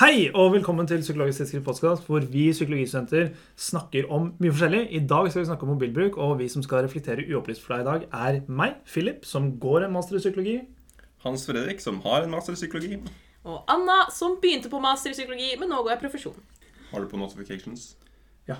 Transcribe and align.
Hei 0.00 0.30
og 0.32 0.54
velkommen 0.54 0.86
til 0.88 1.02
Psykologisk 1.02 1.42
tidsskrift 1.42 1.64
podkast, 1.66 2.06
hvor 2.08 2.24
vi 2.24 2.46
psykologistudenter 2.54 3.34
snakker 3.60 4.06
om 4.08 4.30
mye 4.40 4.52
forskjellig. 4.54 4.78
I 4.96 5.00
dag 5.04 5.26
skal 5.28 5.42
vi 5.42 5.48
snakke 5.50 5.66
om 5.66 5.74
mobilbruk, 5.74 6.14
og 6.16 6.38
vi 6.38 6.46
som 6.48 6.62
skal 6.64 6.86
reflektere 6.86 7.26
uopplyst 7.28 7.60
for 7.60 7.74
deg 7.74 7.82
i 7.82 7.88
dag, 7.90 8.06
er 8.28 8.38
meg, 8.48 8.78
Philip, 8.88 9.26
som 9.28 9.50
går 9.60 9.84
en 9.84 9.92
master 9.92 10.16
i 10.16 10.22
psykologi. 10.22 10.54
Hans 11.26 11.44
Fredrik, 11.44 11.84
som 11.84 11.98
har 12.06 12.24
en 12.24 12.32
master 12.32 12.56
i 12.56 12.60
psykologi. 12.62 12.96
Og 13.44 13.60
Anna, 13.68 13.98
som 14.16 14.38
begynte 14.40 14.72
på 14.72 14.80
master 14.80 15.12
i 15.12 15.18
psykologi, 15.18 15.50
men 15.60 15.68
nå 15.68 15.82
går 15.84 15.92
jeg 15.92 16.02
profesjon. 16.06 16.40
Har 16.94 17.04
du 17.04 17.12
på 17.12 17.20
notifications? 17.20 17.90
Ja. 18.48 18.56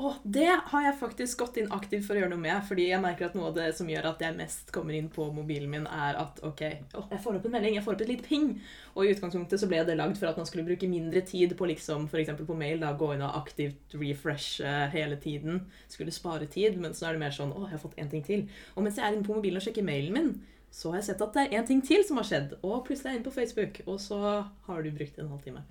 Og 0.00 0.20
det 0.24 0.48
har 0.48 0.84
jeg 0.84 0.96
faktisk 0.96 1.42
gått 1.42 1.58
inn 1.60 1.72
aktivt 1.76 2.06
for 2.06 2.16
å 2.16 2.22
gjøre 2.22 2.32
noe 2.32 2.40
med, 2.40 2.56
fordi 2.64 2.86
jeg 2.88 3.02
merker 3.02 3.26
at 3.26 3.34
noe 3.36 3.50
av 3.50 3.56
det 3.58 3.66
som 3.76 3.88
gjør 3.90 4.06
at 4.08 4.22
jeg 4.24 4.36
mest 4.38 4.70
kommer 4.72 4.96
inn 4.96 5.10
på 5.12 5.26
mobilen 5.36 5.68
min, 5.68 5.84
er 5.84 6.16
at 6.22 6.38
ok, 6.46 6.62
å, 6.96 7.02
jeg 7.10 7.20
får 7.20 7.36
opp 7.36 7.48
en 7.48 7.54
melding, 7.56 7.76
jeg 7.76 7.84
får 7.84 7.98
opp 7.98 8.04
et 8.06 8.12
lite 8.14 8.24
ping. 8.24 8.46
Og 8.94 9.04
i 9.04 9.10
utgangspunktet 9.12 9.60
så 9.60 9.68
ble 9.68 9.82
det 9.84 9.98
lagd 9.98 10.16
for 10.16 10.30
at 10.30 10.40
man 10.40 10.48
skulle 10.48 10.64
bruke 10.64 10.88
mindre 10.88 11.20
tid 11.28 11.52
på 11.58 11.68
liksom, 11.68 12.06
f.eks. 12.08 12.32
på 12.48 12.56
mail, 12.56 12.80
da, 12.80 12.94
gå 12.96 13.10
inn 13.12 13.26
og 13.26 13.36
aktivt 13.42 13.98
refreshe 14.00 14.72
hele 14.94 15.20
tiden. 15.20 15.66
Skulle 15.92 16.16
spare 16.16 16.48
tid, 16.48 16.80
men 16.80 16.96
så 16.96 17.10
er 17.10 17.18
det 17.18 17.24
mer 17.26 17.36
sånn 17.36 17.52
å, 17.52 17.66
jeg 17.66 17.76
har 17.76 17.84
fått 17.84 18.00
én 18.00 18.08
ting 18.08 18.24
til. 18.24 18.48
Og 18.76 18.86
mens 18.86 18.96
jeg 18.96 19.04
er 19.04 19.18
inne 19.18 19.28
på 19.28 19.36
mobilen 19.36 19.60
og 19.60 19.68
sjekker 19.68 19.84
mailen 19.84 20.16
min, 20.16 20.32
så 20.72 20.94
har 20.94 21.02
jeg 21.02 21.10
sett 21.10 21.28
at 21.28 21.36
det 21.36 21.44
er 21.44 21.60
én 21.60 21.68
ting 21.68 21.84
til 21.84 22.08
som 22.08 22.22
har 22.22 22.30
skjedd. 22.30 22.56
Og 22.64 22.80
plutselig 22.88 23.10
er 23.10 23.18
jeg 23.18 23.20
inne 23.20 23.28
på 23.28 23.36
Facebook, 23.36 23.84
og 23.84 24.00
så 24.00 24.20
har 24.48 24.80
du 24.80 24.92
brukt 24.96 25.20
en 25.20 25.32
halvtime. 25.34 25.66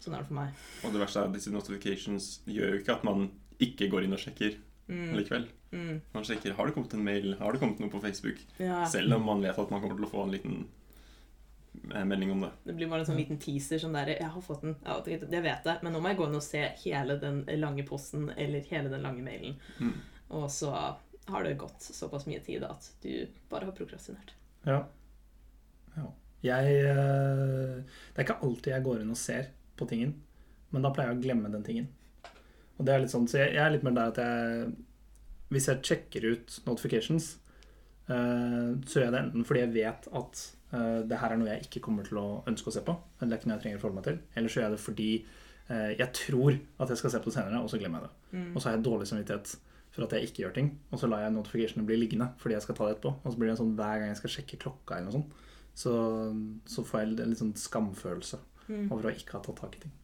Sånn 0.00 0.16
er 0.16 0.22
det 0.22 0.28
for 0.28 0.36
meg. 0.36 0.64
Og 0.84 0.92
det 0.92 1.00
verste 1.00 1.22
er 1.22 1.28
at 1.28 1.36
disse 1.36 1.52
notifications 1.52 2.34
gjør 2.48 2.74
jo 2.74 2.82
ikke 2.82 2.96
at 2.98 3.06
man 3.08 3.30
ikke 3.66 3.90
går 3.92 4.06
inn 4.06 4.16
og 4.16 4.22
sjekker 4.22 4.58
Mm. 4.90 5.14
likevel. 5.14 5.44
Mm. 5.70 6.00
Man 6.12 6.24
sjekker 6.26 6.54
har 6.58 6.66
det 6.66 6.74
kommet 6.74 6.94
en 6.94 7.04
mail, 7.06 7.34
har 7.38 7.52
det 7.52 7.60
kommet 7.62 7.78
noe 7.78 7.90
på 7.92 8.00
Facebook. 8.02 8.40
Ja. 8.58 8.82
Selv 8.90 9.14
om 9.14 9.22
man 9.22 9.42
vet 9.44 9.58
at 9.58 9.70
man 9.70 9.82
kommer 9.82 9.94
til 10.00 10.06
å 10.08 10.10
få 10.10 10.24
en 10.24 10.32
liten 10.34 10.56
eh, 11.94 12.04
melding 12.04 12.32
om 12.34 12.40
det. 12.42 12.50
Det 12.64 12.74
blir 12.74 12.90
bare 12.90 13.04
en 13.04 13.10
sånn 13.12 13.20
liten 13.20 13.38
teaser 13.38 13.78
sånn 13.78 13.94
der, 13.94 14.10
jeg 14.16 14.32
har 14.34 14.42
fått 14.42 14.64
den, 14.66 14.74
ja, 14.82 14.96
det 15.06 15.20
det 15.30 15.42
vet 15.44 15.68
jeg, 15.70 15.78
men 15.86 15.94
nå 15.94 16.00
må 16.02 16.10
jeg 16.10 16.18
gå 16.18 16.26
inn 16.26 16.40
og 16.40 16.42
se 16.42 16.64
hele 16.82 17.16
den 17.22 17.44
lange 17.62 17.84
posten 17.86 18.32
eller 18.36 18.66
hele 18.72 18.90
den 18.90 19.06
lange 19.06 19.22
mailen. 19.22 19.54
Mm. 19.78 19.94
Og 20.40 20.48
så 20.50 20.72
har 20.74 21.46
det 21.46 21.54
gått 21.60 21.86
såpass 21.86 22.26
mye 22.26 22.42
tid 22.42 22.66
at 22.66 22.90
du 23.04 23.28
bare 23.52 23.70
har 23.70 23.76
prokrastinert. 23.76 24.34
Ja. 24.66 24.80
ja. 25.94 26.08
Jeg 26.42 26.74
eh, 26.90 27.78
Det 28.10 28.18
er 28.18 28.26
ikke 28.26 28.40
alltid 28.42 28.74
jeg 28.74 28.88
går 28.90 29.04
inn 29.04 29.14
og 29.14 29.22
ser 29.22 29.52
på 29.78 29.86
tingen, 29.86 30.16
men 30.74 30.82
da 30.82 30.90
pleier 30.90 31.12
jeg 31.14 31.20
å 31.20 31.24
glemme 31.28 31.54
den 31.54 31.62
tingen. 31.66 31.88
Og 32.80 32.86
det 32.88 32.94
er 32.94 33.02
litt 33.02 33.12
sånn, 33.12 33.28
Så 33.28 33.42
jeg, 33.42 33.52
jeg 33.58 33.62
er 33.64 33.74
litt 33.74 33.84
mer 33.84 33.96
der 33.96 34.14
at 34.14 34.20
jeg 34.22 34.70
Hvis 35.52 35.68
jeg 35.68 35.82
sjekker 35.84 36.26
ut 36.32 36.56
notifications, 36.64 37.26
uh, 38.08 38.72
så 38.86 39.00
gjør 39.00 39.06
jeg 39.08 39.14
det 39.14 39.22
enten 39.24 39.46
fordi 39.46 39.62
jeg 39.64 39.72
vet 39.74 40.08
at 40.20 40.42
uh, 40.72 41.00
det 41.10 41.18
her 41.20 41.34
er 41.34 41.40
noe 41.40 41.50
jeg 41.50 41.66
ikke 41.66 41.82
kommer 41.88 42.06
til 42.06 42.20
å 42.22 42.26
ønske 42.48 42.70
å 42.70 42.74
se 42.76 42.82
på, 42.86 42.94
eller 43.18 43.32
det 43.32 43.36
er 43.36 43.40
ikke 43.40 43.50
noe 43.50 43.56
jeg 43.58 43.64
trenger 43.64 43.80
å 43.80 43.82
forholde 43.82 43.98
meg 43.98 44.06
til, 44.06 44.20
eller 44.38 44.52
så 44.52 44.60
gjør 44.60 44.68
jeg 44.68 44.76
det 44.76 44.84
fordi 44.84 45.08
uh, 45.72 45.90
jeg 45.98 46.08
tror 46.20 46.52
at 46.54 46.92
jeg 46.94 47.00
skal 47.02 47.14
se 47.14 47.22
på 47.24 47.32
det 47.32 47.36
senere, 47.36 47.62
og 47.64 47.72
så 47.72 47.80
glemmer 47.82 48.04
jeg 48.04 48.06
det. 48.06 48.38
Mm. 48.38 48.46
Og 48.54 48.60
så 48.60 48.70
har 48.70 48.76
jeg 48.76 48.86
dårlig 48.86 49.10
samvittighet 49.10 49.56
for 49.90 50.06
at 50.06 50.14
jeg 50.14 50.28
ikke 50.28 50.44
gjør 50.44 50.54
ting. 50.54 50.70
Og 50.94 51.02
så 51.02 51.10
lar 51.10 51.24
jeg 51.24 51.34
notificationene 51.34 51.90
bli 51.90 51.98
liggende 51.98 52.30
fordi 52.38 52.54
jeg 52.54 52.62
skal 52.68 52.78
ta 52.78 52.86
det 52.86 52.94
etterpå. 52.94 53.10
Og 53.24 53.34
så 53.34 53.42
blir 53.42 53.50
det 53.50 53.58
sånn 53.58 53.74
hver 53.74 53.96
gang 53.98 54.12
jeg 54.12 54.20
skal 54.22 54.34
sjekke 54.36 54.60
klokka, 54.62 55.00
eller 55.00 55.10
noe 55.10 55.18
sånt, 55.18 55.34
så, 55.74 55.96
så 56.70 56.86
får 56.86 57.02
jeg 57.02 57.10
en 57.10 57.34
litt 57.34 57.42
sånn 57.42 57.56
skamfølelse 57.58 58.38
Mm. 58.70 58.86
over 58.92 59.08
å 59.08 59.14
ikke 59.14 59.34
ha 59.34 59.42
tatt 59.44 59.58
tak 59.58 59.76
i 59.78 59.82
ting. 59.84 59.94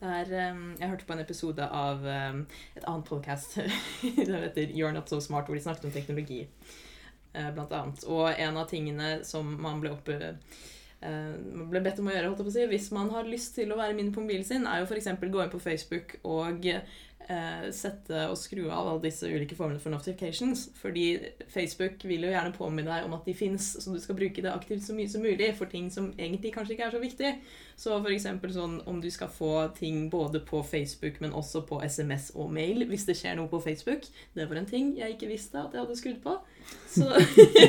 Det 0.00 0.10
er, 0.10 0.52
um, 0.52 0.74
jeg 0.78 0.90
hørte 0.90 1.06
på 1.06 1.14
en 1.14 1.22
episode 1.22 1.66
av 1.66 2.02
um, 2.02 2.40
et 2.76 2.84
annet 2.84 3.06
podcast 3.08 3.54
som 4.00 4.34
heter 4.34 4.74
You're 4.74 4.92
Not 4.92 5.08
So 5.08 5.20
Smart, 5.22 5.46
hvor 5.46 5.56
de 5.56 5.62
snakket 5.64 5.86
om 5.88 5.94
teknologi, 5.94 6.40
eh, 7.32 7.50
blant 7.54 7.72
annet. 7.72 8.04
Og 8.10 8.26
en 8.32 8.58
av 8.60 8.68
tingene 8.68 9.16
som 9.24 9.54
man 9.62 9.80
ble 9.80 9.94
oppe 9.94 10.18
eh, 10.18 11.30
man 11.54 11.70
ble 11.70 11.84
bedt 11.84 12.02
om 12.02 12.10
å 12.10 12.14
gjøre, 12.16 12.26
holdt 12.26 12.42
jeg 12.42 12.48
på 12.48 12.52
å 12.52 12.56
si, 12.58 12.66
hvis 12.74 12.90
man 12.96 13.12
har 13.14 13.30
lyst 13.30 13.54
til 13.56 13.72
å 13.72 13.78
være 13.80 13.96
mindre 13.96 14.18
på 14.18 14.26
mobilen 14.26 14.46
sin, 14.48 14.66
er 14.66 14.82
jo 14.82 14.90
f.eks. 14.90 15.12
gå 15.22 15.44
inn 15.44 15.54
på 15.54 15.62
Facebook 15.62 16.18
og 16.22 16.68
eh, 17.28 17.66
sette 17.74 18.24
og 18.30 18.36
skru 18.38 18.66
av 18.70 18.88
alle 18.90 19.02
disse 19.06 19.28
ulike 19.28 19.56
formene 19.58 19.80
for 19.82 19.90
notifications. 19.94 20.66
Fordi 20.80 21.18
Facebook 21.52 22.04
vil 22.04 22.26
jo 22.26 22.32
gjerne 22.32 22.54
påminne 22.56 22.90
deg 22.90 23.06
om 23.08 23.14
at 23.16 23.24
de 23.28 23.34
fins, 23.36 23.72
så 23.82 23.92
du 23.94 24.00
skal 24.02 24.18
bruke 24.18 24.42
det 24.44 24.52
aktivt 24.52 24.84
så 24.86 24.96
mye 24.96 25.10
som 25.10 25.24
mulig 25.24 25.52
for 25.58 25.70
ting 25.70 25.90
som 25.92 26.12
egentlig 26.18 26.52
kanskje 26.54 26.76
ikke 26.76 26.88
er 26.90 26.96
så 26.96 27.02
viktig. 27.02 27.34
Så 27.76 27.96
eksempel 28.14 28.52
sånn 28.54 28.76
om 28.86 29.00
du 29.02 29.08
skal 29.10 29.28
få 29.34 29.50
ting 29.74 30.08
både 30.12 30.40
på 30.46 30.60
Facebook, 30.62 31.20
men 31.24 31.32
også 31.34 31.64
på 31.66 31.80
SMS 31.82 32.30
og 32.38 32.52
mail 32.54 32.84
hvis 32.86 33.06
det 33.08 33.16
skjer 33.18 33.34
noe 33.40 33.50
på 33.50 33.60
Facebook. 33.64 34.06
Det 34.36 34.46
var 34.50 34.60
en 34.60 34.68
ting 34.70 34.92
jeg 34.98 35.16
ikke 35.16 35.32
visste 35.32 35.58
at 35.58 35.74
jeg 35.74 35.82
hadde 35.82 35.98
skrudd 35.98 36.20
på. 36.22 36.36
Så 36.88 37.10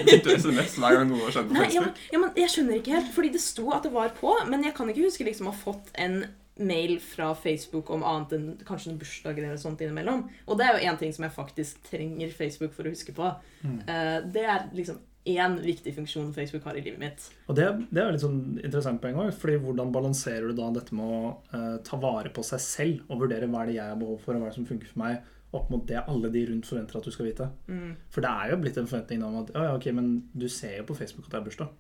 Fikk 0.06 0.24
du 0.28 0.32
SMS 0.38 0.78
hver 0.80 1.00
gang 1.00 1.10
noe 1.10 1.32
skjedde 1.34 1.50
på 1.50 1.58
Nei, 1.58 1.68
ja, 1.74 1.82
men- 1.82 1.98
ja, 2.14 2.20
men 2.22 2.32
jeg 2.38 2.54
skjønner 2.54 2.80
ikke 2.80 2.96
helt, 2.96 3.12
fordi 3.16 3.32
det 3.34 3.42
sto 3.44 3.70
at 3.76 3.84
det 3.84 3.92
var 3.96 4.14
på, 4.20 4.32
men 4.48 4.64
jeg 4.64 4.76
kan 4.78 4.90
ikke 4.94 5.08
huske 5.08 5.26
liksom 5.28 5.50
å 5.50 5.56
ha 5.56 5.64
fått 5.66 5.90
en 6.00 6.22
mail 6.56 7.00
fra 7.04 7.34
Facebook 7.36 7.90
om 7.92 8.04
annet 8.08 8.36
enn 8.38 8.46
kanskje 8.68 8.94
en 8.94 9.00
bursdag 9.02 9.42
eller 9.42 9.58
sånt 9.60 9.82
innimellom. 9.84 10.24
Og 10.48 10.60
det 10.60 10.68
er 10.68 10.78
jo 10.78 10.92
én 10.92 11.00
ting 11.00 11.12
som 11.16 11.28
jeg 11.28 11.36
faktisk 11.36 11.84
trenger 11.90 12.32
Facebook 12.36 12.74
for 12.76 12.88
å 12.88 12.94
huske 12.94 13.16
på. 13.16 13.34
Mm. 13.66 13.82
Uh, 13.90 14.18
det 14.32 14.46
er 14.46 14.70
liksom 14.76 15.02
én 15.26 15.56
viktig 15.62 15.96
funksjon 15.96 16.34
Facebook 16.34 16.64
har 16.70 16.78
i 16.78 16.84
livet 16.86 17.02
mitt. 17.02 17.28
Og 17.50 17.58
det, 17.58 17.66
det 17.90 18.02
er 18.02 18.08
jo 18.08 18.16
litt 18.16 18.24
sånn 18.24 18.42
interessant 18.62 19.02
poeng 19.02 19.18
òg, 19.24 19.32
hvordan 19.64 19.94
balanserer 19.94 20.52
du 20.52 20.58
da 20.58 20.70
dette 20.76 20.96
med 20.96 21.06
å 21.06 21.32
uh, 21.56 21.78
ta 21.86 21.98
vare 22.02 22.32
på 22.34 22.46
seg 22.46 22.62
selv 22.62 23.08
og 23.10 23.24
vurdere 23.26 23.50
hva 23.50 23.64
er 23.64 23.72
det 23.72 23.80
jeg 23.80 23.90
har 23.90 24.02
behov 24.02 24.20
for, 24.22 24.36
og 24.36 24.44
hva 24.44 24.52
er 24.52 24.54
det 24.54 24.60
som 24.60 24.70
funker 24.70 24.92
for 24.92 25.02
meg, 25.02 25.32
opp 25.56 25.72
mot 25.72 25.86
det 25.88 26.04
alle 26.04 26.30
de 26.34 26.44
rundt 26.50 26.68
forventer 26.68 27.00
at 27.00 27.08
du 27.08 27.16
skal 27.16 27.30
vite? 27.32 27.50
Mm. 27.72 27.96
For 28.14 28.26
det 28.26 28.32
er 28.32 28.54
jo 28.54 28.62
blitt 28.62 28.78
en 28.80 28.92
forventning 28.92 29.26
om 29.26 29.42
at 29.42 29.52
ja, 29.56 29.66
ja, 29.72 29.74
ok, 29.80 29.90
men 29.98 30.14
du 30.36 30.46
ser 30.52 30.78
jo 30.82 30.88
på 30.92 31.00
Facebook 31.00 31.28
at 31.28 31.34
det 31.34 31.42
er 31.42 31.50
bursdag. 31.50 31.74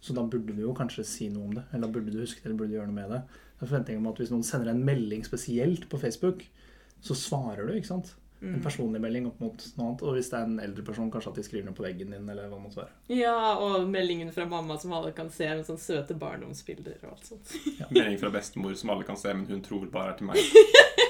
Så 0.00 0.12
da 0.14 0.22
burde 0.22 0.52
du 0.54 0.60
jo 0.62 0.74
kanskje 0.76 1.04
si 1.04 1.28
noe 1.32 1.44
om 1.48 1.54
det. 1.56 1.64
Eller 1.72 1.86
da 1.86 1.92
burde 1.92 2.12
du 2.12 2.20
huske 2.20 2.42
det, 2.42 2.46
eller 2.50 2.58
burde 2.60 2.70
du 2.70 2.76
gjøre 2.78 2.90
noe 2.92 3.00
med 3.00 3.10
det. 3.10 3.22
Det 3.56 3.64
er 3.64 3.70
forventning 3.70 3.98
om 4.02 4.06
at 4.12 4.18
hvis 4.20 4.30
noen 4.30 4.44
sender 4.44 4.70
en 4.70 4.84
melding 4.84 5.24
spesielt 5.24 5.88
på 5.88 5.98
Facebook, 5.98 6.44
så 7.02 7.14
svarer 7.16 7.66
du, 7.66 7.74
ikke 7.74 7.86
sant? 7.94 8.14
En 8.42 8.52
Mm. 8.58 8.62
personlig 8.62 9.00
melding 9.00 9.26
opp 9.26 9.38
mot 9.40 9.62
noe 9.78 9.86
annet. 9.88 10.02
Og 10.04 10.12
hvis 10.14 10.28
det 10.28 10.36
er 10.38 10.44
en 10.44 10.58
eldre 10.60 10.82
person, 10.84 11.10
kanskje 11.10 11.30
at 11.30 11.36
de 11.40 11.42
skriver 11.42 11.64
noe 11.64 11.74
på 11.74 11.82
veggen 11.86 12.10
din, 12.12 12.28
eller 12.28 12.50
hva 12.50 12.58
det 12.58 12.64
måtte 12.66 12.82
være. 12.82 12.92
Ja, 13.16 13.54
og 13.56 13.88
meldingen 13.88 14.30
fra 14.30 14.44
mamma 14.44 14.76
som 14.78 14.92
alle 14.92 15.12
kan 15.16 15.30
se, 15.32 15.48
med 15.48 15.64
sånne 15.64 15.80
søte 15.80 16.14
barndomsbilder 16.20 16.98
og 17.04 17.14
alt 17.14 17.24
sånt. 17.30 17.54
Melding 17.90 18.18
fra 18.20 18.30
bestemor 18.30 18.76
som 18.76 18.90
alle 18.92 19.04
kan 19.08 19.16
se, 19.16 19.32
men 19.32 19.46
hun 19.48 19.62
tror 19.64 19.88
bare 19.90 20.12
er 20.12 20.18
til 20.20 20.26
meg. 20.26 20.36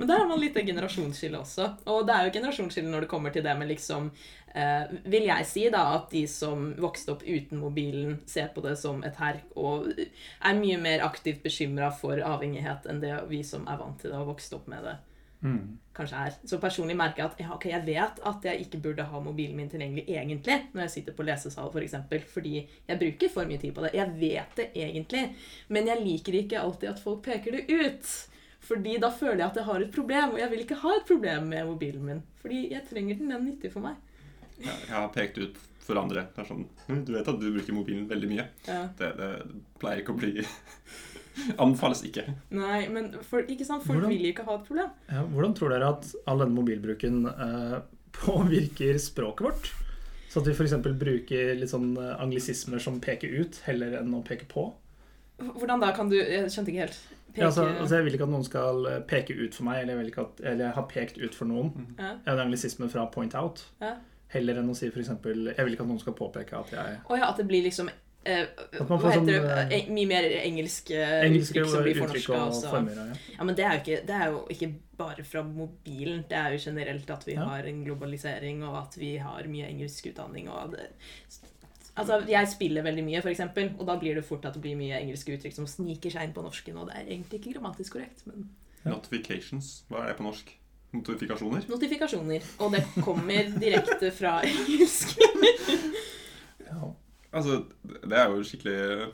Men 0.00 0.08
der 0.08 0.22
har 0.22 0.28
man 0.28 0.40
litt 0.40 0.56
av 0.56 0.64
generasjonsskille 0.64 1.36
også. 1.42 1.64
Og 1.92 2.06
det 2.08 2.14
er 2.14 2.24
jo 2.24 2.32
generasjonsskille 2.38 2.88
når 2.88 3.04
det 3.04 3.08
kommer 3.10 3.34
til 3.34 3.44
det 3.44 3.52
med 3.60 3.68
liksom 3.68 4.06
eh, 4.54 4.94
Vil 5.12 5.26
jeg 5.28 5.48
si 5.50 5.66
da 5.68 5.82
at 5.98 6.06
de 6.14 6.22
som 6.24 6.70
vokste 6.80 7.12
opp 7.12 7.26
uten 7.26 7.60
mobilen, 7.60 8.14
ser 8.24 8.48
på 8.54 8.64
det 8.64 8.78
som 8.80 9.04
et 9.04 9.20
herk 9.20 9.52
og 9.60 9.90
er 9.92 10.56
mye 10.56 10.78
mer 10.80 11.04
aktivt 11.04 11.42
bekymra 11.44 11.90
for 11.92 12.16
avhengighet 12.16 12.88
enn 12.88 13.02
det 13.04 13.12
vi 13.28 13.42
som 13.44 13.68
er 13.68 13.76
vant 13.82 14.00
til 14.00 14.14
det 14.14 14.22
og 14.22 14.32
vokste 14.32 14.56
opp 14.56 14.72
med 14.72 14.88
det, 14.88 14.96
kanskje 15.96 16.24
er. 16.30 16.40
Så 16.48 16.62
personlig 16.64 16.96
merker 16.96 17.26
jeg 17.26 17.30
at 17.34 17.44
ja, 17.44 17.50
okay, 17.58 17.74
jeg 17.74 17.86
vet 17.90 18.24
at 18.32 18.48
jeg 18.48 18.64
ikke 18.64 18.80
burde 18.88 19.08
ha 19.12 19.20
mobilen 19.20 19.60
min 19.60 19.68
tilgjengelig 19.68 20.06
egentlig 20.08 20.58
når 20.72 20.86
jeg 20.86 20.94
sitter 20.96 21.20
på 21.20 21.28
lesesal, 21.28 21.68
f.eks. 21.68 21.76
For 21.76 21.84
eksempel, 21.84 22.24
fordi 22.38 22.56
jeg 22.64 23.04
bruker 23.04 23.36
for 23.36 23.52
mye 23.52 23.60
tid 23.60 23.76
på 23.76 23.84
det. 23.84 23.92
Jeg 24.00 24.16
vet 24.24 24.56
det 24.56 24.70
egentlig, 24.72 25.24
men 25.68 25.92
jeg 25.92 26.04
liker 26.08 26.40
ikke 26.40 26.64
alltid 26.64 26.94
at 26.94 27.04
folk 27.04 27.24
peker 27.28 27.60
det 27.60 27.68
ut. 27.68 28.12
Fordi 28.60 28.98
da 29.00 29.08
føler 29.10 29.40
jeg 29.40 29.48
at 29.50 29.58
jeg 29.60 29.64
har 29.70 29.80
et 29.86 29.92
problem, 29.94 30.34
og 30.34 30.38
jeg 30.42 30.50
vil 30.52 30.62
ikke 30.66 30.78
ha 30.82 30.92
et 30.98 31.06
problem 31.08 31.48
med 31.50 31.66
mobilen 31.70 32.04
min. 32.06 32.22
Fordi 32.42 32.60
jeg 32.74 32.84
trenger 32.90 33.16
den, 33.18 33.30
den 33.30 33.36
er 33.38 33.44
nyttig 33.46 33.72
for 33.72 33.84
meg. 33.86 33.96
Jeg, 34.60 34.74
jeg 34.86 34.92
har 34.94 35.08
pekt 35.14 35.38
ut 35.40 35.56
for 35.80 35.96
andre. 35.98 36.26
Det 36.34 36.42
er 36.44 36.48
sånn, 36.50 36.66
«Hm, 36.86 37.00
Du 37.08 37.14
vet 37.16 37.30
at 37.32 37.40
du 37.40 37.48
bruker 37.54 37.74
mobilen 37.74 38.04
veldig 38.10 38.28
mye. 38.30 38.44
Ja. 38.68 38.82
Det, 38.98 39.08
det 39.18 39.30
pleier 39.80 40.02
ikke 40.04 40.12
å 40.14 40.20
bli 40.20 40.44
Anbefales 41.62 42.02
ikke. 42.06 42.26
Nei, 42.52 42.82
men 42.92 43.12
for, 43.26 43.46
ikke 43.48 43.64
sant? 43.66 43.84
folk 43.86 43.96
Hvordan- 44.00 44.12
vil 44.12 44.28
ikke 44.30 44.44
ha 44.46 44.56
et 44.58 44.66
problem. 44.68 44.90
Ja, 45.08 45.22
hvordan 45.32 45.54
tror 45.56 45.72
dere 45.72 45.88
at 45.94 46.10
all 46.28 46.42
denne 46.44 46.56
mobilbruken 46.58 47.22
eh, 47.30 47.78
påvirker 48.20 48.98
språket 49.00 49.46
vårt? 49.48 49.70
Så 50.30 50.42
at 50.42 50.46
vi 50.46 50.52
f.eks. 50.54 50.76
bruker 51.00 51.54
litt 51.58 51.72
sånn 51.72 51.94
eh, 51.98 52.12
anglisismer 52.22 52.78
som 52.82 53.00
peker 53.02 53.32
ut, 53.40 53.62
heller 53.66 53.96
enn 54.02 54.12
å 54.14 54.22
peke 54.26 54.46
på? 54.50 54.68
Hvordan 55.40 55.80
da 55.80 55.88
kan 55.96 56.10
du 56.12 56.18
Jeg 56.20 56.50
skjønte 56.52 56.68
ikke 56.74 56.84
helt. 56.84 56.98
Peke, 57.30 57.40
Ja, 57.40 57.46
altså, 57.46 57.64
altså 57.80 57.94
Jeg 57.96 58.04
vil 58.04 58.14
ikke 58.14 58.26
at 58.28 58.34
noen 58.34 58.44
skal 58.44 58.86
eh, 58.86 59.00
peke 59.06 59.34
ut 59.44 59.54
for 59.54 59.64
meg, 59.64 59.80
eller 59.82 59.94
jeg 59.94 59.98
vil 60.02 60.12
ikke 60.12 60.20
at 60.26 60.40
eller 60.44 60.64
jeg 60.66 60.74
har 60.74 60.86
pekt 60.90 61.18
ut 61.22 61.34
for 61.34 61.44
noen. 61.46 61.94
ja. 61.98 62.12
Ja, 62.26 62.32
en 62.34 62.38
anglisisme 62.46 62.88
fra 62.90 63.06
point 63.06 63.34
out. 63.34 63.64
Ja. 63.80 63.94
Heller 64.28 64.60
enn 64.60 64.68
å 64.70 64.76
si 64.78 64.86
f.eks. 64.86 65.08
Jeg 65.08 65.64
vil 65.64 65.72
ikke 65.74 65.82
at 65.82 65.88
noen 65.90 65.98
skal 66.00 66.14
påpeke 66.14 66.54
at 66.60 66.70
jeg 66.70 67.00
Å 67.10 67.16
ja, 67.18 67.30
at 67.32 67.36
det 67.40 67.46
blir 67.50 67.64
liksom 67.66 67.88
eh, 67.90 68.44
Hva 68.78 68.98
heter 69.00 69.16
sånn, 69.16 69.26
det? 69.26 69.40
eh, 69.42 69.72
Eh, 69.80 69.88
Mye 69.90 70.06
mer 70.06 70.28
engelske, 70.44 70.94
Engelske 71.24 71.58
uttrykk 71.64 71.72
som 71.72 71.82
blir 71.82 71.98
fornorska. 71.98 72.38
og 72.46 72.62
former. 72.70 72.94
Ja. 73.00 73.18
Ja, 73.38 73.44
men 73.48 73.54
det 73.58 73.64
er, 73.64 73.72
jo 73.74 73.80
ikke, 73.82 74.06
det 74.06 74.14
er 74.20 74.26
jo 74.30 74.44
ikke 74.54 74.70
bare 75.00 75.24
fra 75.24 75.42
mobilen. 75.42 76.24
Det 76.28 76.36
er 76.38 76.52
jo 76.54 76.58
generelt 76.70 77.10
at 77.10 77.24
vi 77.26 77.32
Ja. 77.34 77.44
har 77.48 77.62
en 77.66 77.84
globalisering, 77.84 78.62
og 78.68 78.76
at 78.82 78.96
vi 79.00 79.16
har 79.16 79.42
mye 79.48 79.66
engelsk 79.66 80.06
utdanning. 80.12 80.48
Og 80.48 80.76
det, 80.76 80.90
altså, 82.00 82.20
jeg 82.28 82.48
spiller 82.50 82.84
veldig 82.86 83.04
mye, 83.06 83.20
for 83.22 83.32
eksempel, 83.32 83.70
og 83.78 83.86
da 83.88 83.98
blir 84.00 84.18
det 84.18 84.24
fort 84.26 84.44
at 84.48 84.56
det 84.56 84.62
blir 84.64 84.78
mye 84.78 84.98
engelske 84.98 85.36
uttrykk 85.36 85.54
som 85.56 85.68
sniker 85.70 86.12
seg 86.14 86.26
inn 86.26 86.34
på 86.36 86.44
norsken, 86.44 86.80
og 86.80 86.90
det 86.90 86.96
er 86.98 87.12
egentlig 87.12 87.40
ikke 87.40 87.54
grammatisk 87.58 87.98
korrekt, 87.98 88.24
men 88.30 88.48
Notifications. 88.84 89.84
Hva 89.90 90.04
er 90.04 90.12
det 90.12 90.16
på 90.16 90.24
norsk? 90.24 90.52
Notifikasjoner? 90.96 91.66
Notifikasjoner. 91.70 92.46
Og 92.64 92.72
det 92.74 92.80
kommer 93.04 93.50
direkte 93.60 94.10
fra 94.14 94.38
engelsk. 94.48 95.18
Ja. 96.64 96.88
Altså, 97.32 97.60
det 97.84 98.16
er 98.18 98.32
jo 98.32 98.42
skikkelig 98.42 99.10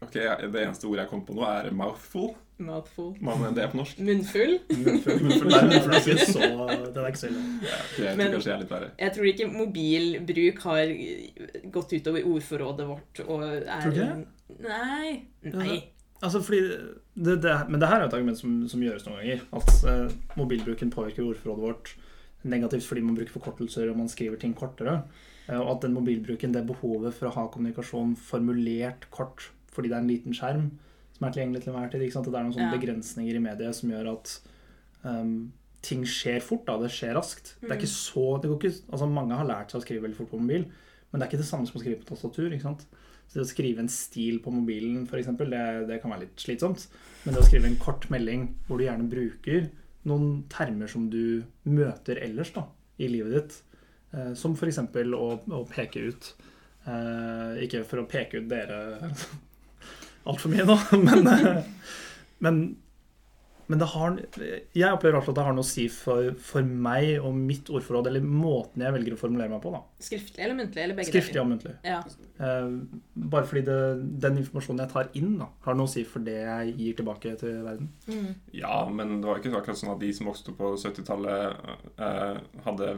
Ok, 0.00 0.14
Det 0.16 0.62
eneste 0.62 0.88
ordet 0.88 1.04
jeg 1.04 1.10
kom 1.10 1.24
på 1.26 1.34
nå, 1.36 1.42
er 1.44 1.70
'mouthful'. 1.70 2.32
Mouthful. 2.60 3.14
Hva 3.24 3.34
er 3.48 3.54
det 3.56 3.66
på 3.72 3.78
norsk? 3.80 4.00
Munnfull. 4.04 4.58
Munnfull. 4.68 5.20
Munnfull. 5.24 5.52
Nei, 5.52 5.60
munnfull 5.70 5.94
er 5.94 6.00
ikke 6.00 6.26
så 6.28 6.48
Den 6.94 6.98
er 7.04 7.06
ikke 7.08 7.20
så 7.22 7.30
ille. 7.30 7.44
Ja, 7.64 7.78
okay, 7.84 8.04
jeg 8.04 8.10
tror 8.10 8.16
Men- 8.20 8.32
kanskje 8.34 8.50
jeg 8.50 8.54
er 8.56 8.60
litt 8.64 8.74
verre. 8.74 8.90
Jeg 8.98 9.14
tror 9.14 9.28
ikke 9.30 9.46
mobilbruk 9.54 10.58
har 10.66 10.92
gått 11.76 11.94
utover 11.96 12.28
ordforrådet 12.34 12.88
vårt 12.90 13.22
og 13.26 13.44
er 13.48 13.80
Tror 13.80 13.94
du 13.96 14.00
ikke 14.00 14.26
Nei. 14.60 15.22
Nei. 15.54 15.78
Altså, 16.22 16.42
fordi 16.44 16.60
det, 17.16 17.42
det, 17.42 17.54
Men 17.70 17.80
det 17.80 17.88
her 17.88 18.00
er 18.02 18.08
et 18.08 18.14
argument 18.18 18.38
som, 18.38 18.68
som 18.68 18.82
gjøres 18.82 19.06
noen 19.06 19.20
ganger. 19.22 19.44
At 19.56 19.70
eh, 19.88 20.16
mobilbruken 20.36 20.90
påvirker 20.92 21.24
ordforrådet 21.24 21.64
vårt 21.64 21.94
negativt 22.44 22.84
fordi 22.88 23.04
man 23.04 23.16
bruker 23.16 23.32
forkortelser 23.32 23.88
og 23.90 23.96
man 24.00 24.08
skriver 24.08 24.36
ting 24.40 24.52
kortere. 24.56 25.02
Eh, 25.48 25.56
og 25.60 25.76
at 25.76 25.86
den 25.86 25.94
mobilbruken, 25.96 26.52
det 26.52 26.66
behovet 26.68 27.14
for 27.16 27.30
å 27.30 27.34
ha 27.38 27.46
kommunikasjon 27.48 28.16
formulert 28.20 29.08
kort 29.14 29.48
fordi 29.72 29.88
det 29.88 29.96
er 29.96 30.04
en 30.04 30.10
liten 30.10 30.32
skjerm 30.36 30.70
som 31.16 31.26
er 31.28 31.32
tilgjengelig 31.34 31.62
til 31.64 31.72
enhver 31.74 31.90
tid. 31.92 32.02
Ikke 32.06 32.12
sant? 32.18 32.26
Det 32.30 32.34
er 32.34 32.44
noen 32.46 32.54
sånne 32.56 32.70
Ja. 32.72 32.78
begrensninger 32.78 33.34
i 33.36 33.42
mediet 33.44 33.74
som 33.76 33.90
gjør 33.90 34.12
at 34.12 34.40
um, 35.04 35.52
ting 35.82 36.02
skjer 36.04 36.40
fort. 36.44 36.66
da, 36.66 36.78
Det 36.78 36.90
skjer 36.90 37.14
raskt. 37.16 37.54
Det 37.60 37.70
er 37.70 37.74
Mm. 37.76 37.80
ikke 37.80 37.92
så, 37.92 38.24
det 38.42 38.48
går 38.50 38.58
ikke, 38.60 38.82
altså 38.92 39.08
Mange 39.10 39.36
har 39.36 39.46
lært 39.46 39.70
seg 39.70 39.80
å 39.80 39.84
skrive 39.84 40.02
veldig 40.06 40.16
fort 40.16 40.30
på 40.30 40.40
mobil, 40.40 40.64
men 41.12 41.20
det 41.20 41.22
er 41.26 41.30
ikke 41.30 41.42
det 41.42 41.48
samme 41.50 41.66
som 41.66 41.80
å 41.80 41.82
skrive 41.84 42.00
på 42.02 42.08
tastatur. 42.14 42.50
ikke 42.52 42.62
sant? 42.68 42.86
Så 43.30 43.34
det 43.38 43.46
å 43.46 43.50
skrive 43.54 43.78
en 43.78 43.88
stil 43.88 44.40
på 44.42 44.50
mobilen, 44.52 45.06
for 45.06 45.16
eksempel, 45.18 45.48
det, 45.50 45.86
det 45.88 46.00
kan 46.02 46.10
være 46.10 46.24
litt 46.26 46.36
slitsomt. 46.36 46.88
Men 47.24 47.34
det 47.34 47.42
å 47.42 47.46
skrive 47.46 47.66
en 47.70 47.76
kort 47.78 48.08
melding 48.10 48.48
hvor 48.66 48.78
du 48.78 48.84
gjerne 48.84 49.08
bruker 49.08 49.70
noen 50.04 50.44
termer 50.48 50.88
som 50.88 51.08
du 51.10 51.44
møter 51.64 52.18
ellers 52.24 52.50
da, 52.52 52.64
i 52.98 53.06
livet 53.06 53.32
ditt, 53.36 53.62
eh, 54.14 54.32
som 54.34 54.54
f.eks. 54.56 54.78
Å, 54.78 55.28
å 55.52 55.64
peke 55.70 56.08
ut 56.08 56.32
eh, 56.86 57.62
Ikke 57.64 57.84
for 57.84 58.00
å 58.02 58.08
peke 58.08 58.40
ut 58.40 58.48
dere 58.48 59.12
altfor 60.28 60.52
mye 60.52 60.66
nå, 60.68 60.76
men, 61.06 61.30
men 62.44 62.62
men 63.70 63.78
det 63.78 63.86
har, 63.92 64.16
jeg 64.74 64.90
opplever 64.90 65.14
i 65.14 65.20
at 65.20 65.36
det 65.36 65.42
har 65.46 65.54
noe 65.54 65.62
å 65.62 65.68
si 65.68 65.84
for, 65.94 66.32
for 66.42 66.66
meg 66.66 67.20
og 67.22 67.36
mitt 67.38 67.68
ordforråd, 67.70 68.08
eller 68.10 68.24
måten 68.26 68.82
jeg 68.82 68.94
velger 68.96 69.14
å 69.14 69.18
formulere 69.20 69.52
meg 69.52 69.60
på. 69.62 69.70
da. 69.70 69.84
Skriftlig 70.02 70.42
eller 70.42 70.58
muntlig? 70.58 70.82
Eller 70.82 70.98
begge 70.98 71.12
Skriftlig 71.12 71.36
deler? 71.36 71.44
og 71.44 71.52
muntlig. 71.52 71.74
Ja. 71.86 72.00
Eh, 72.42 72.72
bare 73.30 73.46
fordi 73.46 73.62
det, 73.68 73.76
den 74.26 74.40
informasjonen 74.42 74.82
jeg 74.82 74.92
tar 74.96 75.12
inn, 75.20 75.36
da, 75.38 75.46
har 75.68 75.78
noe 75.78 75.86
å 75.86 75.92
si 75.92 76.02
for 76.02 76.26
det 76.26 76.34
jeg 76.40 76.74
gir 76.80 76.98
tilbake 76.98 77.36
til 77.44 77.60
verden. 77.68 77.92
Mm. 78.10 78.32
Ja, 78.58 78.74
men 78.90 79.20
det 79.20 79.30
var 79.30 79.38
ikke 79.38 79.54
akkurat 79.60 79.78
sånn 79.84 79.94
at 79.94 80.02
de 80.02 80.10
som 80.18 80.32
vokste 80.32 80.50
opp 80.50 80.58
på 80.64 80.72
70-tallet, 80.88 81.70
eh, 82.08 82.42
hadde 82.66 82.90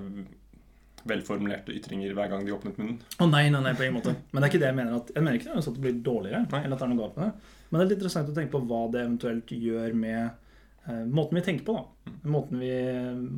velformulerte 1.08 1.74
ytringer 1.76 2.14
hver 2.16 2.30
gang 2.32 2.44
de 2.46 2.52
åpnet 2.54 2.78
munnen. 2.78 2.98
Å 3.18 3.26
nei, 3.30 3.48
nei, 3.50 3.62
nei, 3.64 3.72
på 3.78 3.86
ingen 3.86 3.98
måte. 3.98 4.14
Men 4.30 4.42
det 4.42 4.46
er 4.48 4.52
ikke 4.52 4.62
det 4.62 4.70
jeg 4.70 4.78
mener. 4.78 4.94
At, 5.00 5.10
jeg 5.14 5.26
mener 5.26 5.40
ikke 5.40 5.56
at 5.58 5.68
det 5.68 5.84
blir 5.86 5.98
dårligere, 6.06 6.44
Nei. 6.52 6.62
eller 6.62 6.76
at 6.76 6.82
det 6.82 6.86
er 6.86 6.92
noe 6.92 7.02
galt 7.02 7.18
med 7.18 7.26
det. 7.28 7.58
Men 7.68 7.78
det 7.78 7.82
er 7.84 7.90
litt 7.90 7.98
interessant 7.98 8.30
å 8.32 8.36
tenke 8.36 8.54
på 8.54 8.62
hva 8.70 8.80
det 8.92 9.02
eventuelt 9.02 9.52
gjør 9.56 9.96
med 9.98 10.22
eh, 10.22 11.04
måten 11.08 11.38
vi 11.38 11.44
tenker 11.48 11.66
på. 11.68 11.76
da. 11.78 12.16
Måten 12.36 12.62
vi, 12.62 12.72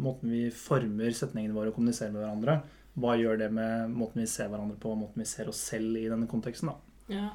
måten 0.06 0.34
vi 0.34 0.42
former 0.54 1.14
setningene 1.16 1.56
våre 1.56 1.72
og 1.72 1.78
kommuniserer 1.78 2.14
med 2.14 2.24
hverandre. 2.24 2.58
Hva 3.00 3.16
gjør 3.18 3.40
det 3.40 3.50
med 3.54 3.94
måten 3.94 4.22
vi 4.22 4.28
ser 4.30 4.50
hverandre 4.52 4.78
på, 4.78 4.92
og 4.94 5.00
måten 5.06 5.24
vi 5.24 5.28
ser 5.30 5.50
oss 5.50 5.62
selv 5.72 5.96
i 5.98 6.08
denne 6.10 6.30
konteksten? 6.30 6.70
da. 6.70 6.76
Ja. 7.10 7.28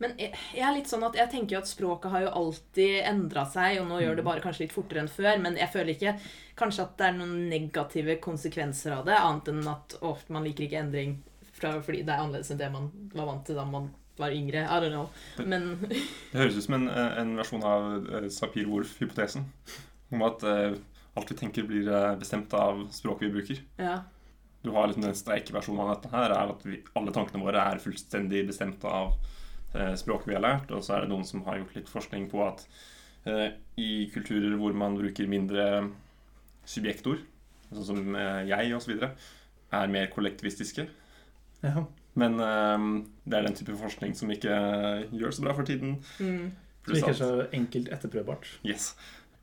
Men 0.00 0.14
jeg, 0.20 0.32
jeg 0.56 0.64
er 0.64 0.76
litt 0.76 0.90
sånn 0.90 1.04
at 1.04 1.16
jeg 1.18 1.30
tenker 1.32 1.56
jo 1.56 1.60
at 1.60 1.70
språket 1.70 2.12
har 2.14 2.24
jo 2.24 2.34
alltid 2.40 3.00
endra 3.10 3.44
seg, 3.48 3.80
og 3.82 3.88
nå 3.90 4.00
gjør 4.00 4.20
det 4.20 4.26
bare 4.26 4.44
kanskje 4.44 4.64
litt 4.64 4.74
fortere 4.76 5.04
enn 5.04 5.12
før, 5.12 5.34
men 5.44 5.58
jeg 5.60 5.72
føler 5.74 5.92
ikke 5.94 6.14
kanskje 6.60 6.86
at 6.86 6.94
det 6.98 7.08
er 7.08 7.18
noen 7.18 7.48
negative 7.50 8.16
konsekvenser 8.24 8.96
av 8.96 9.06
det, 9.08 9.16
annet 9.18 9.50
enn 9.52 9.72
at 9.72 9.96
å, 10.00 10.14
man 10.32 10.46
liker 10.48 10.66
ikke 10.66 10.80
endring 10.80 11.18
fra, 11.52 11.74
fordi 11.84 12.04
det 12.06 12.14
er 12.14 12.22
annerledes 12.24 12.52
enn 12.52 12.60
det 12.62 12.70
man 12.72 12.88
var 13.12 13.28
vant 13.28 13.44
til 13.48 13.60
da 13.60 13.66
man 13.68 13.90
var 14.20 14.34
yngre. 14.36 14.66
I 14.66 14.80
don't 14.82 14.92
know. 14.92 15.08
Men 15.40 15.76
Det 15.88 16.38
høres 16.40 16.56
ut 16.58 16.66
som 16.66 16.76
en, 16.76 16.88
en 16.92 17.36
versjon 17.38 17.64
av 17.64 17.86
uh, 18.04 18.26
Sapir-Wolf-hypotesen 18.28 19.46
Om 20.12 20.24
at 20.26 20.44
uh, 20.44 20.74
alt 21.16 21.30
vi 21.30 21.36
tenker, 21.36 21.64
blir 21.66 21.88
eh, 21.88 22.16
bestemt 22.18 22.52
av 22.54 22.84
språket 22.94 23.28
vi 23.28 23.32
bruker. 23.34 23.62
ja. 23.76 24.00
Du 24.62 24.70
har 24.70 24.86
liksom 24.86 25.02
Den 25.02 25.14
streike 25.16 25.54
versjonen 25.56 25.80
av 25.80 25.94
dette 25.94 26.10
her 26.12 26.34
er 26.34 26.50
at 26.52 26.64
vi, 26.68 26.82
alle 26.98 27.12
tankene 27.16 27.40
våre 27.40 27.62
er 27.64 27.80
fullstendig 27.80 28.42
bestemt 28.50 28.84
av 28.84 29.14
eh, 29.14 29.39
språket 29.72 30.30
vi 30.30 30.36
har 30.36 30.44
lært. 30.44 30.70
Og 30.74 30.84
så 30.84 30.96
er 30.96 31.04
det 31.04 31.12
noen 31.12 31.26
som 31.28 31.44
har 31.46 31.60
gjort 31.60 31.76
litt 31.78 31.90
forskning 31.90 32.28
på 32.32 32.42
at 32.46 32.64
eh, 33.28 33.52
i 33.80 34.08
kulturer 34.14 34.56
hvor 34.60 34.74
man 34.76 34.98
bruker 34.98 35.30
mindre 35.30 35.66
subjektord, 36.68 37.22
sånn 37.70 37.86
som 37.92 38.16
eh, 38.18 38.42
jeg 38.50 38.74
osv., 38.76 38.96
er 39.70 39.92
mer 39.92 40.08
kollektivistiske. 40.10 40.88
Ja. 41.62 41.84
Men 42.18 42.40
eh, 42.42 42.88
det 43.24 43.38
er 43.38 43.46
den 43.46 43.58
type 43.58 43.76
forskning 43.78 44.16
som 44.18 44.32
ikke 44.34 44.56
eh, 44.56 45.06
gjør 45.14 45.36
så 45.36 45.46
bra 45.46 45.54
for 45.56 45.68
tiden. 45.68 46.00
mm. 46.18 46.50
Som 46.80 46.96
ikke 46.96 47.12
er 47.12 47.18
så 47.18 47.30
enkelt 47.52 47.90
etterprøvbart. 47.92 48.46
Yes. 48.66 48.94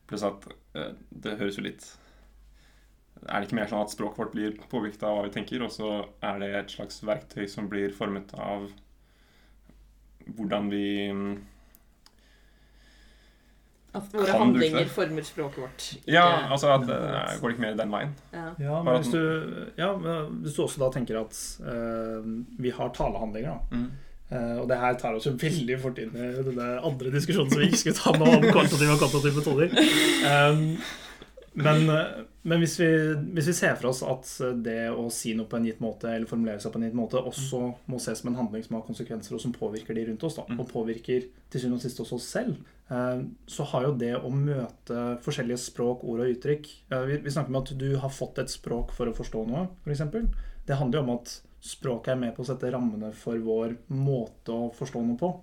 Pluss 0.09 0.25
at 0.25 0.47
eh, 0.75 0.93
det 1.11 1.37
høres 1.37 1.59
jo 1.59 1.65
litt 1.67 1.85
Er 3.27 3.39
det 3.41 3.47
ikke 3.47 3.59
mer 3.59 3.69
sånn 3.69 3.83
at 3.83 3.93
språket 3.93 4.21
vårt 4.21 4.33
blir 4.33 4.57
påvirket 4.71 5.03
av 5.05 5.17
hva 5.17 5.23
vi 5.27 5.33
tenker, 5.35 5.63
og 5.65 5.71
så 5.73 5.91
er 6.25 6.41
det 6.41 6.49
et 6.55 6.73
slags 6.73 6.99
verktøy 7.05 7.47
som 7.49 7.69
blir 7.69 7.93
formet 7.95 8.33
av 8.37 8.67
hvordan 10.35 10.71
vi 10.71 11.11
mm, 11.13 11.37
At 13.97 14.09
våre 14.13 14.25
Kan 14.29 14.41
handlinger 14.41 14.85
former 14.93 15.25
språket 15.25 15.57
vårt. 15.63 15.85
ikke- 15.95 16.11
Ja, 16.13 16.25
altså 16.51 16.67
at 16.73 16.81
uh, 16.83 17.39
Går 17.41 17.47
det 17.49 17.55
ikke 17.55 17.61
mer 17.65 17.77
den 17.79 17.91
veien? 17.91 18.11
ja. 18.33 18.49
Ja, 18.59 18.83
men 18.83 18.99
hvis 19.01 19.11
du, 19.13 19.21
ja, 19.77 19.97
men 19.97 20.41
hvis 20.43 20.53
du 20.53 20.61
også 20.63 20.79
da 20.83 20.89
tenker 20.93 21.19
at 21.21 21.39
uh, 21.65 22.27
vi 22.59 22.69
har 22.69 22.89
talehandlinger, 22.93 23.57
da. 23.71 23.85
Eh, 24.29 24.57
og 24.59 24.67
det 24.67 24.75
her 24.77 24.93
tar 24.99 25.15
oss 25.15 25.23
jo 25.25 25.31
veldig 25.39 25.77
fort 25.79 25.99
inn 26.03 26.09
i 26.11 26.25
denne 26.43 26.65
andre 26.83 27.11
diskusjonen 27.13 27.47
som 27.49 27.61
vi 27.61 27.69
ikke 27.69 27.77
skulle 27.79 27.95
ta 27.95 28.11
nå, 28.11 28.25
om 28.27 28.43
kvalitative 28.43 28.91
og 28.91 28.99
kvantitative 28.99 29.39
metoder. 29.39 29.69
Um, 30.27 30.77
men 31.65 31.87
men 32.47 32.61
hvis, 32.63 32.77
vi, 32.79 32.87
hvis 33.35 33.49
vi 33.51 33.53
ser 33.57 33.75
for 33.75 33.89
oss 33.89 33.99
at 34.07 34.29
det 34.63 34.87
å 34.93 35.09
si 35.11 35.33
noe 35.35 35.49
på 35.51 35.57
en 35.59 35.65
gitt 35.67 35.81
måte 35.83 36.07
eller 36.09 36.29
formulere 36.29 36.61
seg 36.63 36.71
på 36.73 36.79
en 36.79 36.85
gitt 36.87 36.95
måte 36.97 37.19
også 37.19 37.59
må 37.91 37.99
ses 37.99 38.21
som 38.23 38.29
en 38.31 38.37
handling 38.39 38.63
som 38.63 38.77
har 38.77 38.85
konsekvenser, 38.87 39.35
og 39.35 39.41
som 39.43 39.53
påvirker 39.55 39.97
de 39.97 40.05
rundt 40.09 40.23
oss, 40.23 40.37
da, 40.39 40.45
Mm. 40.47 40.59
og 40.63 40.69
påvirker 40.71 41.27
til 41.51 41.61
syvende 41.61 41.79
og 41.81 41.83
sist 41.83 41.99
også 41.99 42.15
oss 42.15 42.29
selv, 42.31 42.55
eh, 42.89 43.21
så 43.47 43.63
har 43.73 43.83
jo 43.89 43.95
det 43.99 44.13
å 44.15 44.31
møte 44.31 45.01
forskjellige 45.25 45.59
språk, 45.65 46.03
ord 46.07 46.23
og 46.23 46.31
uttrykk 46.35 46.69
eh, 46.91 47.05
Vi, 47.11 47.17
vi 47.27 47.29
snakker 47.35 47.49
om 47.51 47.61
at 47.61 47.73
du 47.77 47.89
har 47.97 48.09
fått 48.09 48.39
et 48.39 48.49
språk 48.49 48.91
for 48.95 49.07
å 49.11 49.15
forstå 49.17 49.43
noe, 49.47 49.67
f.eks. 49.85 50.01
Det 50.67 50.75
handler 50.79 50.99
jo 50.99 51.03
om 51.07 51.13
at 51.19 51.41
språket 51.61 52.13
er 52.13 52.19
med 52.21 52.35
på 52.35 52.43
å 52.43 52.47
sette 52.47 52.71
rammene 52.71 53.11
for 53.15 53.37
vår 53.43 53.75
måte 53.91 54.53
å 54.55 54.71
forstå 54.77 55.03
noe 55.03 55.17
på. 55.19 55.33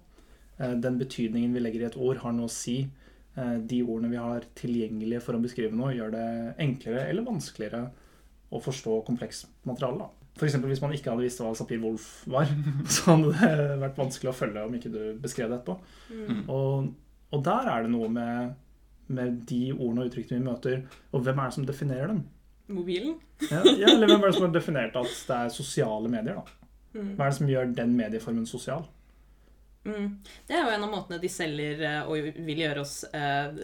Eh, 0.59 0.75
Den 0.81 0.97
betydningen 0.99 1.53
vi 1.53 1.61
legger 1.61 1.81
i 1.83 1.89
et 1.91 1.97
ord, 2.01 2.17
har 2.25 2.33
noe 2.33 2.47
å 2.49 2.51
si. 2.51 2.87
Eh, 3.37 3.55
De 3.67 3.83
ordene 3.83 4.11
vi 4.13 4.21
har 4.21 4.45
tilgjengelige 4.59 5.23
for 5.25 5.37
å 5.37 5.43
beskrive 5.43 5.75
noe, 5.77 5.95
gjør 5.97 6.13
det 6.15 6.27
enklere 6.63 7.07
eller 7.11 7.27
vanskeligere 7.27 7.87
å 8.55 8.61
forstå 8.63 9.01
komplekst 9.09 9.49
materiale. 9.67 10.07
F.eks. 10.35 10.39
For 10.39 10.49
eksempel 10.49 10.71
hvis 10.73 10.83
man 10.83 10.95
ikke 10.95 11.13
hadde 11.13 11.27
visst 11.27 11.41
hva 11.43 11.53
Sapir-Wolf 11.55 12.07
var, 12.31 12.51
så 12.95 13.15
hadde 13.15 13.33
det 13.39 13.81
vært 13.83 13.99
vanskelig 14.03 14.31
å 14.33 14.37
følge 14.37 14.67
om 14.67 14.77
ikke 14.79 14.93
du 14.95 15.01
beskrev 15.23 15.51
det 15.51 15.61
etterpå. 15.61 15.79
Mm. 16.11 16.45
Og, 16.51 16.93
og 17.35 17.45
der 17.47 17.71
er 17.71 17.87
det 17.87 17.93
noe 17.95 18.11
med, 18.11 18.55
med 19.15 19.43
de 19.51 19.63
ordene 19.75 20.05
og 20.05 20.11
uttrykkene 20.11 20.41
vi 20.41 20.49
møter, 20.49 20.81
og 21.13 21.27
hvem 21.27 21.43
er 21.43 21.51
det 21.51 21.59
som 21.59 21.69
definerer 21.69 22.15
dem? 22.15 22.25
Mobilen? 22.75 23.17
Ja, 23.51 23.61
ja, 23.61 23.91
eller 23.93 24.09
hvem 24.09 24.23
er 24.23 24.31
det 24.31 24.37
som 24.39 24.47
har 24.47 24.55
definert 24.55 24.95
at 24.97 25.17
det 25.29 25.37
er 25.37 25.51
sosiale 25.53 26.11
medier? 26.11 26.39
da? 26.39 26.71
Mm. 26.95 27.11
Hva 27.19 27.27
er 27.27 27.33
det 27.33 27.39
som 27.39 27.51
gjør 27.51 27.75
den 27.77 27.97
medieformen 27.99 28.47
sosial? 28.49 28.87
Mm. 29.85 30.17
Det 30.47 30.57
er 30.57 30.65
jo 30.65 30.73
en 30.73 30.87
av 30.87 30.93
måtene 30.93 31.21
de 31.21 31.29
selger 31.29 31.83
eh, 31.85 32.09
og 32.09 32.31
vil 32.47 32.63
gjøre 32.63 32.81
oss 32.81 33.03
eh, 33.13 33.59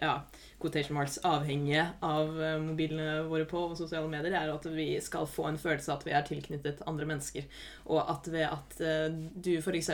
ja, 0.00 0.14
quotation 0.60 0.96
marks, 0.96 1.18
avhengige 1.26 1.84
av 2.04 2.32
eh, 2.40 2.56
mobilene 2.62 3.26
våre 3.28 3.44
på 3.48 3.60
og 3.68 3.76
sosiale 3.76 4.08
medier, 4.08 4.38
er 4.38 4.54
at 4.54 4.68
vi 4.72 4.94
skal 5.04 5.28
få 5.28 5.50
en 5.50 5.60
følelse 5.60 5.92
av 5.92 6.00
at 6.00 6.08
vi 6.08 6.14
er 6.16 6.24
tilknyttet 6.30 6.80
andre 6.88 7.08
mennesker. 7.12 7.44
Og 7.90 8.00
at 8.00 8.32
ved 8.32 8.48
at 8.48 8.80
du 9.36 9.52
f.eks. 9.60 9.92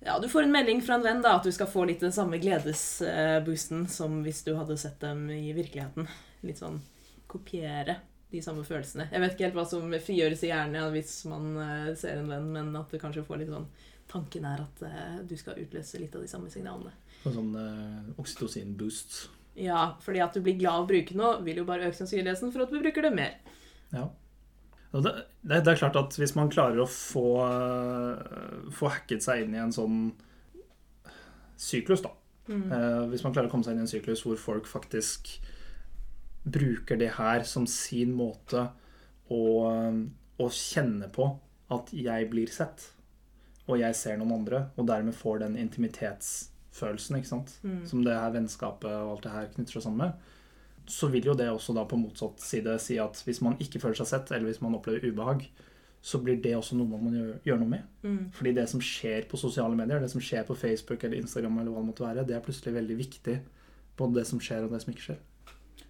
Ja, 0.00 0.14
du 0.20 0.28
får 0.32 0.46
en 0.46 0.54
melding 0.54 0.78
fra 0.84 0.96
en 0.96 1.04
venn 1.04 1.24
da, 1.24 1.34
at 1.36 1.44
du 1.44 1.52
skal 1.52 1.68
få 1.68 1.84
litt 1.88 2.00
den 2.04 2.12
samme 2.12 2.38
gledesboosten 2.40 3.84
som 3.92 4.22
hvis 4.24 4.44
du 4.46 4.54
hadde 4.56 4.78
sett 4.80 5.00
dem 5.02 5.26
i 5.32 5.50
virkeligheten. 5.56 6.08
Litt 6.44 6.60
sånn 6.60 6.78
kopiere 7.28 7.98
de 8.30 8.40
samme 8.40 8.62
følelsene. 8.64 9.10
Jeg 9.12 9.20
vet 9.20 9.34
ikke 9.34 9.48
helt 9.48 9.58
hva 9.58 9.66
som 9.68 9.92
frigjøres 9.92 10.44
i 10.46 10.52
hjernen 10.52 10.78
ja, 10.78 10.86
hvis 10.94 11.18
man 11.28 11.52
ser 11.98 12.20
en 12.20 12.30
venn, 12.30 12.48
men 12.54 12.72
at 12.78 12.92
du 12.92 13.00
kanskje 13.02 13.26
får 13.26 13.42
litt 13.42 13.52
sånn 13.52 13.68
Tanken 14.10 14.46
er 14.48 14.64
at 14.64 14.80
eh, 14.86 15.18
du 15.28 15.36
skal 15.38 15.60
utløse 15.62 16.00
litt 16.02 16.14
av 16.18 16.24
de 16.24 16.30
samme 16.30 16.50
signalene. 16.50 16.92
En 17.28 17.36
sånn 17.36 17.52
uh, 17.54 18.08
oksytocin-boost. 18.18 19.20
Ja, 19.60 19.96
fordi 20.02 20.22
at 20.24 20.34
du 20.34 20.42
blir 20.44 20.56
glad 20.58 20.80
av 20.80 20.86
å 20.86 20.90
bruke 20.90 21.16
noe, 21.18 21.38
vil 21.46 21.60
jo 21.60 21.66
bare 21.68 21.90
øke 21.90 21.98
sannsynligheten 21.98 22.52
for 22.54 22.64
at 22.64 22.72
du 22.72 22.80
bruker 22.80 23.06
det 23.06 23.12
mer. 23.14 23.36
Ja. 23.92 24.08
Det, 24.90 25.12
det, 25.42 25.60
det 25.62 25.72
er 25.72 25.78
klart 25.78 25.98
at 25.98 26.16
hvis 26.18 26.34
man 26.34 26.50
klarer 26.50 26.82
å 26.82 26.88
få, 26.90 27.26
eh, 27.46 28.70
få 28.74 28.90
hacket 28.90 29.22
seg 29.22 29.44
inn 29.44 29.54
i 29.54 29.62
en 29.62 29.74
sånn 29.74 30.00
syklus, 31.60 32.02
da. 32.02 32.14
Mm. 32.50 32.66
Eh, 32.74 33.02
hvis 33.12 33.22
man 33.22 33.34
klarer 33.34 33.50
å 33.50 33.52
komme 33.52 33.66
seg 33.66 33.76
inn 33.76 33.84
i 33.84 33.86
en 33.86 33.90
syklus 33.90 34.24
hvor 34.26 34.40
folk 34.40 34.66
faktisk 34.66 35.36
bruker 36.42 36.98
det 36.98 37.12
her 37.18 37.44
som 37.46 37.68
sin 37.70 38.14
måte 38.16 38.64
å, 39.30 39.42
å 40.40 40.48
kjenne 40.56 41.10
på 41.12 41.28
at 41.70 41.92
jeg 41.94 42.30
blir 42.32 42.50
sett. 42.50 42.88
Og 43.70 43.78
jeg 43.80 43.94
ser 43.94 44.18
noen 44.20 44.32
andre, 44.40 44.64
og 44.76 44.86
dermed 44.88 45.14
får 45.14 45.40
den 45.44 45.56
intimitetsfølelsen, 45.56 47.16
ikke 47.18 47.28
sant, 47.30 47.58
Mm. 47.62 47.86
som 47.86 48.04
det 48.04 48.14
her 48.14 48.30
vennskapet 48.32 48.90
og 48.90 49.10
alt 49.16 49.22
det 49.22 49.32
her 49.32 49.46
knytter 49.54 49.72
seg 49.72 49.82
sammen 49.82 49.98
med, 49.98 50.12
så 50.86 51.08
vil 51.10 51.24
jo 51.24 51.34
det 51.34 51.48
også 51.48 51.74
da 51.74 51.84
på 51.84 51.98
motsatt 51.98 52.40
side 52.40 52.78
si 52.80 52.98
at 52.98 53.14
hvis 53.24 53.40
man 53.42 53.56
ikke 53.60 53.80
føler 53.80 53.94
seg 54.00 54.06
sett, 54.06 54.30
eller 54.32 54.46
hvis 54.50 54.60
man 54.62 54.74
opplever 54.74 55.04
ubehag, 55.06 55.48
så 56.02 56.18
blir 56.22 56.40
det 56.42 56.54
også 56.56 56.76
noe 56.76 56.88
man 56.88 57.02
må 57.04 57.10
gjøre, 57.44 57.58
noe 57.60 57.68
med. 57.68 57.82
Mm. 58.02 58.30
Fordi 58.32 58.52
det 58.56 58.68
som 58.68 58.80
skjer 58.80 59.26
på 59.28 59.36
sosiale 59.36 59.76
medier, 59.76 60.00
det 60.00 60.10
som 60.10 60.20
skjer 60.20 60.46
på 60.48 60.56
Facebook 60.56 61.04
eller 61.04 61.18
Instagram, 61.20 61.58
eller 61.60 61.70
hva 61.70 61.82
det 61.82 61.90
måtte 61.90 62.06
være, 62.06 62.26
det 62.26 62.36
er 62.36 62.40
plutselig 62.40 62.74
veldig 62.74 62.96
viktig. 62.96 63.40
Både 63.96 64.14
det 64.14 64.26
som 64.26 64.40
skjer, 64.40 64.64
og 64.64 64.70
det 64.72 64.80
som 64.82 64.94
ikke 64.94 65.04
skjer. 65.10 65.18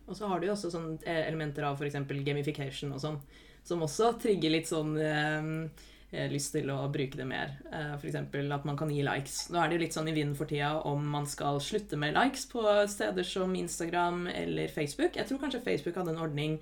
Og 0.08 0.16
så 0.16 0.26
har 0.26 0.40
du 0.40 0.46
jo 0.48 0.52
også 0.56 0.72
sånne 0.72 0.98
elementer 1.06 1.62
av 1.62 1.78
f.eks. 1.78 1.94
gamification 2.26 2.92
og 2.92 2.98
sånn, 3.00 3.20
som 3.62 3.80
også 3.86 4.18
trigger 4.18 4.50
litt 4.50 4.66
sånn 4.66 4.96
eh, 4.98 5.38
eh, 5.38 5.68
lyst 6.10 6.52
til 6.52 6.70
å 6.74 6.88
bruke 6.90 7.16
det 7.16 7.26
mer. 7.26 7.52
Eh, 7.72 7.94
F.eks. 7.94 8.14
at 8.16 8.64
man 8.66 8.76
kan 8.76 8.90
gi 8.90 9.02
likes. 9.06 9.48
Nå 9.50 9.60
er 9.62 9.68
det 9.68 9.76
jo 9.78 9.82
litt 9.84 9.94
sånn 9.94 10.08
i 10.10 10.14
vinden 10.16 10.34
for 10.34 10.50
tida 10.50 10.72
om 10.90 11.04
man 11.08 11.26
skal 11.30 11.60
slutte 11.62 11.96
med 11.96 12.14
likes 12.18 12.46
på 12.50 12.64
steder 12.90 13.22
som 13.22 13.54
Instagram 13.54 14.26
eller 14.26 14.68
Facebook. 14.68 15.14
Jeg 15.16 15.26
tror 15.28 15.38
kanskje 15.38 15.60
Facebook 15.64 15.94
hadde 16.00 16.10
en 16.16 16.22
ordning 16.24 16.56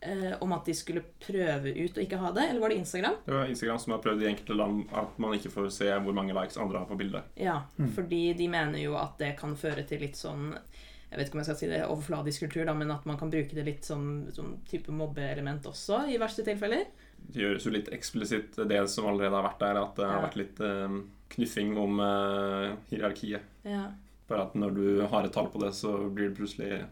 eh, 0.00 0.34
om 0.40 0.52
at 0.52 0.64
de 0.68 0.74
skulle 0.78 1.02
prøve 1.26 1.72
ut 1.74 1.98
å 1.98 2.04
ikke 2.04 2.20
ha 2.22 2.30
det. 2.36 2.46
Eller 2.50 2.60
var 2.62 2.70
det 2.74 2.78
Instagram? 2.84 3.16
Det 3.26 3.34
var 3.34 3.50
Instagram 3.50 3.78
som 3.82 3.92
har 3.96 4.02
prøvd 4.04 4.22
i 4.22 4.30
enkelte 4.30 4.58
land 4.58 4.84
at 5.02 5.18
man 5.22 5.34
ikke 5.36 5.50
får 5.54 5.70
se 5.74 5.90
hvor 6.04 6.16
mange 6.16 6.36
likes 6.36 6.58
andre 6.62 6.82
har 6.84 6.90
på 6.90 6.98
bildet. 7.00 7.32
Ja, 7.40 7.62
Mm. 7.78 7.90
fordi 7.94 8.32
de 8.38 8.48
mener 8.48 8.78
jo 8.78 8.94
at 8.96 9.18
det 9.18 9.36
kan 9.38 9.56
føre 9.56 9.82
til 9.86 10.00
litt 10.00 10.16
sånn 10.16 10.52
jeg 11.06 11.18
vet 11.20 11.28
ikke 11.28 11.34
om 11.36 11.38
jeg 11.38 11.46
skal 11.46 11.56
si 11.56 11.66
det 11.70 11.84
overfladisk 11.86 12.40
kultur, 12.42 12.64
da, 12.66 12.72
men 12.74 12.90
at 12.90 13.04
man 13.06 13.16
kan 13.16 13.30
bruke 13.30 13.54
det 13.54 13.64
litt 13.64 13.84
som, 13.84 14.26
som 14.34 14.56
type 14.68 14.90
mobbeelement 14.92 15.62
også, 15.64 16.00
i 16.10 16.16
verste 16.18 16.42
tilfeller. 16.44 16.82
Det 17.16 17.42
gjøres 17.42 17.66
jo 17.66 17.72
litt 17.74 17.92
eksplisitt 17.92 18.58
det 18.68 18.80
som 18.88 19.08
allerede 19.10 19.36
har 19.36 19.46
vært 19.46 19.62
der, 19.62 19.78
at 19.82 19.96
det 19.98 20.08
har 20.08 20.22
vært 20.24 20.38
litt 20.40 20.60
eh, 20.64 20.98
knuffing 21.34 21.72
om 21.80 22.00
uh, 22.00 22.76
hierarkiet. 22.90 23.42
Ja. 23.66 23.88
Bare 24.30 24.46
at 24.46 24.54
når 24.58 24.76
du 24.76 24.86
har 25.10 25.26
et 25.26 25.34
tall 25.34 25.50
på 25.52 25.60
det, 25.62 25.72
så 25.76 25.98
blir 26.08 26.30
det 26.30 26.38
plutselig 26.38 26.84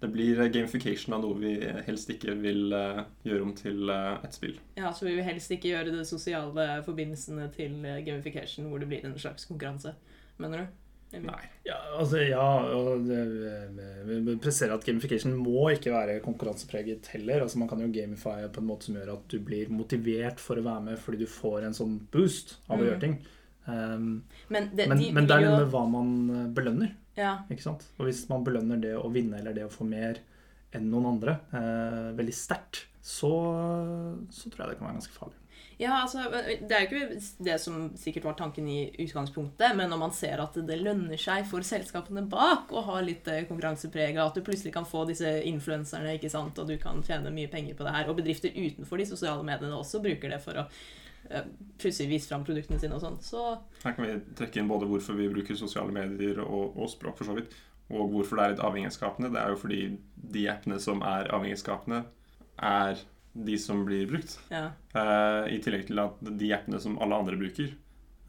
Det 0.00 0.08
blir 0.08 0.38
gamification 0.48 1.12
av 1.12 1.20
noe 1.20 1.36
vi 1.36 1.52
helst 1.84 2.08
ikke 2.10 2.32
vil 2.40 2.72
uh, 2.72 3.02
gjøre 3.26 3.44
om 3.44 3.50
til 3.56 3.90
uh, 3.92 4.22
et 4.24 4.36
spill. 4.36 4.56
ja, 4.78 4.92
så 4.96 5.04
vi 5.04 5.16
vil 5.18 5.26
helst 5.26 5.52
ikke 5.52 5.74
gjøre 5.74 5.92
de 5.92 6.04
sosiale 6.08 6.68
forbindelsene 6.86 7.50
til 7.52 7.82
gamification 8.06 8.70
hvor 8.70 8.80
det 8.80 8.88
blir 8.88 9.04
en 9.04 9.18
slags 9.18 9.44
konkurranse, 9.50 9.92
mener 10.40 10.64
du? 10.64 10.79
Nei. 11.12 11.40
Ja, 11.66 11.74
altså, 11.98 12.20
ja 12.22 12.44
vi 14.06 14.36
presiserer 14.40 14.76
at 14.76 14.84
gamification 14.86 15.34
må 15.38 15.68
ikke 15.74 15.90
være 15.94 16.20
konkurransepreget 16.24 17.10
heller. 17.14 17.42
Altså, 17.44 17.58
man 17.58 17.68
kan 17.70 17.82
jo 17.82 17.88
gamify 17.94 18.44
på 18.52 18.62
en 18.62 18.68
måte 18.68 18.86
som 18.88 18.98
gjør 18.98 19.12
at 19.16 19.26
du 19.32 19.38
blir 19.44 19.70
motivert 19.74 20.40
for 20.42 20.60
å 20.60 20.64
være 20.66 20.84
med 20.90 21.00
fordi 21.02 21.22
du 21.24 21.26
får 21.30 21.66
en 21.66 21.76
sånn 21.76 21.98
boost 22.14 22.56
av 22.68 22.78
å 22.78 22.82
Mm. 22.82 22.86
gjøre 22.88 23.00
ting. 23.00 23.18
Um, 23.66 24.22
Men, 24.48 24.70
det, 24.74 24.86
men, 24.88 24.98
de 24.98 25.10
men 25.12 25.26
det 25.28 25.36
er 25.36 25.44
noe 25.46 25.58
med 25.64 25.70
hva 25.74 25.82
man 25.90 26.12
eh, 26.30 26.46
belønner. 26.56 26.94
ja, 27.16 27.34
ikke 27.50 27.62
sant? 27.66 27.84
Og 27.98 28.06
hvis 28.08 28.22
man 28.30 28.44
belønner 28.46 28.80
det 28.80 28.94
å 28.96 29.10
vinne 29.12 29.38
eller 29.38 29.52
det 29.54 29.66
å 29.66 29.70
få 29.72 29.84
mer 29.86 30.18
enn 30.72 30.88
noen 30.90 31.06
andre 31.14 31.36
eh, 31.52 32.10
veldig 32.16 32.34
sterkt, 32.34 32.86
så, 33.02 33.30
så 34.30 34.50
tror 34.50 34.64
jeg 34.64 34.70
det 34.72 34.78
kan 34.78 34.86
være 34.88 34.98
ganske 35.00 35.16
farlig. 35.16 35.36
Ja, 35.80 35.94
altså 36.02 36.26
Det 36.60 36.74
er 36.76 36.82
jo 36.84 36.98
ikke 36.98 37.20
det 37.46 37.54
som 37.62 37.86
sikkert 37.96 38.26
var 38.28 38.34
tanken 38.36 38.66
i 38.68 38.90
utgangspunktet, 39.00 39.72
men 39.78 39.88
når 39.88 40.00
man 40.02 40.12
ser 40.12 40.42
at 40.42 40.56
det 40.68 40.76
lønner 40.82 41.20
seg 41.20 41.46
for 41.48 41.64
selskapene 41.64 42.26
bak 42.28 42.72
å 42.76 42.82
ha 42.84 42.98
litt 43.04 43.28
eh, 43.32 43.46
konkurransepreg, 43.48 44.18
at 44.20 44.36
du 44.36 44.44
plutselig 44.44 44.74
kan 44.74 44.88
få 44.88 45.06
disse 45.08 45.30
influenserne, 45.48 46.18
ikke 46.18 46.32
sant, 46.32 46.58
og 46.60 46.68
du 46.68 46.76
kan 46.82 47.00
tjene 47.06 47.32
mye 47.32 47.48
penger 47.48 47.78
på 47.78 47.86
det 47.86 47.94
her, 47.94 48.10
og 48.10 48.18
bedrifter 48.18 48.52
utenfor 48.52 49.00
de 49.00 49.06
sosiale 49.08 49.46
mediene 49.46 49.78
også 49.78 50.02
bruker 50.04 50.34
det 50.34 50.40
for 50.44 50.60
å 50.60 50.66
eh, 50.66 51.48
plutselig 51.80 52.10
vise 52.10 52.28
fram 52.28 52.44
produktene 52.44 52.80
sine 52.82 52.98
og 52.98 53.04
sånn, 53.06 53.16
så 53.24 53.46
Her 53.80 53.96
kan 53.96 54.04
vi 54.04 54.18
trekke 54.36 54.60
inn 54.60 54.68
både 54.68 54.88
hvorfor 54.90 55.16
vi 55.16 55.30
bruker 55.32 55.56
sosiale 55.56 55.94
medier 55.96 56.42
og, 56.44 56.76
og 56.76 56.92
språk, 56.92 57.16
for 57.22 57.30
så 57.30 57.38
vidt. 57.38 57.56
Og 57.88 58.12
hvorfor 58.12 58.36
det 58.36 58.44
er 58.44 58.52
litt 58.52 58.60
avhengighetsskapende. 58.68 59.32
Det 59.32 59.40
er 59.40 59.48
jo 59.50 59.62
fordi 59.64 59.80
de 60.36 60.44
appene 60.52 60.76
som 60.78 61.00
er 61.02 61.32
avhengighetsskapende, 61.32 62.04
er 62.68 63.00
de 63.46 63.58
som 63.58 63.84
blir 63.86 64.06
brukt. 64.10 64.38
ja. 64.52 64.70
Eh, 64.94 65.54
I 65.54 65.60
tillegg 65.62 65.86
til 65.88 65.98
at 66.02 66.18
de 66.40 66.50
appene 66.56 66.80
som 66.82 66.98
alle 67.02 67.18
andre 67.22 67.38
bruker, 67.40 67.70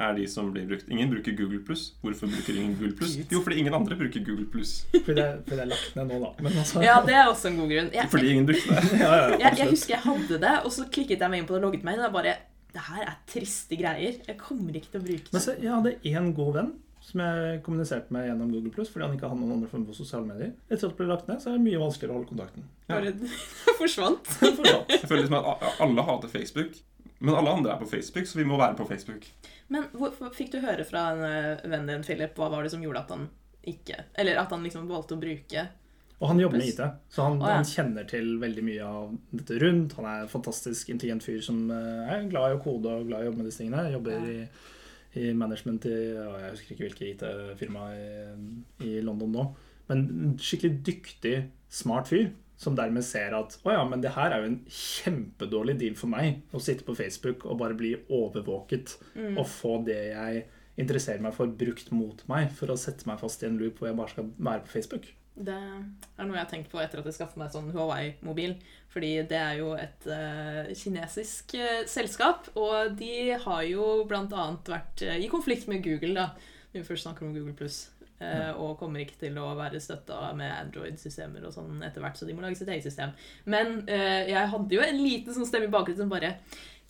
er 0.01 0.15
de 0.17 0.23
som 0.29 0.47
blir 0.53 0.65
brukt. 0.65 0.87
Ingen 0.89 1.11
bruker 1.11 1.35
Google 1.37 1.59
pluss. 1.65 1.91
Hvorfor 2.01 2.29
bruker 2.31 2.55
ingen 2.57 2.73
Google 2.77 2.95
pluss? 2.97 3.17
Jo, 3.29 3.41
fordi 3.45 3.59
ingen 3.61 3.75
andre 3.77 3.95
bruker 3.99 4.23
Google 4.25 4.47
pluss. 4.49 4.71
Fordi 4.95 5.13
det, 5.19 5.25
fordi 5.45 5.57
det 5.59 5.65
er 5.65 5.69
lagt 5.69 5.97
ned 5.99 6.09
nå, 6.09 6.19
da. 6.23 6.31
Men 6.41 6.57
altså, 6.63 6.81
ja, 6.81 6.95
det 7.05 7.13
er 7.19 7.27
også 7.29 7.51
en 7.51 7.59
god 7.61 7.73
grunn. 7.73 7.91
Jeg, 7.93 8.09
Fordi 8.09 8.31
ingen 8.33 8.47
brukte 8.49 8.77
det. 8.79 8.93
ja, 9.03 9.11
ja, 9.13 9.27
jeg, 9.43 9.59
jeg 9.61 9.69
husker 9.75 9.93
jeg 9.95 10.03
hadde 10.07 10.39
det, 10.45 10.55
og 10.65 10.73
så 10.73 10.87
klikket 10.89 11.21
jeg 11.21 11.33
meg 11.33 11.43
inn 11.43 11.49
på 11.49 11.53
det 11.53 11.61
og 11.61 11.67
logget 11.67 11.85
meg 11.85 11.99
inn, 11.99 12.05
og 12.07 12.15
bare 12.17 12.37
Det 12.71 12.85
her 12.87 13.03
er 13.03 13.17
triste 13.27 13.75
greier. 13.77 14.17
Jeg 14.25 14.37
kommer 14.39 14.77
ikke 14.79 14.93
til 14.93 15.01
å 15.01 15.05
bruke 15.05 15.27
det. 15.27 15.33
Men 15.35 15.43
så, 15.43 15.57
jeg 15.59 15.73
hadde 15.75 15.93
én 16.07 16.31
god 16.37 16.53
venn 16.57 16.71
som 17.01 17.23
jeg 17.23 17.61
kommuniserte 17.65 18.13
med 18.13 18.27
gjennom 18.27 18.51
Google 18.53 18.71
Pluss 18.75 18.91
fordi 18.93 19.07
han 19.07 19.15
ikke 19.17 19.29
hadde 19.31 19.41
noen 19.41 19.55
andre 19.57 19.69
former 19.71 19.89
for 19.89 19.97
sosiale 19.97 20.27
medier. 20.29 20.53
Etter 20.69 20.85
at 20.85 20.93
det 20.93 20.99
ble 20.99 21.09
lagt 21.09 21.27
ned, 21.31 21.41
så 21.41 21.49
er 21.49 21.57
det 21.57 21.65
mye 21.65 21.81
vanskeligere 21.81 22.13
å 22.13 22.19
holde 22.19 22.29
kontakten. 22.29 22.67
Ja. 22.85 22.95
Bare 22.95 23.13
forsvant. 23.81 24.31
Forsvant. 24.61 24.93
Jeg 24.93 25.09
føler 25.09 25.25
liksom 25.25 25.37
at 25.41 25.83
alle 25.87 26.07
hater 26.11 26.31
Facebook, 26.31 26.77
men 27.21 27.35
alle 27.37 27.57
andre 27.57 27.73
er 27.73 27.81
på 27.81 27.89
Facebook, 27.89 28.29
så 28.29 28.37
vi 28.39 28.47
må 28.49 28.57
være 28.61 28.77
på 28.77 28.87
Facebook. 28.89 29.27
Men 29.73 29.89
hvor, 29.97 30.13
fikk 30.37 30.53
du 30.53 30.61
høre 30.63 30.85
fra 30.85 31.07
en 31.15 31.69
venn 31.71 31.89
din, 31.89 32.05
Philip, 32.05 32.33
hva 32.37 32.49
var 32.53 32.65
det 32.65 32.73
som 32.73 32.81
gjorde 32.85 33.05
at 33.05 33.13
han 33.13 33.29
ikke 33.61 33.93
Eller 34.17 34.39
at 34.41 34.49
han 34.49 34.63
liksom 34.65 34.87
valgte 34.89 35.13
å 35.13 35.19
bruke 35.21 35.61
Og 36.17 36.31
han 36.31 36.39
jobber 36.41 36.57
med 36.57 36.71
IT, 36.71 36.79
så 37.13 37.27
han, 37.27 37.35
oh, 37.37 37.45
ja. 37.45 37.59
han 37.59 37.67
kjenner 37.69 38.07
til 38.09 38.31
veldig 38.41 38.63
mye 38.65 38.87
av 38.89 39.11
dette 39.37 39.57
rundt. 39.61 39.93
Han 39.99 40.07
er 40.09 40.23
en 40.23 40.31
fantastisk 40.31 40.89
intelligent 40.93 41.25
fyr 41.25 41.41
som 41.45 41.63
eh, 41.73 42.09
er 42.13 42.25
glad 42.29 42.51
i 42.51 42.57
å 42.57 42.61
kode 42.61 42.93
og 42.93 43.09
glad 43.09 43.21
i 43.21 43.27
å 43.27 43.29
jobbe 43.29 43.41
med 43.43 43.49
disse 43.51 43.61
tingene. 43.63 43.85
Jobber 43.93 44.17
Ja. 44.17 44.33
i, 44.33 44.47
i 45.19 45.31
management 45.35 45.85
i 45.89 45.95
Jeg 45.95 46.51
husker 46.53 46.71
ikke 46.75 46.85
hvilket 46.87 47.09
IT-firma 47.15 47.87
i, 47.95 48.05
i 48.87 49.01
London 49.03 49.31
nå. 49.35 49.45
Men 49.89 50.05
en 50.07 50.37
skikkelig 50.39 50.79
dyktig, 50.87 51.35
smart 51.69 52.07
fyr. 52.13 52.29
Som 52.61 52.75
dermed 52.77 53.01
ser 53.01 53.33
at 53.33 53.55
å 53.65 53.71
ja, 53.73 53.81
men 53.89 54.03
det 54.03 54.11
her 54.13 54.29
er 54.35 54.43
jo 54.43 54.49
en 54.51 54.59
kjempedårlig 54.69 55.79
deal 55.81 55.95
for 55.97 56.11
meg. 56.13 56.43
Å 56.53 56.59
sitte 56.61 56.85
på 56.85 56.93
Facebook 56.93 57.47
og 57.49 57.57
bare 57.57 57.73
bli 57.79 57.95
overvåket 58.13 58.97
Mm. 59.15 59.37
og 59.41 59.47
få 59.49 59.79
det 59.85 59.97
jeg 60.13 60.43
interesserer 60.77 61.21
meg 61.25 61.33
for, 61.33 61.47
brukt 61.47 61.89
mot 61.91 62.21
meg. 62.29 62.51
For 62.55 62.67
å 62.71 62.77
sette 62.77 63.07
meg 63.09 63.19
fast 63.19 63.41
i 63.43 63.47
en 63.49 63.57
loop 63.59 63.79
hvor 63.81 63.89
jeg 63.89 63.97
bare 63.97 64.13
skal 64.13 64.29
være 64.37 64.63
på 64.67 64.73
Facebook. 64.77 65.09
Det 65.45 65.55
er 65.55 66.27
noe 66.27 66.37
jeg 66.37 66.43
har 66.43 66.51
tenkt 66.51 66.71
på 66.71 66.81
etter 66.81 67.01
at 67.01 67.07
jeg 67.09 67.17
skaffet 67.17 67.39
meg 67.41 67.53
sånn 67.53 67.71
Huawei-mobil. 67.73 68.57
Fordi 68.91 69.11
det 69.29 69.39
er 69.39 69.55
jo 69.61 69.71
et 69.79 70.07
uh, 70.11 70.67
kinesisk 70.75 71.55
uh, 71.55 71.83
selskap, 71.87 72.49
og 72.59 72.97
de 72.99 73.37
har 73.39 73.63
jo 73.69 74.03
annet 74.09 74.73
vært 74.73 75.05
uh, 75.07 75.15
i 75.15 75.29
konflikt 75.31 75.69
med 75.71 75.83
Google, 75.85 76.13
da. 76.17 76.59
Når 76.71 76.81
vi 76.81 76.87
først 76.89 77.07
snakker 77.07 77.27
om 77.27 77.33
Google 77.35 77.57
Pluss. 77.57 77.87
Ja. 78.21 78.51
og 78.53 78.75
kommer 78.77 79.01
ikke 79.01 79.15
til 79.17 79.33
å 79.41 79.47
være 79.57 79.79
støtta 79.81 80.27
med 80.37 80.51
Android-systemer 80.53 81.41
og 81.47 81.55
sånn 81.55 81.79
etter 81.81 82.03
hvert, 82.03 82.19
så 82.19 82.27
de 82.27 82.35
må 82.37 82.43
lage 82.43 82.59
sitt 82.59 82.69
eget 82.69 82.85
system. 82.85 83.15
Men 83.49 83.79
jeg 83.89 84.51
hadde 84.51 84.75
jo 84.77 84.83
en 84.85 84.99
liten 85.01 85.33
sånn 85.33 85.47
stemme 85.49 85.65
i 85.65 85.71
bakgrunnen 85.73 86.03
som 86.03 86.11
bare 86.11 86.35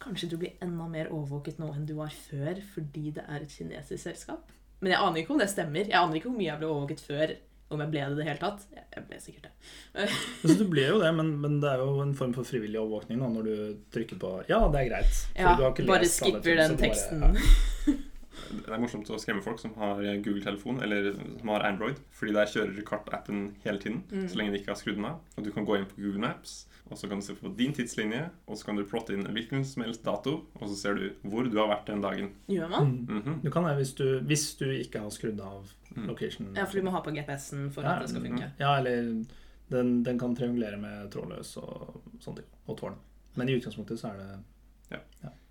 Kanskje 0.01 0.27
du 0.31 0.36
blir 0.41 0.58
enda 0.60 0.89
mer 0.89 1.12
overvåket 1.13 1.60
nå 1.62 1.70
enn 1.75 1.86
du 1.88 1.93
var 2.00 2.12
før 2.12 2.60
fordi 2.74 3.13
det 3.15 3.24
er 3.27 3.46
et 3.46 3.55
kinesisk 3.55 4.10
selskap? 4.10 4.51
Men 4.81 4.96
jeg 4.96 5.01
aner 5.05 5.22
ikke 5.22 5.36
om 5.36 5.41
det 5.41 5.50
stemmer. 5.51 5.86
Jeg 5.86 5.98
aner 5.98 6.17
ikke 6.17 6.31
hvor 6.31 6.39
mye 6.39 6.50
jeg 6.50 6.60
ble 6.60 6.70
overvåket 6.72 7.03
før. 7.05 7.34
Om 7.72 7.80
jeg 7.86 7.92
ble 7.94 8.00
det 8.06 8.12
i 8.12 8.16
det 8.22 8.25
hele 8.28 8.40
tatt. 8.42 8.66
Jeg 8.96 9.04
ble 9.08 9.20
sikkert 9.24 9.44
det. 9.44 9.51
Altså, 10.44 10.58
du 10.60 10.66
blir 10.72 10.88
jo 10.90 11.00
det, 11.01 11.12
men, 11.16 11.34
men 11.42 11.60
det 11.63 11.70
er 11.72 11.78
jo 11.84 12.01
en 12.04 12.13
form 12.18 12.34
for 12.36 12.44
frivillig 12.48 12.80
overvåkning 12.82 13.20
nå, 13.22 13.30
når 13.34 13.44
du 13.50 13.56
trykker 13.96 14.20
på 14.20 14.32
'ja, 14.50 14.60
det 14.72 14.80
er 14.82 14.90
greit'. 14.92 15.20
Ja, 15.38 15.56
du 15.56 15.63
har 15.63 15.72
ikke 15.72 15.88
bare 15.88 16.01
lest 16.04 16.22
alle 16.22 16.32
skipper 16.32 16.42
ting, 16.44 16.58
den 16.58 16.78
teksten. 16.78 17.20
bare- 17.20 17.36
ja. 17.38 17.94
Det 18.51 18.68
er 18.74 18.80
morsomt 18.82 19.08
å 19.12 19.20
skremme 19.20 19.44
folk 19.44 19.60
som 19.60 19.74
har 19.78 20.01
Google-telefon 20.24 20.82
eller 20.84 21.13
som 21.40 21.50
har 21.54 21.63
Android, 21.68 21.96
fordi 22.12 22.34
der 22.36 22.46
kjører 22.51 22.84
kartappen 22.84 23.56
hele 23.63 23.80
tiden, 23.80 24.04
Mm. 24.12 24.28
så 24.28 24.36
lenge 24.36 24.51
de 24.51 24.60
ikke 24.60 24.72
har 24.74 24.75
skrudd 24.80 24.96
den 24.96 25.06
av. 25.06 25.20
Og 25.38 25.44
du 25.46 25.51
kan 25.51 25.66
gå 25.66 25.78
inn 25.78 25.86
på 25.86 25.96
Google 26.01 26.20
Maps, 26.20 26.66
og 26.90 26.98
så 26.98 27.08
kan 27.08 27.20
du 27.20 27.25
se 27.25 27.34
på 27.36 27.56
din 27.56 27.72
tidslinje, 27.74 28.30
og 28.48 28.58
så 28.58 28.66
kan 28.66 28.75
du 28.75 28.84
plotte 28.84 29.13
inn 29.13 29.24
hvilken 29.24 29.63
som 29.66 29.84
helst 29.84 30.04
dato, 30.04 30.46
og 30.60 30.68
så 30.70 30.75
ser 30.75 30.96
du 30.96 31.10
hvor 31.24 31.44
du 31.50 31.58
har 31.58 31.68
vært 31.70 31.86
den 31.88 32.01
dagen. 32.01 32.32
Gjør 32.50 32.70
man? 32.70 33.06
Mm. 33.08 33.22
-hmm. 33.22 33.42
Du 33.44 33.50
kan 33.51 33.63
det 33.63 33.75
hvis 33.78 33.94
du, 33.96 34.20
hvis 34.20 34.56
du 34.58 34.66
ikke 34.66 35.00
har 35.00 35.10
skrudd 35.10 35.40
av. 35.40 35.66
location. 36.08 36.52
Ja, 36.58 36.66
for 36.66 36.80
du 36.80 36.88
må 36.88 36.94
ha 36.96 37.02
på 37.06 37.14
GPS-en 37.16 37.70
for 37.74 37.88
at 37.88 38.04
det 38.04 38.12
skal 38.14 38.26
funke. 38.26 38.52
Ja, 38.62 38.76
eller 38.78 39.12
den, 39.72 40.04
den 40.04 40.20
kan 40.20 40.36
triangulere 40.36 40.80
med 40.80 41.12
trådløs 41.14 41.56
og 41.62 42.02
sånne 42.20 42.42
ting. 42.42 42.52
Og 42.68 42.78
tårn. 42.80 43.00
Men 43.40 43.50
i 43.50 43.56
utgangspunktet 43.60 44.00
så 44.02 44.12
er 44.12 44.24
det 44.24 44.32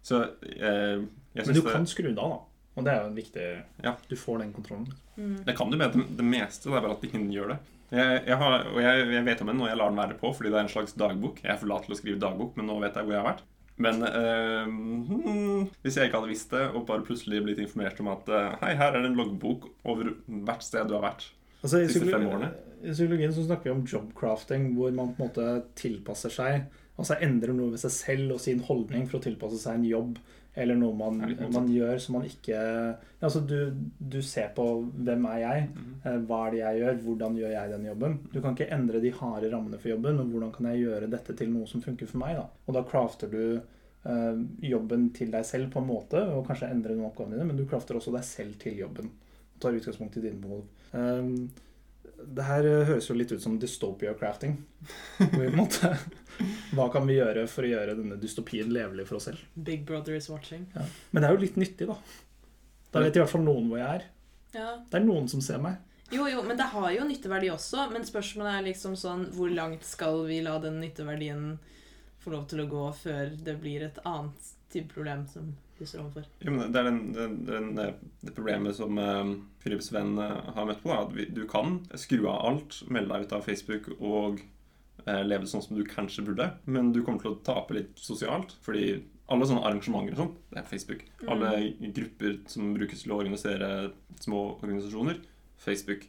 Så 0.03 0.23
eh, 0.23 1.01
jeg 1.33 1.47
Men 1.47 1.55
du 1.55 1.61
det, 1.61 1.73
kan 1.73 1.87
skru 1.87 2.09
det 2.11 2.19
av, 2.19 2.33
da. 2.33 2.39
Og 2.79 2.87
det 2.87 2.93
er 2.93 3.03
jo 3.03 3.11
en 3.11 3.19
viktig 3.19 3.47
Ja. 3.85 3.93
Du 4.09 4.17
får 4.17 4.39
den 4.45 4.53
kontrollen. 4.57 4.89
Mm. 5.17 5.45
det 5.45 5.57
kan 5.57 5.71
du 5.71 5.77
med 5.77 5.93
det, 5.93 6.07
det 6.17 6.25
meste, 6.25 6.71
det 6.71 6.79
er 6.79 6.85
bare 6.87 6.97
at 6.97 7.05
ingen 7.05 7.29
gjør 7.35 7.53
det. 7.53 7.59
Jeg, 7.91 8.23
jeg, 8.25 8.37
har, 8.41 8.67
og 8.71 8.79
jeg, 8.81 9.07
jeg 9.13 9.25
vet 9.27 9.41
om 9.43 9.51
en, 9.53 9.63
og 9.65 9.69
jeg 9.69 9.77
lar 9.77 9.91
den 9.91 9.99
være 10.01 10.17
på, 10.21 10.31
fordi 10.33 10.53
det 10.53 10.61
er 10.61 10.65
en 10.65 10.73
slags 10.73 10.95
dagbok. 10.97 11.43
Jeg 11.43 11.53
er 11.53 11.59
for 11.61 11.69
lat 11.69 11.85
til 11.85 11.97
å 11.97 11.99
skrive 11.99 12.23
dagbok, 12.23 12.55
men 12.57 12.71
nå 12.71 12.79
vet 12.81 12.97
jeg 12.97 13.09
hvor 13.09 13.17
jeg 13.17 13.21
har 13.21 13.29
vært. 13.33 13.43
Men 13.81 14.03
hmm, 14.05 15.69
hvis 15.83 15.97
jeg 15.97 16.09
ikke 16.09 16.19
hadde 16.21 16.33
visst 16.33 16.51
det, 16.55 16.65
og 16.75 16.87
bare 16.89 17.05
plutselig 17.07 17.43
blitt 17.47 17.63
informert 17.63 18.01
om 18.03 18.11
at 18.13 18.29
eh, 18.29 18.57
hei, 18.65 18.75
her 18.81 18.93
er 18.97 19.05
det 19.05 19.13
en 19.13 19.21
loggbok 19.21 19.69
over 19.89 20.13
hvert 20.29 20.67
sted 20.67 20.89
du 20.91 20.97
har 20.99 21.07
vært. 21.11 21.29
Altså, 21.61 21.79
de 21.83 21.89
Siste 21.93 22.09
fem 22.11 22.27
årene. 22.29 22.51
i 22.81 22.93
psykologien 22.95 23.33
så 23.37 23.45
snakker 23.47 23.69
vi 23.71 23.77
om 23.77 23.87
jobcrafting, 23.89 24.71
hvor 24.77 24.93
man 24.97 25.15
på 25.17 25.25
en 25.25 25.29
måte 25.29 25.49
tilpasser 25.81 26.33
seg. 26.33 26.63
Altså 27.01 27.17
endrer 27.25 27.53
noe 27.57 27.73
ved 27.75 27.81
seg 27.81 27.93
selv 27.97 28.37
og 28.37 28.41
sin 28.45 28.61
holdning 28.67 29.07
for 29.09 29.21
å 29.21 29.25
tilpasse 29.25 29.61
seg 29.63 29.79
en 29.81 29.89
jobb 29.89 30.19
eller 30.59 30.75
noe 30.77 30.93
man, 30.99 31.21
man 31.55 31.69
gjør 31.71 32.01
som 32.03 32.17
man 32.19 32.25
ikke 32.27 32.59
Altså 33.23 33.41
du, 33.47 33.71
du 34.03 34.17
ser 34.27 34.49
på 34.57 34.65
hvem 34.99 35.25
er 35.31 35.39
jeg, 35.45 35.69
Mhm. 35.71 35.90
Hva 36.01 36.39
er 36.47 36.55
det 36.55 36.61
jeg 36.61 36.81
gjør, 36.81 37.01
hvordan 37.05 37.37
gjør 37.37 37.53
jeg 37.53 37.73
den 37.75 37.87
jobben. 37.91 38.17
Du 38.33 38.39
kan 38.41 38.55
ikke 38.57 38.71
endre 38.73 39.03
de 39.03 39.13
harde 39.19 39.51
rammene 39.53 39.81
for 39.81 39.93
jobben, 39.93 40.17
men 40.17 40.31
hvordan 40.33 40.53
kan 40.55 40.71
jeg 40.71 40.85
gjøre 40.87 41.11
dette 41.13 41.37
til 41.37 41.51
noe 41.53 41.69
som 41.69 41.85
funker 41.85 42.09
for 42.09 42.23
meg? 42.23 42.39
da? 42.39 42.47
Og 42.67 42.77
da 42.77 42.85
crafter 42.89 43.33
du 43.33 43.43
eh, 43.57 44.39
jobben 44.65 45.11
til 45.17 45.33
deg 45.35 45.45
selv 45.47 45.73
på 45.75 45.83
en 45.83 45.91
måte, 45.91 46.23
og 46.33 46.47
kanskje 46.49 46.71
endrer 46.73 46.97
noen 46.97 47.11
oppgavene 47.11 47.37
dine, 47.37 47.49
men 47.51 47.61
du 47.61 47.67
crafter 47.69 47.99
også 47.99 48.15
deg 48.15 48.25
selv 48.27 48.57
til 48.63 48.81
jobben. 48.81 49.11
Og 49.55 49.61
tar 49.61 49.77
utgangspunkt 49.77 50.17
i 50.17 50.25
dine 50.25 50.41
behov. 50.41 50.65
Um, 50.97 51.51
det 52.21 52.47
her 52.49 52.69
eh, 52.69 52.87
høres 52.89 53.09
jo 53.09 53.17
litt 53.17 53.33
ut 53.33 53.45
som 53.45 53.59
dystopia 53.61 54.15
crafting. 54.17 54.57
på 55.21 55.43
en 55.45 55.57
måte. 55.57 55.93
Hva 56.77 56.89
kan 56.93 57.05
vi 57.09 57.19
gjøre 57.19 57.45
for 57.51 57.69
å 57.69 57.75
gjøre 57.75 57.99
denne 57.99 58.17
dystopien 58.21 58.73
levelig 58.73 59.05
for 59.09 59.21
oss 59.21 59.29
selv? 59.29 59.45
Big 59.55 59.85
Brother 59.89 60.17
is 60.17 60.31
watching. 60.33 60.65
Men 61.11 61.21
det 61.21 61.29
er 61.29 61.37
jo 61.37 61.45
litt 61.45 61.61
nyttig, 61.61 61.89
da. 61.93 61.97
Da 62.91 63.05
vet 63.05 63.17
i 63.17 63.23
hvert 63.23 63.33
fall 63.33 63.45
noen 63.45 63.69
hvor 63.71 63.81
jeg 63.81 64.01
er. 64.01 64.09
Ja. 64.57 64.71
Det 64.91 64.99
er 64.99 65.05
noen 65.05 65.29
som 65.31 65.43
ser 65.45 65.61
meg. 65.63 65.79
Jo, 66.11 66.29
jo, 66.29 66.43
men 66.43 66.59
det 66.59 66.69
har 66.73 66.91
jo 66.93 67.07
nytteverdi 67.07 67.51
også. 67.55 67.87
Men 67.93 68.07
spørsmålet 68.07 68.59
er 68.59 68.69
liksom 68.71 68.97
sånn 68.99 69.29
Hvor 69.35 69.51
langt 69.55 69.87
skal 69.87 70.25
vi 70.29 70.41
la 70.45 70.59
den 70.63 70.81
nytteverdien 70.83 71.59
få 72.21 72.35
lov 72.35 72.49
til 72.51 72.65
å 72.65 72.69
gå 72.69 72.87
før 72.99 73.31
det 73.41 73.55
blir 73.63 73.87
et 73.87 74.01
annet 74.05 74.49
type 74.71 74.93
problem 74.93 75.23
som 75.31 75.55
vi 75.79 75.87
står 75.89 76.03
overfor? 76.03 76.27
Jo, 76.45 76.53
men 76.53 76.73
det 76.73 76.81
er 76.81 76.89
den, 76.91 76.99
den, 77.17 77.37
den, 77.47 77.71
det 78.21 78.35
problemet 78.37 78.77
som 78.77 78.99
uh, 79.01 79.31
Philips 79.63 79.89
venn 79.95 80.19
eh, 80.21 80.51
har 80.57 80.69
møtt 80.69 80.83
på. 80.83 80.93
Da, 80.93 81.07
at 81.07 81.15
vi, 81.17 81.31
du 81.33 81.47
kan 81.49 81.79
skru 81.97 82.27
av 82.27 82.43
alt, 82.51 82.83
melde 82.93 83.15
deg 83.15 83.29
ut 83.29 83.37
av 83.39 83.47
Facebook 83.47 83.89
og 83.97 84.43
eh, 85.07 85.23
leve 85.25 85.49
sånn 85.49 85.65
som 85.65 85.79
du 85.79 85.87
kanskje 85.89 86.27
burde. 86.29 86.51
Men 86.69 86.93
du 86.93 87.01
kommer 87.07 87.23
til 87.23 87.33
å 87.33 87.41
tape 87.47 87.79
litt 87.79 87.97
sosialt. 88.03 88.59
Fordi 88.67 88.99
alle 89.31 89.47
sånne 89.47 89.65
arrangementer 89.65 90.17
og 90.17 90.25
sånn, 90.25 90.37
det 90.51 90.61
er 90.61 90.69
Facebook. 90.69 91.05
Alle 91.31 91.51
grupper 91.95 92.41
som 92.51 92.73
brukes 92.75 93.05
til 93.05 93.15
å 93.15 93.21
organisere 93.23 93.69
små 94.21 94.43
organisasjoner, 94.59 95.21
Facebook. 95.61 96.07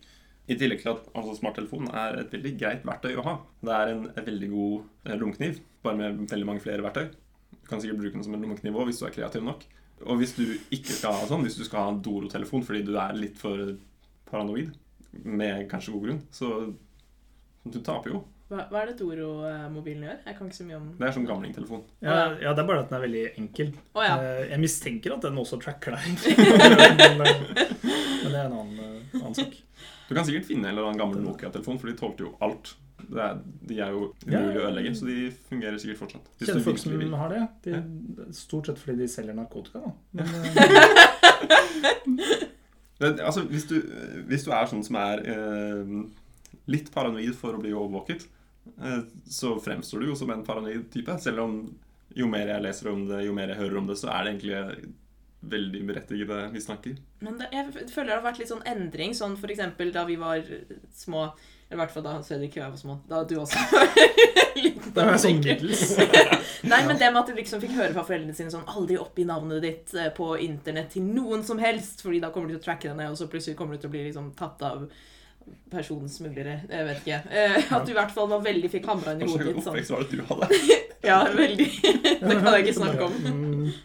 I 0.50 0.58
tillegg 0.58 0.81
til 0.81 0.93
at 0.93 1.10
altså, 1.15 1.36
smarttelefonen 1.38 1.91
er 1.96 2.22
et 2.22 2.34
veldig 2.34 2.53
greit 2.60 2.88
verktøy 2.88 3.13
å 3.20 3.25
ha. 3.27 3.36
Det 3.62 3.75
er 3.75 3.91
en, 3.93 4.08
veldig 4.15 4.50
god 4.51 4.77
eh, 5.05 5.17
lommekniv, 5.20 5.62
bare 5.86 6.00
med 6.00 6.24
veldig 6.31 6.48
mange 6.50 6.63
flere 6.63 6.86
verktøy. 6.86 7.12
Du 7.51 7.70
kan 7.70 7.84
sikkert 7.84 8.01
bruke 8.01 8.17
den 8.17 8.25
som 8.25 8.36
en 8.36 8.43
lommekniv 8.43 8.75
også, 8.75 8.89
hvis 8.89 9.01
du 9.01 9.08
er 9.08 9.15
kreativ 9.20 9.46
nok. 9.46 9.65
Og 10.01 10.17
hvis 10.17 10.34
du 10.34 10.46
ikke 10.74 10.96
skal 10.98 11.15
ha 11.20 11.27
sånn, 11.29 11.46
hvis 11.46 11.60
du 11.60 11.65
skal 11.67 11.86
ha 11.86 11.93
en 11.93 12.01
Doro-telefon 12.03 12.65
fordi 12.65 12.81
du 12.88 12.96
er 12.98 13.17
litt 13.17 13.38
for 13.39 13.75
paranoid, 14.31 14.72
med 15.12 15.67
kanskje 15.70 15.93
god 15.93 16.05
grunn, 16.08 16.22
så 16.34 16.51
du 17.67 17.79
taper 17.84 18.15
jo. 18.15 18.22
Hva, 18.51 18.65
hva 18.67 18.81
er 18.84 18.89
det 18.91 18.98
Doro-mobilen 19.00 20.01
gjør? 20.03 20.17
Jeg 20.27 20.36
kan 20.36 20.43
ikke 20.50 20.58
så 20.58 20.65
mye 20.67 20.75
om 20.81 20.88
Det 21.00 21.05
er 21.08 21.13
som 21.15 21.24
gamlingtelefon. 21.29 21.86
Ja, 22.03 22.15
ja, 22.36 22.51
Det 22.51 22.60
er 22.60 22.67
bare 22.67 22.81
at 22.84 22.89
den 22.91 22.98
er 22.98 23.03
veldig 23.05 23.22
enkel. 23.39 23.70
Oh, 23.96 24.03
ja. 24.03 24.17
Eh, 24.20 24.50
Jeg 24.51 24.60
mistenker 24.60 25.13
at 25.15 25.24
den 25.24 25.39
også 25.39 25.55
tracker 25.63 25.96
deg. 25.96 26.03
men, 27.00 27.24
eh, 27.24 27.25
men 27.55 28.27
det 28.27 28.36
er 28.36 28.43
en 28.50 28.58
annen, 28.60 28.75
eh, 28.84 29.15
annen 29.22 29.38
sak. 29.39 29.55
Du 30.10 30.12
kan 30.17 30.27
sikkert 30.27 30.43
finne 30.50 30.67
en 30.67 30.74
eller 30.75 30.84
annen 30.89 31.00
gammel 31.00 31.24
Nokia-telefon, 31.24 31.79
for 31.79 31.88
de 31.88 31.96
tålte 32.01 32.25
jo 32.27 32.34
alt. 32.43 32.74
Det 33.01 33.17
er, 33.24 33.39
de 33.72 33.75
er 33.81 33.89
jo 33.96 34.01
Ja. 34.27 34.36
umulig 34.43 34.60
å 34.60 34.67
ødelegge, 34.67 34.91
så 35.00 35.03
de 35.08 35.15
fungerer 35.50 35.79
sikkert 35.81 36.01
fortsatt. 36.03 36.27
Kjenner 36.43 36.63
folk 36.67 36.77
som 36.84 36.91
vil. 37.00 37.15
har 37.24 37.29
det. 37.31 37.39
De, 37.65 37.72
stort 38.36 38.67
sett 38.70 38.79
fordi 38.84 39.00
de 39.00 39.08
selger 39.15 39.31
narkotika. 39.39 39.79
da. 39.79 39.91
Men, 40.12 40.27
Det, 43.01 43.17
altså, 43.20 43.41
hvis 43.50 43.63
du, 43.65 43.79
hvis 44.29 44.43
du 44.46 44.51
er 44.53 44.67
sånn 44.70 44.84
som 44.86 44.93
er 45.01 45.24
eh, 45.25 45.86
litt 46.70 46.91
paranoid 46.93 47.34
for 47.34 47.58
å 47.58 47.62
bli 47.63 47.72
overvåket, 47.74 48.27
så 49.30 49.56
fremstår 49.60 50.01
du 50.01 50.12
jo 50.12 50.18
som 50.18 50.32
en 50.34 50.44
paranoid 50.46 50.89
type. 50.94 51.15
Selv 51.22 51.44
om 51.46 51.62
jo 52.15 52.27
mer 52.27 52.50
jeg 52.51 52.63
leser 52.65 52.91
om 52.91 53.06
det, 53.10 53.24
jo 53.25 53.36
mer 53.36 53.53
jeg 53.53 53.62
hører 53.62 53.80
om 53.80 53.88
det, 53.88 53.98
så 54.00 54.12
er 54.12 54.25
det 54.25 54.34
egentlig 54.36 54.91
veldig 55.41 55.86
berettigede 55.88 56.41
mistanker. 56.53 56.98
Men 57.20 57.39
det, 57.39 57.48
jeg 57.53 57.89
føler 57.89 58.12
det 58.12 58.18
har 58.20 58.27
vært 58.27 58.41
litt 58.41 58.51
sånn 58.51 58.68
endring, 58.70 59.15
sånn 59.18 59.38
for 59.41 59.53
eksempel 59.53 59.89
da 59.94 60.06
vi 60.06 60.20
var 60.22 60.46
små 60.94 61.32
Eller 61.72 61.80
i 61.80 61.80
hvert 61.80 61.94
fall 61.94 62.03
da 62.03 62.13
Hans 62.17 62.28
Fredrik 62.28 62.58
og 62.58 62.60
jeg 62.62 62.74
var 62.74 62.80
små. 62.82 62.97
Da 63.10 63.21
du 63.24 63.38
også 63.39 63.62
var 63.71 63.93
liten. 64.60 64.91
det 64.93 65.06
er 65.06 65.19
sånn 65.24 65.39
middels. 65.39 65.86
Nei, 66.71 66.82
men 66.86 67.00
det 67.00 67.08
med 67.10 67.21
at 67.24 67.32
du 67.32 67.38
liksom 67.38 67.62
fikk 67.63 67.78
høre 67.78 67.93
fra 67.95 68.04
foreldrene 68.06 68.36
sine 68.38 68.52
sånn 68.54 68.67
Aldri 68.69 69.00
oppgi 69.00 69.24
navnet 69.26 69.63
ditt 69.63 69.95
eh, 69.95 70.12
på 70.13 70.34
internett 70.43 70.91
til 70.93 71.08
noen 71.08 71.45
som 71.47 71.62
helst, 71.63 72.04
fordi 72.04 72.19
da 72.21 72.30
kommer 72.36 72.52
de 72.52 72.58
til 72.58 72.62
å 72.62 72.65
tracke 72.67 72.91
deg 72.91 73.00
ned, 73.00 73.13
og 73.13 73.17
så 73.17 73.30
plutselig 73.32 73.56
kommer 73.58 73.80
du 73.80 73.82
til 73.82 73.89
å 73.89 73.95
bli 73.95 74.04
liksom 74.10 74.30
tatt 74.38 74.62
av 74.67 74.84
personsmuglere. 75.71 76.62
Jeg 76.69 76.86
vet 76.89 76.97
ikke. 77.06 77.19
Eh, 77.32 77.71
at 77.73 77.86
du 77.88 77.91
i 77.93 77.97
hvert 77.97 78.12
fall 78.12 78.27
var 78.32 78.41
veldig 78.45 78.69
fikk 78.73 78.89
hamra 78.91 79.13
inn 79.15 79.23
i 79.23 79.30
hodet 79.30 79.54
ditt. 79.56 79.63
Sånn. 79.63 79.77
var 79.95 80.04
det 80.08 80.19
du 80.19 80.25
hadde? 80.34 80.80
Ja, 81.01 81.23
veldig. 81.34 81.65
det 82.21 82.36
kan 82.43 82.54
jeg 82.54 82.65
ikke 82.67 82.77
snakke 82.77 83.08
om. 83.08 83.71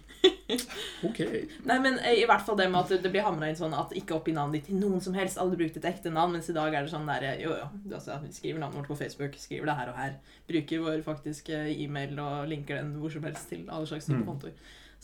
Ok. 1.06 1.18
Nei, 1.66 1.76
men 1.82 1.98
eh, 1.98 2.20
i 2.22 2.24
hvert 2.26 2.44
fall 2.46 2.56
det 2.58 2.66
med 2.70 2.78
at 2.86 3.02
det 3.02 3.10
blir 3.12 3.24
hamra 3.26 3.48
inn 3.50 3.58
sånn 3.58 3.74
at 3.76 3.92
ikke 3.98 4.14
oppgi 4.16 4.32
navnet 4.34 4.60
ditt 4.60 4.68
til 4.70 4.78
noen 4.80 5.02
som 5.02 5.14
helst. 5.18 5.38
Alle 5.42 5.58
brukte 5.58 5.80
et 5.82 5.88
ekte 5.90 6.10
navn, 6.14 6.34
mens 6.36 6.48
i 6.50 6.54
dag 6.56 6.74
er 6.74 6.86
det 6.86 6.92
sånn 6.92 7.06
der 7.08 7.26
Jo, 7.42 7.52
jo, 7.58 7.66
du, 7.84 7.94
altså, 7.98 8.16
skriver 8.34 8.62
navnet 8.62 8.80
vårt 8.80 8.90
på 8.92 8.98
Facebook, 9.02 9.36
skriver 9.42 9.68
det 9.70 9.76
her 9.80 9.90
og 9.92 9.98
her. 10.00 10.16
Bruker 10.48 10.82
vår 10.86 11.02
faktiske 11.06 11.60
e-mail 11.74 12.18
og 12.22 12.46
linker 12.50 12.78
den 12.80 12.94
hvor 13.02 13.12
som 13.12 13.26
helst 13.26 13.48
til 13.52 13.66
alle 13.68 13.90
slags 13.90 14.06
typer 14.08 14.22
Mm. 14.22 14.26
kontoer. 14.30 14.54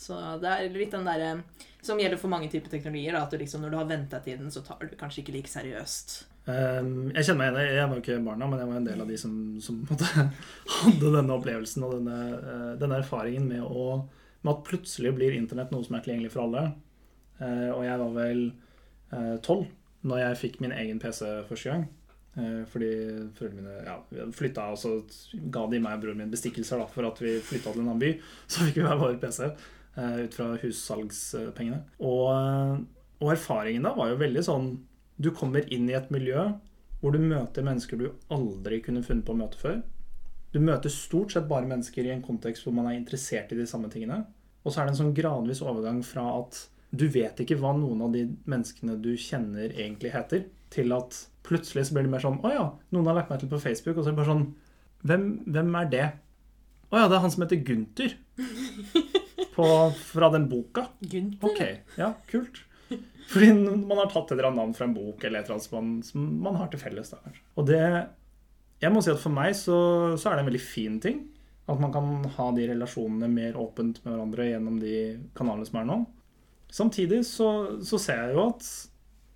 Så 0.03 0.17
det 0.41 0.49
er 0.49 0.71
litt 0.73 0.91
den 0.91 1.05
derre 1.05 1.43
Som 1.85 1.99
gjelder 2.01 2.17
for 2.17 2.31
mange 2.33 2.49
typer 2.49 2.71
teknologier, 2.73 3.13
da, 3.13 3.23
at 3.27 3.31
du 3.31 3.37
liksom, 3.37 3.61
når 3.61 3.69
du 3.75 3.77
har 3.77 3.89
ventetiden, 3.91 4.51
så 4.51 4.63
tar 4.65 4.79
du 4.81 4.95
kanskje 4.97 5.21
ikke 5.23 5.35
like 5.37 5.51
seriøst. 5.51 6.15
Um, 6.43 7.11
jeg 7.13 7.29
kjenner 7.29 7.39
meg 7.39 7.59
igjen. 7.61 7.77
Jeg 7.77 7.89
var 7.89 7.95
jo 7.99 8.03
ikke 8.03 8.19
barna, 8.25 8.49
men 8.51 8.61
jeg 8.61 8.71
var 8.71 8.79
en 8.79 8.89
del 8.89 9.03
av 9.05 9.13
de 9.13 9.19
som, 9.19 9.37
som 9.63 9.79
hadde 10.79 11.13
denne 11.15 11.37
opplevelsen 11.37 11.87
og 11.87 11.95
denne, 11.97 12.19
eh, 12.39 12.69
denne 12.81 12.99
erfaringen 12.99 13.47
med, 13.47 13.63
å, 13.63 14.03
med 14.43 14.53
at 14.55 14.65
plutselig 14.67 15.13
blir 15.15 15.37
internett 15.37 15.71
noe 15.73 15.85
som 15.87 15.95
er 15.97 16.05
tilgjengelig 16.05 16.33
for 16.35 16.47
alle. 16.47 16.67
Eh, 17.39 17.69
og 17.71 17.83
jeg 17.87 18.03
var 18.05 18.19
vel 18.19 18.45
tolv 19.45 19.67
når 20.09 20.19
jeg 20.23 20.37
fikk 20.39 20.55
min 20.63 20.71
egen 20.73 20.97
PC 20.97 21.21
første 21.45 21.69
gang. 21.69 21.83
Eh, 22.33 22.63
fordi 22.65 22.89
foreldrene 23.37 23.61
mine 23.61 23.73
ja, 23.85 23.99
flytta, 24.33 24.71
og 24.73 24.79
så 24.81 24.95
ga 25.53 25.67
de 25.69 25.81
meg 25.83 25.99
og 25.99 26.05
broren 26.05 26.23
min 26.23 26.31
bestikkelser 26.33 26.81
da, 26.81 26.87
for 26.89 27.05
at 27.05 27.19
vi 27.21 27.35
flytta 27.45 27.73
til 27.73 27.83
en 27.83 27.91
annen 27.91 28.01
by. 28.01 28.09
Så 28.49 28.65
fikk 28.65 28.79
vi 28.79 28.87
hver 28.87 29.01
vår 29.01 29.19
PC 29.21 29.43
eh, 29.45 30.15
ut 30.25 30.37
fra 30.37 30.49
hussalgspengene. 30.63 31.83
Og, 32.01 32.25
eh, 32.33 32.73
og 33.21 33.35
erfaringen 33.35 33.85
da 33.85 33.93
var 33.97 34.11
jo 34.11 34.21
veldig 34.23 34.45
sånn 34.45 34.73
Du 35.17 35.31
kommer 35.35 35.65
inn 35.73 35.89
i 35.89 35.97
et 35.97 36.11
miljø 36.13 36.51
hvor 37.03 37.11
du 37.11 37.19
møter 37.19 37.65
mennesker 37.65 37.99
du 37.99 38.05
aldri 38.31 38.79
kunne 38.83 39.03
funnet 39.03 39.25
på 39.27 39.33
å 39.35 39.39
møte 39.41 39.59
før. 39.59 39.81
Du 40.53 40.61
møter 40.63 40.91
stort 40.93 41.33
sett 41.33 41.49
bare 41.49 41.67
mennesker 41.67 42.05
i 42.07 42.13
en 42.13 42.23
kontekst 42.23 42.63
hvor 42.63 42.75
man 42.77 42.87
er 42.87 42.95
interessert 42.95 43.51
i 43.51 43.57
de 43.59 43.65
samme 43.67 43.89
tingene. 43.91 44.21
Og 44.63 44.71
så 44.71 44.81
er 44.81 44.87
det 44.87 44.93
en 44.93 45.01
sånn 45.01 45.17
gradvis 45.17 45.63
overgang 45.65 45.99
fra 46.05 46.23
at 46.37 46.61
du 46.93 47.07
vet 47.11 47.39
ikke 47.41 47.57
hva 47.59 47.73
noen 47.75 48.05
av 48.05 48.13
de 48.13 48.27
menneskene 48.49 48.99
du 49.01 49.11
kjenner 49.19 49.73
egentlig 49.73 50.13
heter, 50.13 50.45
til 50.73 50.93
at 50.95 51.17
plutselig 51.45 51.87
så 51.87 51.97
blir 51.97 52.05
det 52.05 52.13
mer 52.13 52.23
sånn 52.23 52.39
Å 52.45 52.51
ja, 52.53 52.65
noen 52.93 53.09
har 53.09 53.17
lagt 53.17 53.33
meg 53.33 53.41
til 53.41 53.49
på 53.51 53.59
Facebook, 53.61 53.97
og 53.97 54.05
så 54.05 54.11
er 54.11 54.15
det 54.15 54.19
bare 54.21 54.31
sånn 54.31 54.45
Hvem, 55.03 55.25
hvem 55.51 55.73
er 55.81 55.89
det? 55.91 56.05
Å 56.93 57.01
ja, 57.01 57.07
det 57.09 57.17
er 57.17 57.23
han 57.25 57.33
som 57.33 57.43
heter 57.43 57.63
Gunther. 57.67 58.13
På, 59.55 59.65
fra 60.13 60.29
den 60.31 60.45
boka. 60.49 60.85
Gunther? 61.01 61.49
Ok, 61.49 61.97
ja, 61.99 62.13
kult. 62.29 62.61
Fordi 63.31 63.51
man 63.55 63.99
har 64.01 64.09
tatt 64.11 64.31
et 64.31 64.35
eller 64.35 64.49
annet 64.49 64.61
navn 64.61 64.75
fra 64.77 64.87
en 64.87 64.95
bok 64.95 65.23
eller 65.23 65.39
et 65.39 65.47
eller 65.47 65.57
annet 65.57 65.67
som 65.67 65.77
man, 65.77 65.91
som 66.07 66.25
man 66.47 66.57
har 66.59 66.71
til 66.71 66.81
felles. 66.81 67.13
Da. 67.13 67.33
Og 67.57 67.67
det 67.69 67.83
Jeg 68.83 68.91
må 68.91 69.03
si 69.03 69.13
at 69.13 69.21
for 69.21 69.31
meg 69.31 69.53
så, 69.55 69.77
så 70.19 70.29
er 70.29 70.35
det 70.35 70.43
en 70.43 70.49
veldig 70.51 70.63
fin 70.63 70.97
ting. 71.03 71.21
At 71.71 71.79
man 71.79 71.93
kan 71.93 72.25
ha 72.35 72.49
de 72.51 72.65
relasjonene 72.73 73.29
mer 73.31 73.55
åpent 73.59 74.01
med 74.03 74.11
hverandre 74.11 74.49
gjennom 74.49 74.81
de 74.81 74.95
kanalene 75.37 75.69
som 75.69 75.79
er 75.79 75.87
nå. 75.87 75.99
Samtidig 76.73 77.21
så, 77.29 77.47
så 77.85 77.99
ser 78.01 78.25
jeg 78.25 78.35
jo 78.35 78.49
at 78.49 78.67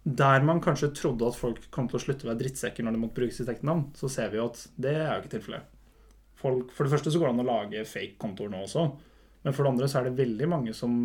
der 0.07 0.43
man 0.43 0.59
kanskje 0.63 0.93
trodde 0.95 1.27
at 1.27 1.37
folk 1.37 1.67
kom 1.71 1.87
til 1.87 1.99
å 1.99 2.01
slutte 2.01 2.25
å 2.25 2.31
være 2.31 2.41
drittsekker 2.41 2.85
når 2.85 2.95
de 2.95 3.01
måtte 3.01 3.19
bruke 3.19 3.35
sitt 3.35 3.49
ekte 3.51 3.67
navn, 3.67 3.89
så 3.97 4.07
ser 4.11 4.31
vi 4.31 4.39
jo 4.39 4.47
at 4.47 4.61
det 4.79 4.93
er 4.95 5.09
jo 5.09 5.21
ikke 5.21 5.33
tilfellet. 5.35 5.73
Folk, 6.37 6.71
for 6.75 6.85
det 6.85 6.93
første 6.93 7.11
så 7.11 7.19
går 7.19 7.29
det 7.29 7.35
an 7.35 7.43
å 7.43 7.47
lage 7.47 7.87
fake-kontoer 7.89 8.51
nå 8.53 8.61
også. 8.63 8.85
Men 9.43 9.55
for 9.55 9.65
det 9.65 9.73
andre 9.73 9.89
så 9.91 9.99
er 9.99 10.07
det 10.07 10.19
veldig 10.19 10.49
mange 10.51 10.75
som 10.77 10.95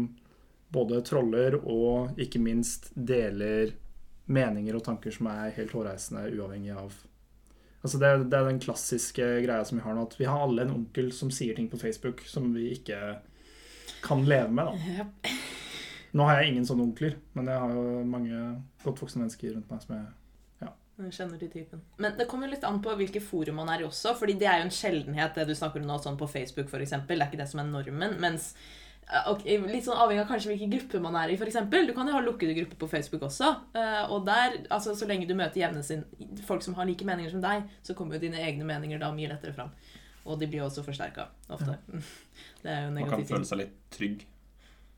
både 0.73 1.03
troller 1.07 1.59
og 1.61 2.21
ikke 2.21 2.41
minst 2.43 2.91
deler 2.95 3.75
meninger 4.33 4.77
og 4.77 4.85
tanker 4.87 5.15
som 5.15 5.29
er 5.33 5.55
helt 5.57 5.75
hårreisende, 5.77 6.29
uavhengig 6.37 6.77
av 6.77 6.95
Altså 7.83 7.99
det, 7.99 8.11
det 8.31 8.39
er 8.39 8.47
den 8.47 8.61
klassiske 8.63 9.25
greia 9.43 9.65
som 9.67 9.81
vi 9.81 9.83
har 9.83 9.97
nå, 9.97 10.05
at 10.07 10.13
vi 10.15 10.29
har 10.31 10.45
alle 10.45 10.63
en 10.63 10.77
onkel 10.77 11.09
som 11.11 11.33
sier 11.35 11.57
ting 11.59 11.67
på 11.67 11.81
Facebook 11.81 12.21
som 12.31 12.53
vi 12.55 12.69
ikke 12.77 12.99
kan 14.05 14.23
leve 14.23 14.55
med. 14.55 14.69
da. 14.69 15.01
Yep. 15.03 15.33
Nå 16.13 16.27
har 16.29 16.39
jeg 16.39 16.53
ingen 16.53 16.67
sånne 16.69 16.85
onkler, 16.87 17.17
men 17.35 17.49
jeg 17.51 17.63
har 17.65 17.73
jo 17.75 18.03
mange 18.07 18.43
godt 18.85 19.03
voksne 19.03 19.25
mennesker 19.25 19.57
rundt 19.57 19.73
meg 19.73 19.83
som 19.83 19.97
jeg 19.97 20.11
Jeg 21.03 21.15
kjenner 21.17 21.41
til 21.41 21.51
typen. 21.51 21.81
Men 22.05 22.15
det 22.19 22.29
kommer 22.31 22.51
litt 22.53 22.63
an 22.69 22.79
på 22.85 22.95
hvilke 23.01 23.23
forum 23.25 23.59
man 23.59 23.71
er 23.73 23.83
i 23.83 23.87
også. 23.89 24.13
fordi 24.15 24.37
det 24.39 24.47
er 24.47 24.61
jo 24.61 24.69
en 24.69 24.77
sjeldenhet, 24.77 25.35
det 25.35 25.49
du 25.49 25.55
snakker 25.59 25.83
om 25.83 25.89
nå, 25.89 25.97
sånn 26.05 26.21
på 26.21 26.29
Facebook 26.31 26.69
f.eks. 26.71 26.93
Det 27.09 27.17
er 27.17 27.27
ikke 27.27 27.41
det 27.41 27.49
som 27.51 27.65
er 27.65 27.71
normen. 27.71 28.15
Mens 28.23 28.53
eh, 29.13 29.31
ok, 29.33 29.45
Litt 29.71 29.85
sånn 29.87 29.99
avhengig 30.01 30.23
av 30.25 30.29
kanskje 30.33 30.51
hvilken 30.53 30.73
gruppe 30.73 31.01
man 31.05 31.17
er 31.23 31.33
i, 31.35 31.37
f.eks. 31.39 31.59
Du 31.71 31.93
kan 31.95 32.09
jo 32.09 32.15
ha 32.17 32.21
lukkede 32.25 32.55
grupper 32.59 32.81
på 32.83 32.89
Facebook 32.97 33.23
også. 33.29 33.51
eh, 33.75 34.11
Og 34.11 34.25
der, 34.27 34.59
altså 34.71 34.95
så 34.97 35.07
lenge 35.09 35.29
du 35.29 35.35
møter 35.39 35.61
jevne 35.63 35.83
sin, 35.87 36.05
folk 36.49 36.63
som 36.63 36.75
har 36.75 36.87
like 36.89 37.05
meninger 37.05 37.31
som 37.31 37.41
deg, 37.45 37.69
så 37.83 37.95
kommer 37.95 38.17
jo 38.17 38.25
dine 38.27 38.41
egne 38.41 38.65
meninger 38.65 38.99
da 38.99 39.13
mye 39.13 39.29
lettere 39.29 39.53
fram. 39.55 39.71
Og 40.25 40.39
de 40.39 40.47
blir 40.47 40.63
også 40.63 40.85
forsterka 40.87 41.29
ofte. 41.51 41.79
Det 42.63 42.71
er 42.71 42.85
jo 42.87 42.91
negativt. 42.95 43.11
Man 43.11 43.11
kan 43.11 43.25
føle 43.37 43.45
seg 43.49 43.59
litt 43.59 43.79
trygg. 43.91 44.21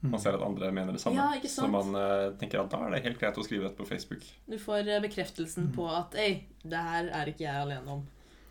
Mm. 0.04 0.10
Man 0.12 0.20
ser 0.20 0.34
at 0.36 0.42
andre 0.44 0.68
mener 0.76 0.92
det 0.92 1.00
samme. 1.00 1.16
Ja, 1.16 1.30
ikke 1.38 1.48
så 1.48 1.64
man 1.72 1.94
uh, 1.96 2.34
tenker 2.36 2.60
at 2.60 2.68
da 2.74 2.82
er 2.84 2.90
det 2.92 2.98
helt 3.06 3.16
greit 3.22 3.38
å 3.40 3.44
skrive 3.46 3.64
dette 3.70 3.78
på 3.78 3.86
Facebook. 3.88 4.26
Du 4.44 4.58
får 4.60 4.90
bekreftelsen 5.00 5.70
Mm. 5.70 5.72
på 5.78 5.86
at 5.96 6.12
Ei, 6.20 6.44
det 6.62 6.76
her 6.90 7.08
er 7.08 7.30
ikke 7.32 7.46
jeg 7.46 7.56
alene 7.62 7.88
om. 7.88 8.02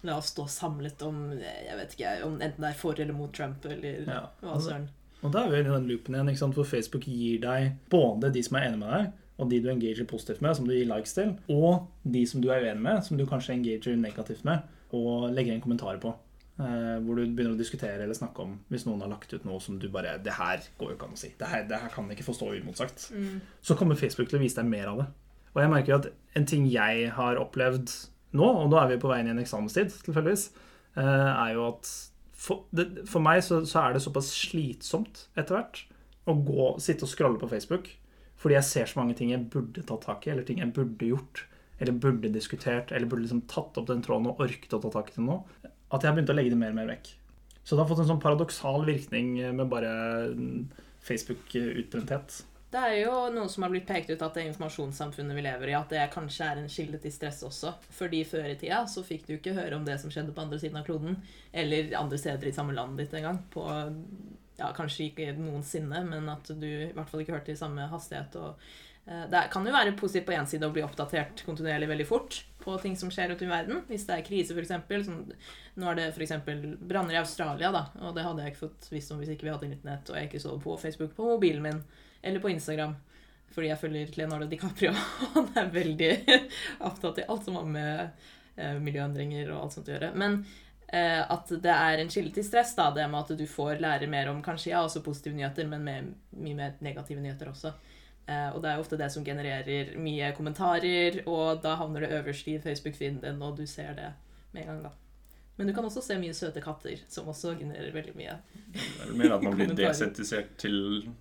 La 0.04 0.18
oss 0.18 0.32
stå 0.34 0.48
samlet 0.50 1.00
om 1.06 1.20
jeg 1.38 1.78
vet 1.78 1.94
ikke, 1.94 2.16
om 2.26 2.34
enten 2.42 2.58
det 2.66 2.72
er 2.74 2.80
for 2.82 2.98
eller 3.00 3.14
mot 3.14 3.32
Trump 3.38 3.64
eller 3.70 4.02
Ja, 4.10 4.24
hva 4.42 4.56
altså- 4.56 4.72
søren. 4.72 4.90
Og 5.24 5.32
da 5.34 5.44
er 5.44 5.52
vi 5.52 5.62
inne 5.62 5.72
i 5.72 5.78
den 5.78 5.90
loopen 5.90 6.18
igjen, 6.18 6.32
ikke 6.34 6.42
sant? 6.42 6.58
hvor 6.58 6.68
Facebook 6.68 7.08
gir 7.08 7.40
deg 7.44 7.78
både 7.92 8.32
de 8.36 8.44
som 8.44 8.60
er 8.60 8.68
enige 8.68 8.82
med 8.84 8.92
deg, 8.92 9.12
og 9.40 9.50
de 9.50 9.62
du 9.64 9.70
engager 9.72 10.08
positivt 10.10 10.44
med, 10.46 10.56
som 10.58 10.68
du 10.68 10.76
gir 10.76 10.90
likes 10.90 11.16
til, 11.16 11.34
og 11.52 11.88
de 12.04 12.26
som 12.30 12.44
du 12.44 12.52
er 12.52 12.68
uenig 12.68 12.84
med, 12.84 13.02
som 13.08 13.18
du 13.18 13.26
kanskje 13.30 13.56
engager 13.56 13.98
negativt 13.98 14.44
med, 14.48 14.68
og 14.94 15.32
legger 15.34 15.56
inn 15.56 15.64
kommentarer 15.64 16.02
på. 16.04 16.14
Eh, 16.62 16.98
hvor 17.02 17.18
du 17.18 17.24
begynner 17.26 17.56
å 17.56 17.58
diskutere 17.58 18.04
eller 18.04 18.14
snakke 18.14 18.44
om 18.44 18.52
hvis 18.70 18.84
noen 18.86 19.00
har 19.02 19.10
lagt 19.10 19.32
ut 19.34 19.46
noe 19.48 19.58
som 19.58 19.80
du 19.82 19.88
bare 19.90 20.20
Det 20.22 20.36
her 20.38 20.62
går 20.78 20.92
jo 20.92 20.98
ikke 21.00 21.08
an 21.10 21.16
å 21.16 21.22
si. 21.24 21.32
Det 21.40 21.48
her, 21.50 21.64
det 21.66 21.80
her 21.82 21.90
kan 21.96 22.12
ikke 22.14 22.26
få 22.28 22.36
stå 22.38 22.52
uimotsagt. 22.54 23.08
Mm. 23.18 23.40
Så 23.66 23.78
kommer 23.80 23.98
Facebook 23.98 24.30
til 24.30 24.38
å 24.38 24.44
vise 24.44 24.60
deg 24.60 24.70
mer 24.70 24.92
av 24.92 25.02
det. 25.02 25.08
Og 25.56 25.62
jeg 25.64 25.72
merker 25.74 25.94
jo 25.94 26.00
at 26.04 26.12
en 26.38 26.46
ting 26.50 26.68
jeg 26.70 27.10
har 27.16 27.42
opplevd 27.42 27.96
nå, 28.38 28.46
og 28.46 28.70
nå 28.70 28.78
er 28.82 28.92
vi 28.92 29.02
på 29.02 29.10
vei 29.10 29.20
inn 29.22 29.32
i 29.32 29.34
en 29.34 29.42
eksamenstid, 29.42 29.98
tilfeldigvis, 30.06 30.48
eh, 30.98 31.32
er 31.32 31.56
jo 31.58 31.68
at 31.72 31.90
for, 32.44 32.66
det, 32.76 33.06
for 33.08 33.24
meg 33.24 33.40
så, 33.46 33.62
så 33.70 33.86
er 33.86 33.96
det 33.96 34.04
såpass 34.04 34.34
slitsomt 34.36 35.28
etter 35.40 35.56
hvert 35.56 35.84
å 36.28 36.36
gå, 36.36 36.68
sitte 36.84 37.08
og 37.08 37.12
scrolle 37.12 37.40
på 37.40 37.50
Facebook. 37.52 37.90
Fordi 38.40 38.58
jeg 38.58 38.68
ser 38.68 38.90
så 38.90 39.00
mange 39.00 39.16
ting 39.16 39.32
jeg 39.32 39.48
burde 39.52 39.84
tatt 39.88 40.04
tak 40.08 40.28
i, 40.28 40.34
eller 40.34 40.48
ting 40.48 40.60
jeg 40.60 40.74
burde 40.76 41.08
gjort. 41.08 41.46
Eller 41.80 41.96
burde 41.96 42.32
diskutert, 42.32 42.92
eller 42.92 43.08
burde 43.10 43.26
liksom 43.26 43.46
tatt 43.52 43.80
opp 43.80 43.88
den 43.90 44.04
tråden 44.04 44.30
og 44.32 44.42
orket 44.44 44.76
å 44.76 44.82
ta 44.84 44.92
tak 44.94 45.12
i 45.12 45.18
det 45.18 45.26
nå. 45.26 45.40
At 45.64 46.04
jeg 46.04 46.10
har 46.10 46.18
begynt 46.18 46.32
å 46.34 46.36
legge 46.36 46.54
det 46.54 46.60
mer 46.60 46.74
og 46.76 46.80
mer 46.82 46.92
vekk. 46.92 47.12
Så 47.64 47.76
det 47.76 47.84
har 47.84 47.92
fått 47.92 48.04
en 48.04 48.10
sånn 48.12 48.24
paradoksal 48.24 48.84
virkning 48.88 49.38
med 49.56 49.70
bare 49.72 49.94
mm, 50.36 50.66
Facebook-utbrenthet. 51.08 52.42
Det 52.74 52.82
er 52.82 52.96
jo 53.04 53.18
noen 53.30 53.50
som 53.54 53.62
har 53.62 53.70
blitt 53.70 53.86
pekt 53.86 54.10
ut 54.10 54.22
at 54.26 54.34
det 54.34 54.48
informasjonssamfunnet 54.48 55.38
vi 55.38 55.44
lever 55.46 55.70
i, 55.70 55.76
at 55.78 55.92
det 55.94 56.08
kanskje 56.14 56.46
er 56.48 56.62
en 56.62 56.72
kilde 56.72 56.98
til 57.04 57.12
stress 57.14 57.44
også. 57.46 57.76
Fordi 57.94 58.24
før 58.26 58.48
i 58.50 58.56
tida 58.58 58.80
så 58.90 59.04
fikk 59.06 59.28
du 59.28 59.36
ikke 59.36 59.54
høre 59.54 59.78
om 59.78 59.84
det 59.86 60.00
som 60.02 60.10
skjedde 60.14 60.34
på 60.34 60.42
andre 60.42 60.58
siden 60.62 60.80
av 60.80 60.88
kloden, 60.88 61.20
eller 61.54 61.94
andre 62.00 62.18
steder 62.18 62.50
i 62.50 62.56
samme 62.56 62.74
landet 62.74 63.04
ditt 63.04 63.20
engang. 63.20 63.44
På 63.54 63.68
ja, 64.58 64.72
kanskje 64.74 65.12
ikke 65.12 65.36
noensinne, 65.38 66.02
men 66.08 66.32
at 66.34 66.50
du 66.50 66.66
i 66.66 66.90
hvert 66.96 67.12
fall 67.12 67.22
ikke 67.22 67.36
hørte 67.36 67.54
i 67.54 67.60
samme 67.60 67.86
hastighet. 67.92 68.40
og 68.42 68.66
eh, 69.06 69.28
det 69.30 69.44
kan 69.54 69.70
jo 69.70 69.76
være 69.76 69.94
positivt 70.00 70.32
på 70.32 70.34
én 70.40 70.50
side 70.50 70.66
å 70.66 70.74
bli 70.74 70.86
oppdatert 70.86 71.44
kontinuerlig 71.46 71.92
veldig 71.92 72.08
fort 72.10 72.40
på 72.64 72.78
ting 72.82 72.98
som 72.98 73.12
skjer 73.14 73.36
ute 73.36 73.46
i 73.46 73.52
verden. 73.52 73.84
Hvis 73.86 74.08
det 74.08 74.16
er 74.18 74.26
krise, 74.26 74.58
f.eks. 74.58 74.74
Sånn, 75.06 75.28
nå 75.78 75.92
er 75.92 76.00
det 76.00 76.08
f.eks. 76.16 76.34
branner 76.82 77.20
i 77.20 77.22
Australia, 77.22 77.70
da, 77.76 77.86
og 78.02 78.18
det 78.18 78.26
hadde 78.26 78.48
jeg 78.48 78.56
ikke 78.56 78.66
fått 78.66 78.90
visst 78.96 79.14
om 79.14 79.22
hvis 79.22 79.36
ikke 79.36 79.46
vi 79.46 79.54
hadde 79.54 79.70
internett 79.70 80.10
og 80.10 80.18
jeg 80.18 80.32
ikke 80.32 80.42
så 80.42 80.58
på 80.66 80.80
Facebook 80.82 81.14
på 81.20 81.36
mobilen 81.36 81.70
min 81.70 81.86
eller 82.24 82.40
på 82.40 82.50
Instagram. 82.50 82.96
Fordi 83.54 83.70
jeg 83.70 83.80
følger 83.80 84.14
Leonardo 84.18 84.48
DiCaprio. 84.50 84.94
Han 85.36 85.50
er 85.60 85.74
veldig 85.74 86.12
opptatt 86.90 87.22
i 87.22 87.28
alt 87.30 87.46
som 87.46 87.60
har 87.60 87.68
med 87.70 88.24
eh, 88.56 88.78
miljøendringer 88.82 89.52
og 89.54 89.66
alt 89.66 89.76
sånt 89.78 89.92
å 89.92 89.94
gjøre. 89.94 90.14
Men 90.18 90.40
eh, 90.88 91.22
at 91.22 91.54
det 91.62 91.76
er 91.76 92.02
en 92.02 92.10
kilde 92.14 92.34
til 92.34 92.48
stress, 92.48 92.74
da, 92.80 92.90
det 92.96 93.06
med 93.12 93.22
at 93.22 93.36
du 93.38 93.46
får 93.50 93.84
lære 93.84 94.10
mer 94.10 94.32
om 94.34 94.42
kanskje 94.46 94.74
ja, 94.74 94.82
også 94.82 95.04
positive 95.06 95.38
nyheter, 95.38 95.70
men 95.70 95.86
med, 95.86 96.16
mye 96.40 96.58
mer 96.58 96.80
negative 96.86 97.22
nyheter 97.22 97.54
også. 97.54 97.76
Eh, 98.26 98.50
og 98.56 98.62
det 98.64 98.72
er 98.72 98.80
jo 98.80 98.88
ofte 98.88 99.00
det 99.00 99.12
som 99.14 99.28
genererer 99.28 99.94
mye 100.02 100.34
kommentarer, 100.38 101.22
og 101.28 101.62
da 101.64 101.78
havner 101.82 102.08
det 102.08 102.14
øverst 102.22 102.50
i 102.50 102.60
Facebook-feeden 102.64 103.22
din, 103.22 103.42
og 103.46 103.60
du 103.60 103.68
ser 103.70 103.94
det 104.00 104.14
med 104.56 104.66
en 104.66 104.74
gang, 104.74 104.84
da. 104.90 104.98
Men 105.56 105.70
du 105.70 105.74
kan 105.76 105.86
også 105.86 106.02
se 106.02 106.18
mye 106.18 106.34
søte 106.34 106.62
katter, 106.64 107.04
som 107.12 107.30
også 107.30 107.54
genererer 107.60 107.94
veldig 107.94 108.16
mye. 108.18 108.40
Det 108.74 108.82
er 109.04 109.12
vel 109.12 109.20
mer 109.22 109.36
at 109.36 109.46
man 109.46 109.56
blir 109.58 109.76
desentisert 109.78 110.56
til 110.62 110.78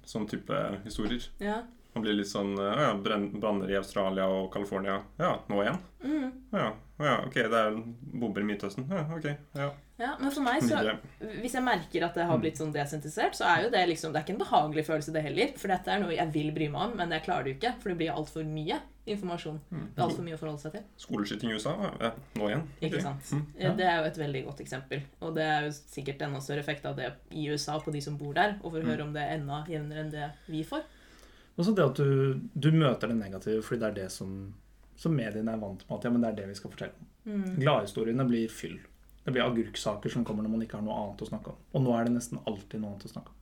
sånn 0.08 0.24
type 0.30 0.60
historier. 0.86 1.26
Ja. 1.42 1.60
Man 1.92 2.06
blir 2.06 2.16
litt 2.16 2.30
sånn 2.30 2.54
Ja, 2.56 2.94
branner 2.96 3.68
i 3.68 3.76
Australia 3.76 4.24
og 4.32 4.48
California. 4.54 5.02
Ja, 5.20 5.34
nå 5.52 5.58
igjen? 5.60 5.80
Mm. 6.00 6.30
Ja, 6.54 6.70
ja, 7.02 7.16
ok, 7.26 7.36
det 7.52 7.60
er 7.60 7.76
bomber 8.22 8.40
i 8.40 8.46
Midtøsten. 8.48 8.86
Ja, 8.88 9.04
ok. 9.12 9.28
Ja, 9.58 9.68
ja. 10.00 10.14
Men 10.20 10.32
for 10.32 10.46
meg 10.46 10.64
så. 10.64 10.80
Hvis 11.42 11.58
jeg 11.58 11.66
merker 11.66 12.06
at 12.08 12.16
det 12.16 12.26
har 12.30 12.40
blitt 12.40 12.60
sånn 12.60 12.72
desentisert, 12.72 13.36
så 13.36 13.44
er 13.50 13.66
jo 13.66 13.74
det 13.74 13.84
liksom 13.90 14.14
Det 14.14 14.22
er 14.22 14.26
ikke 14.26 14.36
en 14.38 14.44
behagelig 14.44 14.86
følelse, 14.88 15.12
det 15.12 15.26
heller. 15.26 15.52
For 15.60 15.72
dette 15.72 15.92
er 15.92 16.00
noe 16.00 16.16
jeg 16.16 16.32
vil 16.32 16.48
bry 16.56 16.70
meg 16.72 16.88
om, 16.88 16.96
men 17.02 17.12
jeg 17.18 17.26
klarer 17.28 17.44
det 17.44 17.52
jo 17.52 17.60
ikke. 17.60 17.74
For 17.82 17.92
det 17.92 18.00
blir 18.00 18.16
altfor 18.16 18.48
mye 18.48 18.80
informasjon. 19.06 19.56
Mm. 19.70 19.86
Det 19.94 19.98
er 19.98 20.04
altfor 20.04 20.24
mye 20.26 20.36
å 20.36 20.38
forholde 20.40 20.62
seg 20.62 20.72
til. 20.76 20.82
Skoleskyting 21.02 21.50
i 21.50 21.54
USA? 21.58 21.72
Ja, 22.00 22.10
nå 22.38 22.48
igjen? 22.48 22.64
Ikke 22.86 23.00
sant? 23.02 23.30
Mm. 23.34 23.44
Ja. 23.58 23.72
Det 23.78 23.86
er 23.88 23.96
jo 23.98 24.08
et 24.12 24.18
veldig 24.22 24.42
godt 24.46 24.60
eksempel. 24.62 25.02
Og 25.20 25.34
det 25.34 25.42
er 25.42 25.66
jo 25.66 25.72
sikkert 25.74 26.22
enda 26.22 26.40
større 26.44 26.62
effekt 26.62 26.86
av 26.86 26.96
det 27.00 27.08
i 27.34 27.48
USA 27.50 27.78
på 27.82 27.90
de 27.94 28.00
som 28.04 28.16
bor 28.20 28.34
der. 28.38 28.58
Og 28.62 28.70
for 28.70 28.78
å 28.78 28.82
Mm. 28.84 28.90
høre 28.92 29.02
om 29.02 29.12
det 29.12 29.22
er 29.22 29.34
enda 29.38 29.64
jevnere 29.68 30.04
enn 30.04 30.10
det 30.12 30.30
vi 30.48 30.62
får. 30.64 30.84
Og 31.58 31.64
så 31.66 31.74
det 31.74 31.84
at 31.84 31.96
du, 31.96 32.40
du 32.54 32.70
møter 32.72 33.08
det 33.08 33.16
negative 33.18 33.62
fordi 33.62 33.80
det 33.80 33.88
er 33.90 33.98
det 34.04 34.10
som, 34.12 34.54
som 34.96 35.12
mediene 35.14 35.52
er 35.52 35.58
vant 35.58 35.82
med. 35.88 35.98
At 35.98 36.04
ja, 36.04 36.10
men 36.10 36.20
det 36.22 36.30
er 36.30 36.36
det 36.42 36.48
vi 36.48 36.54
skal 36.54 36.70
fortelle 36.70 36.94
om. 36.96 37.06
Mm. 37.26 37.58
Gladhistoriene 37.60 38.24
blir 38.28 38.48
fyll. 38.48 38.78
Det 39.24 39.30
blir 39.34 39.44
agurksaker 39.44 40.10
som 40.10 40.24
kommer 40.24 40.42
når 40.42 40.50
man 40.56 40.62
ikke 40.62 40.78
har 40.78 40.82
noe 40.86 40.94
annet 40.98 41.20
å 41.22 41.28
snakke 41.28 41.52
om. 41.52 41.58
Og 41.74 41.82
nå 41.84 41.92
er 41.98 42.04
det 42.08 42.14
nesten 42.16 42.40
alltid 42.46 42.80
noe 42.80 42.94
annet 42.94 43.04
å 43.06 43.12
snakke 43.12 43.30
om. 43.34 43.36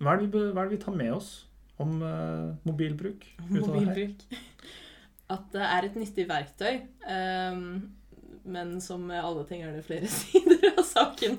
Hva 0.00 0.14
er 0.14 0.22
det 0.22 0.30
vi, 0.32 0.44
hva 0.52 0.62
er 0.62 0.68
det 0.70 0.78
vi 0.78 0.84
tar 0.84 0.94
med 0.96 1.12
oss 1.12 1.46
om 1.80 1.98
uh, 2.00 2.54
mobilbruk? 2.64 3.26
ut 3.36 3.42
av 3.42 3.50
det 3.50 3.60
her? 3.60 3.66
Mobilbruk. 3.66 4.24
At 5.30 5.48
det 5.54 5.62
er 5.62 5.86
et 5.86 5.96
nyttig 5.98 6.26
verktøy. 6.30 6.80
Um, 7.06 7.90
men 8.50 8.80
som 8.80 9.02
med 9.06 9.20
alle 9.24 9.44
ting 9.44 9.62
er 9.62 9.74
det 9.76 9.84
flere 9.86 10.08
sider 10.20 10.72
av 10.72 10.82
saken. 10.86 11.38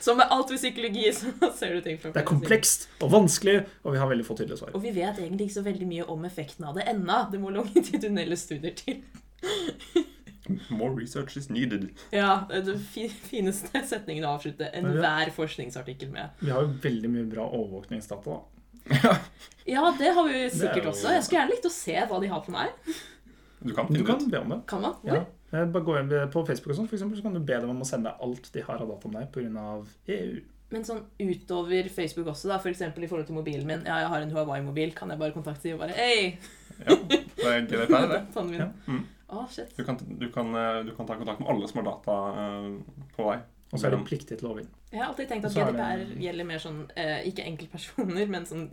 Som 0.00 0.18
med 0.20 0.32
alt 0.32 0.50
ved 0.50 0.60
psykologi, 0.60 1.06
så 1.18 1.52
ser 1.54 1.76
du 1.76 1.84
ting 1.84 2.00
fra 2.00 2.12
Det 2.14 2.22
er 2.22 2.28
komplekst 2.28 2.88
og 3.04 3.12
vanskelig, 3.14 3.60
og 3.84 3.94
vi 3.94 4.02
har 4.02 4.10
veldig 4.10 4.26
få 4.26 4.38
tydelige 4.38 4.62
svar. 4.62 4.74
Og 4.74 4.82
vi 4.84 4.94
vet 4.96 5.20
egentlig 5.22 5.48
ikke 5.48 5.60
så 5.60 5.66
veldig 5.66 5.88
mye 5.92 6.10
om 6.16 6.28
effekten 6.28 6.68
av 6.68 6.78
det 6.78 6.88
ennå. 6.90 7.24
Det 7.32 7.42
må 7.42 7.54
longitudinelle 7.54 8.38
studier 8.40 8.76
til. 8.78 9.02
More 10.72 10.94
research 10.96 11.36
is 11.36 11.50
needed. 11.52 11.90
Ja, 12.10 12.46
det 12.48 12.62
er 12.62 12.68
den 12.70 13.10
fineste 13.28 13.82
setningen 13.84 14.24
å 14.24 14.38
avslutte 14.38 14.70
enhver 14.72 15.28
forskningsartikkel 15.36 16.08
med. 16.14 16.32
Vi 16.40 16.48
har 16.54 16.64
jo 16.64 16.72
veldig 16.82 17.10
mye 17.12 17.26
bra 17.28 17.44
overvåkningsdata. 17.50 18.38
da. 18.38 19.18
Ja, 19.68 19.90
det 19.98 20.14
har 20.16 20.24
vi 20.24 20.38
er 20.46 20.48
sikkert 20.48 20.88
også. 20.94 21.12
Jeg 21.12 21.26
skulle 21.26 21.42
gjerne 21.42 21.52
likt 21.52 21.68
å 21.68 21.72
se 21.74 21.96
hva 22.08 22.20
de 22.22 22.30
har 22.32 22.40
på 22.46 22.54
meg. 22.54 22.72
Du 23.60 23.74
kan 23.74 23.90
Du 23.92 24.04
kan 24.06 24.22
be 24.30 24.40
om 24.40 24.54
det. 24.54 24.60
Kan 24.70 24.84
man? 24.84 24.94
Ja. 25.06 25.24
Hvor? 25.50 25.72
Bare 25.72 25.84
gå 25.84 25.96
inn 25.98 26.12
på 26.32 26.44
Facebook 26.46 26.74
og 26.74 26.78
sånn, 26.82 26.88
for 26.90 26.98
eksempel, 26.98 27.18
så 27.18 27.24
kan 27.24 27.36
du 27.38 27.40
be 27.40 27.56
dem 27.56 27.70
om 27.72 27.80
å 27.80 27.88
sende 27.88 28.12
alt 28.20 28.50
de 28.52 28.62
har 28.66 28.82
av 28.84 28.90
data 28.90 29.08
om 29.08 29.16
deg 29.16 29.30
pga. 29.32 29.66
EU. 30.18 30.40
Men 30.68 30.84
sånn 30.84 31.00
utover 31.16 31.88
Facebook 31.88 32.28
også, 32.34 32.50
da, 32.50 32.58
for 32.60 32.68
eksempel 32.68 33.06
i 33.06 33.08
forhold 33.08 33.28
til 33.30 33.38
mobilen 33.38 33.64
min. 33.68 33.86
Ja, 33.88 34.02
jeg 34.02 34.10
har 34.12 34.24
en 34.24 34.34
Huawei-mobil. 34.34 34.92
Kan 34.96 35.14
jeg 35.14 35.20
bare 35.20 35.32
kontakte 35.32 35.64
dem 35.70 35.78
og 35.78 35.86
bare 35.86 35.96
Hei! 35.96 36.34
Ja, 36.84 36.96
det 37.08 37.22
er 37.48 37.64
GDPR, 37.66 38.10
det. 38.12 38.18
Min. 38.50 38.60
Ja. 38.60 38.66
Mm. 38.86 39.06
Å, 39.28 39.46
shit. 39.52 39.72
Du 39.76 39.82
kan, 39.84 39.96
du, 39.98 40.28
kan, 40.32 40.52
eh, 40.56 40.82
du 40.86 40.92
kan 40.96 41.08
ta 41.08 41.16
kontakt 41.18 41.40
med 41.40 41.48
alle 41.52 41.68
som 41.68 41.80
har 41.80 41.88
data 41.88 42.18
uh, 42.36 43.08
på 43.16 43.26
vei. 43.26 43.38
Og 43.72 43.80
så 43.80 43.88
er 43.88 43.96
det 43.96 44.04
pliktig 44.08 44.38
til 44.38 44.48
å 44.48 44.52
logge. 44.52 44.68
Jeg 44.92 45.02
har 45.02 45.10
alltid 45.10 45.28
tenkt 45.32 45.48
at 45.48 45.56
er 45.56 45.72
det- 45.72 45.88
GDPR 45.88 46.22
gjelder 46.24 46.48
mer 46.48 46.62
sånn 46.62 46.78
uh, 46.86 47.18
Ikke 47.28 47.44
enkeltpersoner, 47.48 48.30
men 48.36 48.46
sånn 48.48 48.68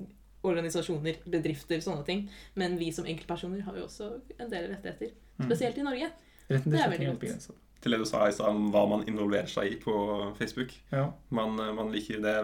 organisasjoner, 0.45 1.19
bedrifter, 1.25 1.81
sånne 1.83 2.05
ting. 2.07 2.25
Men 2.59 2.77
vi 2.79 2.91
som 2.95 3.07
enkeltpersoner 3.09 3.65
har 3.67 3.77
jo 3.79 3.85
også 3.87 4.09
en 4.37 4.51
del 4.51 4.69
rettigheter. 4.71 5.13
Mm. 5.39 5.47
Spesielt 5.49 5.77
i 5.81 5.85
Norge. 5.85 6.11
Det 6.47 6.61
er 6.61 6.91
veldig 6.93 7.11
godt. 7.15 7.49
Til 7.81 7.93
det 7.93 7.99
du 8.01 8.05
sa 8.09 8.23
i 8.25 8.33
stad 8.33 8.49
om 8.49 8.69
hva 8.73 8.85
man 8.89 9.03
involverer 9.09 9.49
seg 9.51 9.73
i 9.73 9.79
på 9.81 9.93
Facebook. 10.39 10.71
Ja. 10.93 11.09
Man, 11.29 11.59
eh, 11.59 11.73
man 11.75 11.91
liker 11.93 12.21
det 12.23 12.35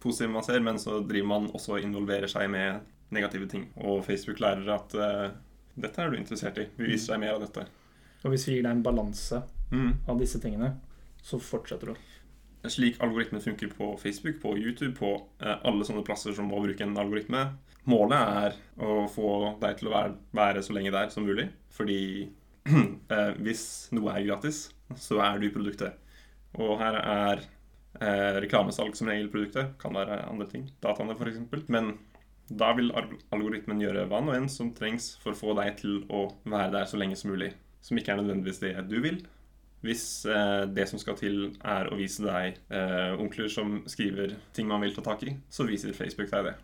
positive 0.00 0.32
man 0.32 0.44
ser, 0.46 0.60
men 0.64 0.78
så 0.80 1.00
driver 1.04 1.28
man 1.32 1.50
også 1.56 1.76
og 1.76 1.84
involverer 1.84 2.30
seg 2.30 2.48
med 2.52 2.80
negative 3.12 3.48
ting. 3.50 3.66
Og 3.82 4.04
Facebook 4.06 4.40
lærer 4.40 4.68
at 4.74 4.94
uh, 4.96 5.28
dette 5.76 6.00
er 6.02 6.10
du 6.10 6.16
interessert 6.16 6.58
i. 6.62 6.68
Vi 6.78 6.88
viser 6.92 7.14
deg 7.14 7.24
mer 7.26 7.36
av 7.36 7.44
dette. 7.44 7.66
Og 8.24 8.32
hvis 8.32 8.46
vi 8.48 8.56
gir 8.56 8.64
deg 8.66 8.72
en 8.76 8.86
balanse 8.86 9.42
Mm. 9.66 9.96
av 10.06 10.18
disse 10.20 10.38
tingene, 10.38 10.76
så 11.22 11.40
fortsetter 11.42 11.90
du. 11.90 11.94
Slik 12.66 12.96
algoritmen 13.02 13.40
funker 13.40 13.68
på 13.68 13.96
Facebook, 14.00 14.40
på 14.42 14.56
YouTube, 14.58 14.94
på 14.98 15.12
eh, 15.42 15.58
alle 15.62 15.86
sånne 15.86 16.04
plasser 16.06 16.34
som 16.34 16.48
må 16.50 16.60
bruke 16.64 16.82
en 16.82 16.96
algoritme. 16.98 17.44
Målet 17.86 18.18
er 18.42 18.56
å 18.82 19.04
få 19.10 19.28
deg 19.60 19.78
til 19.78 19.90
å 19.90 19.94
være, 19.94 20.16
være 20.34 20.64
så 20.66 20.74
lenge 20.74 20.94
der 20.94 21.12
som 21.14 21.26
mulig. 21.28 21.46
Fordi 21.76 22.00
eh, 23.14 23.32
hvis 23.44 23.66
noe 23.94 24.16
er 24.16 24.26
gratis, 24.26 24.66
så 24.98 25.20
er 25.22 25.38
du 25.42 25.50
produktet. 25.54 25.94
Og 26.58 26.78
her 26.80 26.98
er 26.98 27.44
eh, 28.00 28.40
reklamesalg 28.42 28.98
som 28.98 29.12
regel 29.12 29.30
produktet. 29.30 29.76
Kan 29.82 29.94
være 29.94 30.24
andre 30.26 30.48
ting. 30.50 30.66
Dataene, 30.82 31.14
f.eks. 31.14 31.68
Men 31.70 31.94
da 32.46 32.72
vil 32.78 32.92
algoritmen 33.34 33.80
gjøre 33.82 34.06
hva 34.10 34.20
nå 34.22 34.34
enn 34.36 34.50
som 34.50 34.72
trengs 34.74 35.14
for 35.22 35.34
å 35.34 35.38
få 35.38 35.54
deg 35.58 35.78
til 35.80 36.02
å 36.10 36.28
være 36.46 36.72
der 36.78 36.90
så 36.90 36.98
lenge 36.98 37.18
som 37.18 37.32
mulig. 37.34 37.52
Som 37.82 37.98
ikke 37.98 38.14
er 38.14 38.22
nødvendigvis 38.22 38.62
det 38.62 38.74
du 38.90 38.98
vil, 39.02 39.20
hvis 39.84 40.24
eh, 40.26 40.64
det 40.72 40.86
som 40.88 40.98
skal 40.98 41.16
til, 41.20 41.52
er 41.64 41.90
å 41.92 41.96
vise 41.98 42.24
deg 42.24 42.56
eh, 42.72 43.12
onkler 43.20 43.48
som 43.52 43.82
skriver 43.86 44.36
ting 44.56 44.66
man 44.70 44.80
vil 44.82 44.94
ta 44.96 45.02
tak 45.04 45.22
i, 45.28 45.34
så 45.52 45.66
viser 45.68 45.92
Facebook 45.96 46.30
deg 46.32 46.48
det. 46.50 46.54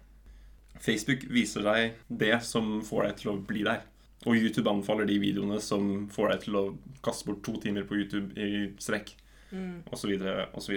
Facebook 0.83 1.27
viser 1.31 1.63
deg 1.67 1.99
det 2.09 2.39
som 2.47 2.81
får 2.83 3.05
deg 3.11 3.17
til 3.21 3.31
å 3.35 3.41
bli 3.47 3.63
der. 3.69 3.85
Og 4.27 4.37
YouTube 4.39 4.71
anbefaler 4.71 5.07
de 5.07 5.19
videoene 5.19 5.59
som 5.63 6.09
får 6.15 6.31
deg 6.33 6.45
til 6.45 6.57
å 6.59 6.65
kaste 7.03 7.27
bort 7.29 7.43
to 7.47 7.57
timer 7.63 7.85
på 7.89 7.99
YouTube 8.01 8.33
i 8.39 8.69
strekk, 8.79 9.17
Mm. 9.53 9.83
osv., 9.93 10.09
osv. 10.57 10.77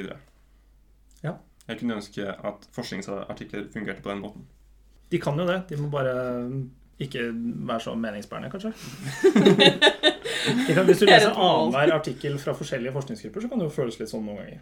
Ja. 1.24 1.38
Jeg 1.68 1.78
kunne 1.80 1.96
ønske 1.96 2.26
at 2.28 2.66
forskningsartikler 2.76 3.70
fungerte 3.72 4.04
på 4.04 4.10
den 4.12 4.20
måten. 4.20 4.42
De 5.10 5.20
kan 5.24 5.40
jo 5.40 5.46
det. 5.48 5.62
De 5.70 5.78
må 5.80 5.88
bare 5.94 6.12
ikke 7.00 7.26
være 7.68 7.80
så 7.84 7.96
meningsbærende, 8.00 8.50
kanskje. 8.54 8.72
Hvis 10.46 11.00
du 11.00 11.06
Det 11.06 11.14
er 11.14 11.20
leser 11.20 11.34
annenhver 11.36 11.94
artikkel 11.98 12.38
fra 12.40 12.54
forskjellige 12.56 12.94
forskningsgrupper, 12.96 13.44
så 13.44 13.52
kan 13.52 13.60
det 13.60 13.68
jo 13.68 13.76
føles 13.76 14.00
litt 14.00 14.12
sånn 14.12 14.24
noen 14.28 14.40
ganger. 14.44 14.62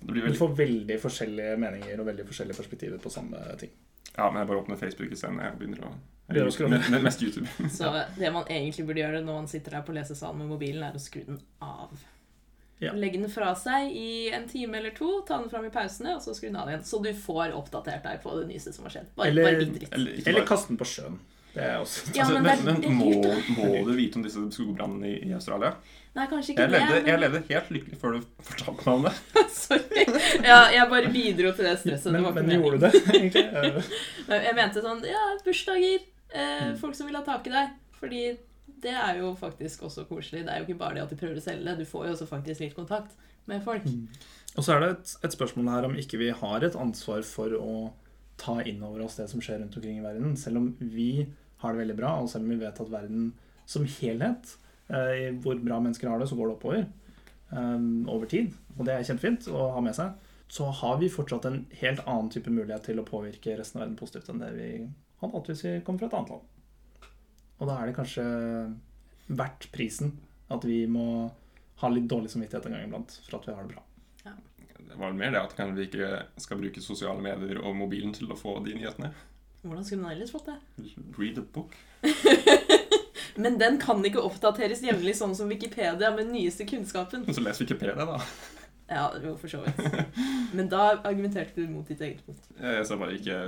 Det 0.00 0.08
blir 0.12 0.26
Du 0.28 0.38
får 0.38 0.56
veldig 0.56 0.96
forskjellige 1.02 1.58
meninger 1.60 2.00
og 2.00 2.08
veldig 2.08 2.26
forskjellige 2.28 2.56
perspektiver 2.60 3.02
på 3.02 3.12
samme 3.12 3.42
ting. 3.60 3.72
Ja, 4.14 4.30
men 4.30 4.40
jeg 4.42 4.48
bare 4.50 4.62
åpner 4.62 4.80
Facebook 4.80 5.12
isteden. 5.12 5.40
Jeg 5.42 5.58
begynner 5.58 5.86
å 5.88 5.92
med, 6.24 7.02
Mest 7.04 7.22
YouTube. 7.22 7.48
Så 7.78 7.90
det 8.16 8.32
man 8.32 8.48
egentlig 8.48 8.86
burde 8.88 9.02
gjøre 9.02 9.20
når 9.20 9.40
man 9.42 9.48
sitter 9.50 9.76
her 9.76 9.84
på 9.84 9.92
lesesalen 9.96 10.40
med 10.40 10.52
mobilen, 10.54 10.82
er 10.86 10.96
å 10.96 11.02
skru 11.02 11.20
den 11.26 11.40
av. 11.60 11.92
Ja. 12.80 12.92
Legge 12.96 13.20
den 13.20 13.30
fra 13.32 13.52
seg 13.58 13.92
i 13.96 14.30
en 14.34 14.48
time 14.48 14.78
eller 14.80 14.94
to, 14.96 15.20
ta 15.28 15.38
den 15.40 15.50
fram 15.52 15.66
i 15.68 15.72
pausene, 15.72 16.16
og 16.16 16.24
så 16.24 16.34
skru 16.36 16.48
den 16.48 16.58
av 16.60 16.70
igjen. 16.72 16.84
Så 16.84 17.00
du 17.04 17.10
får 17.16 17.52
oppdatert 17.56 18.04
deg 18.06 18.22
på 18.24 18.32
det 18.40 18.48
nyeste 18.48 18.72
som 18.76 18.88
har 18.88 18.96
skjedd. 18.96 19.12
Bare, 19.18 19.28
Eller- 19.28 19.44
bare. 19.44 19.68
Eller, 19.92 20.10
bare. 20.16 20.28
Eller 20.32 20.48
kast 20.48 20.72
den 20.72 20.80
på 20.80 20.88
sjøen. 20.88 21.20
Også 21.54 22.14
Ja, 22.16 22.24
altså, 22.24 22.40
men 22.42 22.64
men, 22.64 22.80
men 22.82 22.96
må, 22.98 23.10
må 23.58 23.84
du 23.86 23.92
vite 23.94 24.18
om 24.18 24.24
disse 24.26 24.40
skogbrannene 24.50 25.06
i, 25.12 25.18
i 25.28 25.32
Australia? 25.36 25.74
Nei, 26.14 26.24
kanskje 26.30 26.52
ikke 26.54 26.62
Jeg 26.64 26.70
levde, 26.70 26.94
det. 26.96 27.10
jeg 27.10 27.20
levde 27.22 27.40
helt 27.48 27.70
lykkelig 27.74 27.98
før 28.00 28.16
du 28.16 28.26
fortalte 28.46 28.86
meg 28.86 28.94
om 28.94 29.06
det. 29.08 29.12
Sorry. 29.54 30.04
Ja, 30.46 30.58
jeg 30.74 30.88
bare 30.90 31.12
bidro 31.14 31.52
til 31.58 31.66
det 31.68 31.76
stresset. 31.82 32.10
Men, 32.12 32.20
det 32.22 32.26
var 32.28 32.36
men 32.38 32.50
gjorde 32.54 32.78
du 32.78 32.84
det, 32.86 33.04
egentlig? 33.14 33.44
Eh, 34.30 34.44
Jeg 34.48 34.54
mente 34.56 34.82
sånn 34.84 35.02
Ja, 35.08 35.24
bursdager. 35.46 36.04
Eh, 36.34 36.62
Mm. 36.64 36.76
folk 36.80 36.94
som 36.98 37.06
vil 37.06 37.14
ha 37.18 37.22
tak 37.26 37.46
i 37.46 37.54
deg. 37.54 37.74
Fordi 38.00 38.22
det 38.84 38.92
er 38.94 39.18
jo 39.20 39.34
faktisk 39.38 39.82
også 39.86 40.04
koselig. 40.08 40.44
Det 40.46 40.52
er 40.54 40.62
jo 40.62 40.66
ikke 40.68 40.78
bare 40.80 40.94
det 40.98 41.02
at 41.06 41.10
de 41.14 41.18
prøver 41.20 41.38
å 41.38 41.44
selge 41.44 41.64
det. 41.66 41.76
Du 41.78 41.84
får 41.88 42.06
jo 42.08 42.14
også 42.16 42.26
faktisk 42.30 42.60
litt 42.64 42.74
kontakt 42.76 43.14
med 43.46 43.62
folk. 43.64 43.84
Og 44.56 44.64
så 44.64 44.74
er 44.76 44.80
det 44.84 44.88
et, 44.96 45.12
et 45.28 45.34
spørsmål 45.34 45.70
her 45.72 45.86
om 45.88 45.94
ikke 45.98 46.18
vi 46.20 46.30
har 46.34 46.64
et 46.66 46.76
ansvar 46.78 47.22
for 47.26 47.54
å 47.58 47.74
ta 48.40 48.56
inn 48.66 48.82
over 48.82 49.04
oss 49.06 49.16
det 49.20 49.28
som 49.30 49.40
skjer 49.42 49.60
rundt 49.62 49.76
omkring 49.78 49.98
i 50.00 50.04
verden. 50.04 50.34
Selv 50.40 50.58
om 50.62 50.70
vi 50.80 51.26
har 51.64 51.74
det 51.74 51.82
veldig 51.82 51.96
bra, 51.98 52.12
og 52.20 52.30
selv 52.30 52.46
om 52.46 52.54
vi 52.54 52.60
vet 52.60 52.80
at 52.84 52.92
verden 52.92 53.32
som 53.70 53.86
helhet, 53.96 54.54
eh, 54.92 55.30
hvor 55.42 55.58
bra 55.62 55.80
mennesker 55.80 56.10
har 56.10 56.20
det, 56.20 56.28
så 56.30 56.38
går 56.38 56.50
det 56.50 56.56
oppover 56.58 56.82
eh, 56.84 57.88
over 58.12 58.30
tid. 58.30 58.52
Og 58.76 58.84
det 58.86 58.96
er 58.96 59.08
kjempefint 59.08 59.48
å 59.52 59.70
ha 59.76 59.84
med 59.84 59.96
seg. 59.96 60.32
Så 60.54 60.68
har 60.82 60.98
vi 61.00 61.10
fortsatt 61.10 61.48
en 61.48 61.62
helt 61.80 62.02
annen 62.04 62.28
type 62.30 62.52
mulighet 62.52 62.84
til 62.90 63.00
å 63.00 63.06
påvirke 63.08 63.56
resten 63.58 63.80
av 63.80 63.86
verden 63.86 63.98
positivt 63.98 64.28
enn 64.30 64.42
det 64.42 64.52
vi 64.54 64.68
hadde 65.22 65.38
hatt 65.38 65.48
hvis 65.50 65.64
vi 65.64 65.78
kom 65.86 65.98
fra 65.98 66.10
et 66.10 66.18
annet 66.18 66.34
land. 66.34 67.08
Og 67.58 67.70
da 67.70 67.78
er 67.78 67.88
det 67.88 67.96
kanskje 67.96 68.26
verdt 69.32 69.70
prisen 69.72 70.12
at 70.52 70.66
vi 70.68 70.84
må 70.90 71.06
ha 71.80 71.90
litt 71.90 72.06
dårlig 72.10 72.30
samvittighet 72.30 72.68
en 72.68 72.76
gang 72.76 72.86
iblant 72.86 73.16
for 73.24 73.38
at 73.38 73.48
vi 73.48 73.56
har 73.56 73.64
det 73.64 73.74
bra. 73.74 73.84
Det 74.84 75.00
var 75.00 75.10
vel 75.10 75.18
mer 75.18 75.32
det 75.34 75.40
at 75.40 75.56
vi 75.74 75.86
ikke 75.88 76.08
skal 76.38 76.60
bruke 76.60 76.82
sosiale 76.84 77.22
medier 77.24 77.58
og 77.64 77.74
mobilen 77.78 78.12
til 78.14 78.30
å 78.30 78.38
få 78.38 78.58
de 78.62 78.76
nyhetene. 78.76 79.10
Hvordan 79.64 79.84
skulle 79.84 80.02
man 80.04 80.12
ellers 80.12 80.30
fått 80.34 80.46
det? 80.50 80.56
Read 81.18 81.38
a 81.40 81.44
book. 81.54 81.72
Men 83.36 83.56
den 83.58 83.78
kan 83.82 84.04
ikke 84.06 84.22
oppdateres 84.22 84.82
jevnlig, 84.84 85.16
sånn 85.18 85.32
som 85.34 85.48
Wikipedia 85.50 86.10
med 86.14 86.20
den 86.26 86.34
nyeste 86.36 86.66
kunnskapen. 86.68 87.24
Så 87.34 87.42
les 87.42 87.58
Wikipedia, 87.64 87.96
da. 88.06 88.20
Ja, 88.86 89.06
jo, 89.24 89.32
for 89.40 89.48
så 89.48 89.62
vidt. 89.64 89.80
Men 90.56 90.68
da 90.70 90.82
argumenterte 91.00 91.64
du 91.64 91.70
mot 91.72 91.88
ditt 91.88 92.02
eget 92.04 92.20
punkt. 92.26 92.44
Jeg 92.60 92.84
sa 92.86 92.98
bare 93.00 93.16
ikke 93.16 93.38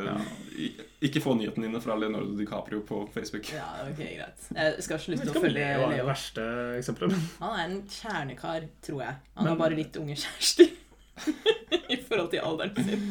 Ikke 1.05 1.21
få 1.23 1.35
nyhetene 1.37 1.69
dine 1.69 1.83
fra 1.85 1.95
Leonardo 2.01 2.33
DiCaprio 2.39 2.81
på 2.89 3.03
Facebook. 3.15 3.51
Ja, 3.53 3.67
ok, 3.85 4.01
greit. 4.01 4.49
Jeg 4.57 4.87
skal 4.89 5.03
slutte 5.05 5.29
å 5.31 5.37
følge 5.37 5.61
Leo. 5.61 5.91
det 5.93 6.01
verste 6.09 6.47
eksempelet. 6.81 7.21
Han 7.45 7.53
er 7.61 7.67
en 7.69 7.77
kjernekar, 7.93 8.67
tror 8.89 9.05
jeg. 9.05 9.21
Han 9.37 9.45
Men- 9.45 9.53
har 9.53 9.61
bare 9.61 9.79
litt 9.79 10.01
unge 10.01 10.17
kjærester. 10.25 10.73
I 11.95 12.01
forhold 12.09 12.33
til 12.33 12.43
alderen 12.43 12.89
sin. 12.89 13.07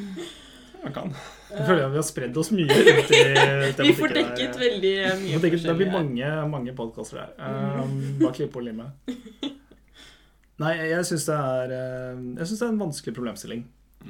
Han 0.83 0.93
kan. 0.93 1.15
Jeg 1.51 1.67
føler 1.67 1.83
at 1.85 1.93
vi 1.93 1.99
har 1.99 2.07
spredd 2.07 2.37
oss 2.41 2.49
mye 2.55 2.65
ut 2.65 3.11
i 3.13 3.85
Vi 3.87 3.93
får 3.97 4.13
dekket 4.17 4.57
veldig 4.59 4.93
mye 5.21 5.35
får 5.37 5.45
dekket- 5.45 5.67
Det 5.69 5.75
blir 5.79 5.91
mange, 5.93 6.31
mange 6.51 6.73
podkaster 6.77 7.21
der. 7.21 7.35
Um, 7.83 7.95
bare 8.21 8.33
klippe 8.39 8.61
og 8.61 8.65
lime. 8.65 8.89
Nei, 10.63 10.73
jeg 10.87 11.05
syns 11.09 11.25
det 11.27 11.37
eh, 11.75 12.19
det 12.37 12.45
er 12.47 12.67
en 12.69 12.79
vanskelig 12.79 13.13
problemstilling 13.17 13.65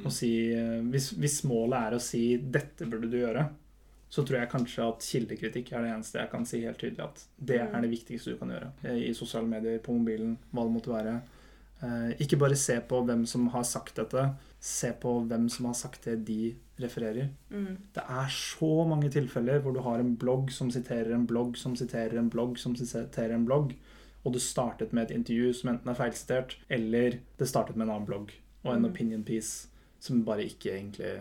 å 0.06 0.12
si 0.12 0.30
eh, 0.54 0.78
hvis, 0.92 1.10
hvis 1.18 1.40
målet 1.48 1.78
er 1.80 1.96
å 1.96 2.02
si 2.02 2.36
'dette 2.38 2.86
burde 2.86 3.10
du 3.10 3.16
gjøre', 3.18 3.48
så 4.12 4.22
tror 4.22 4.38
jeg 4.40 4.50
kanskje 4.52 4.84
at 4.86 5.02
kildekritikk 5.02 5.72
er 5.74 5.82
det 5.82 5.94
eneste 5.96 6.20
jeg 6.20 6.30
kan 6.30 6.44
si 6.46 6.60
helt 6.62 6.78
tydelig 6.78 7.02
at 7.02 7.24
det 7.50 7.58
er 7.64 7.80
det 7.82 7.90
viktigste 7.90 8.34
du 8.34 8.38
kan 8.38 8.52
gjøre. 8.54 8.68
Eh, 8.84 9.00
I 9.10 9.14
sosiale 9.18 9.50
medier, 9.50 9.80
på 9.82 9.96
mobilen, 9.96 10.36
hva 10.52 10.66
det 10.68 10.76
måtte 10.76 10.94
være. 10.94 11.16
Eh, 11.82 12.12
Ikke 12.22 12.38
bare 12.40 12.56
se 12.56 12.78
på 12.80 13.02
hvem 13.04 13.26
som 13.28 13.48
har 13.52 13.64
sagt 13.68 13.98
dette, 14.00 14.30
se 14.60 14.92
på 14.92 15.18
hvem 15.28 15.48
som 15.52 15.68
har 15.68 15.76
sagt 15.76 16.08
det 16.08 16.16
de 16.28 16.54
refererer. 16.80 17.28
Mm. 17.50 17.76
Det 17.92 18.02
er 18.02 18.32
så 18.32 18.84
mange 18.88 19.10
tilfeller 19.12 19.60
hvor 19.60 19.76
du 19.76 19.82
har 19.84 20.00
en 20.00 20.16
blogg 20.16 20.50
som 20.52 20.70
siterer 20.72 21.12
en 21.14 21.26
blogg 21.28 21.56
som 21.60 21.76
siterer 21.76 22.18
en 22.18 22.30
blogg 22.32 22.58
som 22.58 22.76
siterer 22.76 23.34
en 23.34 23.46
blogg, 23.48 23.76
og 24.24 24.32
du 24.34 24.40
startet 24.42 24.92
med 24.92 25.06
et 25.06 25.16
intervju 25.20 25.52
som 25.54 25.70
enten 25.70 25.92
er 25.92 25.98
feilsitert, 25.98 26.56
eller 26.68 27.20
det 27.38 27.48
startet 27.48 27.76
med 27.76 27.86
en 27.86 27.94
annen 27.94 28.08
blogg 28.08 28.32
og 28.64 28.72
en 28.72 28.82
mm. 28.82 28.90
opinion 28.90 29.24
piece 29.24 29.68
som 30.02 30.24
bare 30.24 30.48
ikke 30.48 30.72
egentlig 30.74 31.12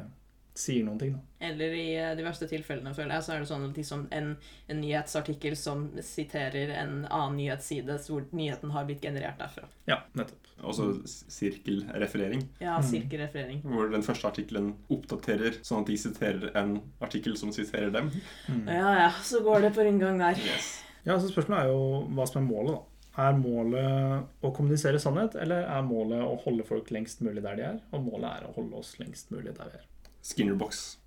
sier 0.55 0.85
noen 0.87 0.99
ting. 0.99 1.13
Da. 1.15 1.47
Eller 1.49 1.75
i 1.75 1.87
eh, 1.99 2.13
de 2.15 2.23
verste 2.25 2.47
tilfellene, 2.49 2.93
føler 2.95 3.17
jeg, 3.17 3.25
så 3.27 3.35
er 3.35 3.43
det 3.43 3.49
sånn 3.49 3.67
liksom 3.75 4.07
en, 4.15 4.31
en 4.71 4.81
nyhetsartikkel 4.81 5.57
som 5.59 5.89
siterer 5.99 6.71
en 6.79 7.01
annen 7.03 7.39
nyhetsside, 7.41 7.99
hvor 8.07 8.25
nyheten 8.31 8.71
har 8.71 8.87
blitt 8.87 9.03
generert 9.03 9.39
derfra. 9.41 9.67
Ja, 9.89 10.01
nettopp. 10.15 10.44
S- 10.63 11.25
sirkelreferering, 11.27 12.47
Ja, 12.61 12.77
Mm. 12.79 12.83
sirkelreferering. 12.83 13.61
hvor 13.61 13.89
den 13.91 14.01
første 14.01 14.25
artikkelen 14.27 14.73
oppdaterer 14.89 15.59
sånn 15.61 15.81
at 15.81 15.85
de 15.87 15.97
siterer 15.97 16.51
en 16.55 16.81
artikkel 17.01 17.37
som 17.37 17.51
siterer 17.51 17.91
dem. 17.91 18.09
Mm. 18.49 18.67
Ja 18.67 18.93
ja, 18.97 19.09
så 19.21 19.41
går 19.43 19.61
det 19.61 19.73
på 19.75 19.83
rundgang 19.85 20.17
der. 20.17 20.35
Yes. 20.37 20.81
Ja, 21.05 21.17
så 21.19 21.29
Spørsmålet 21.31 21.63
er 21.65 21.67
jo 21.67 22.07
hva 22.15 22.25
som 22.27 22.43
er 22.43 22.53
målet. 22.53 22.71
da. 23.15 23.27
Er 23.29 23.33
målet 23.33 24.25
å 24.43 24.53
kommunisere 24.55 24.99
sannhet, 24.99 25.35
eller 25.35 25.61
er 25.63 25.81
målet 25.83 26.19
å 26.21 26.41
holde 26.43 26.63
folk 26.65 26.89
lengst 26.91 27.21
mulig 27.21 27.41
der 27.43 27.55
de 27.55 27.61
er? 27.61 27.79
Og 27.93 28.03
målet 28.03 28.25
er 28.41 28.47
å 28.47 28.55
holde 28.55 28.73
oss 28.75 28.95
lengst 28.99 29.29
mulig 29.31 29.53
der 29.55 29.65
vi 29.65 29.77
er. 29.77 29.85
Skinnerbox. 30.23 30.97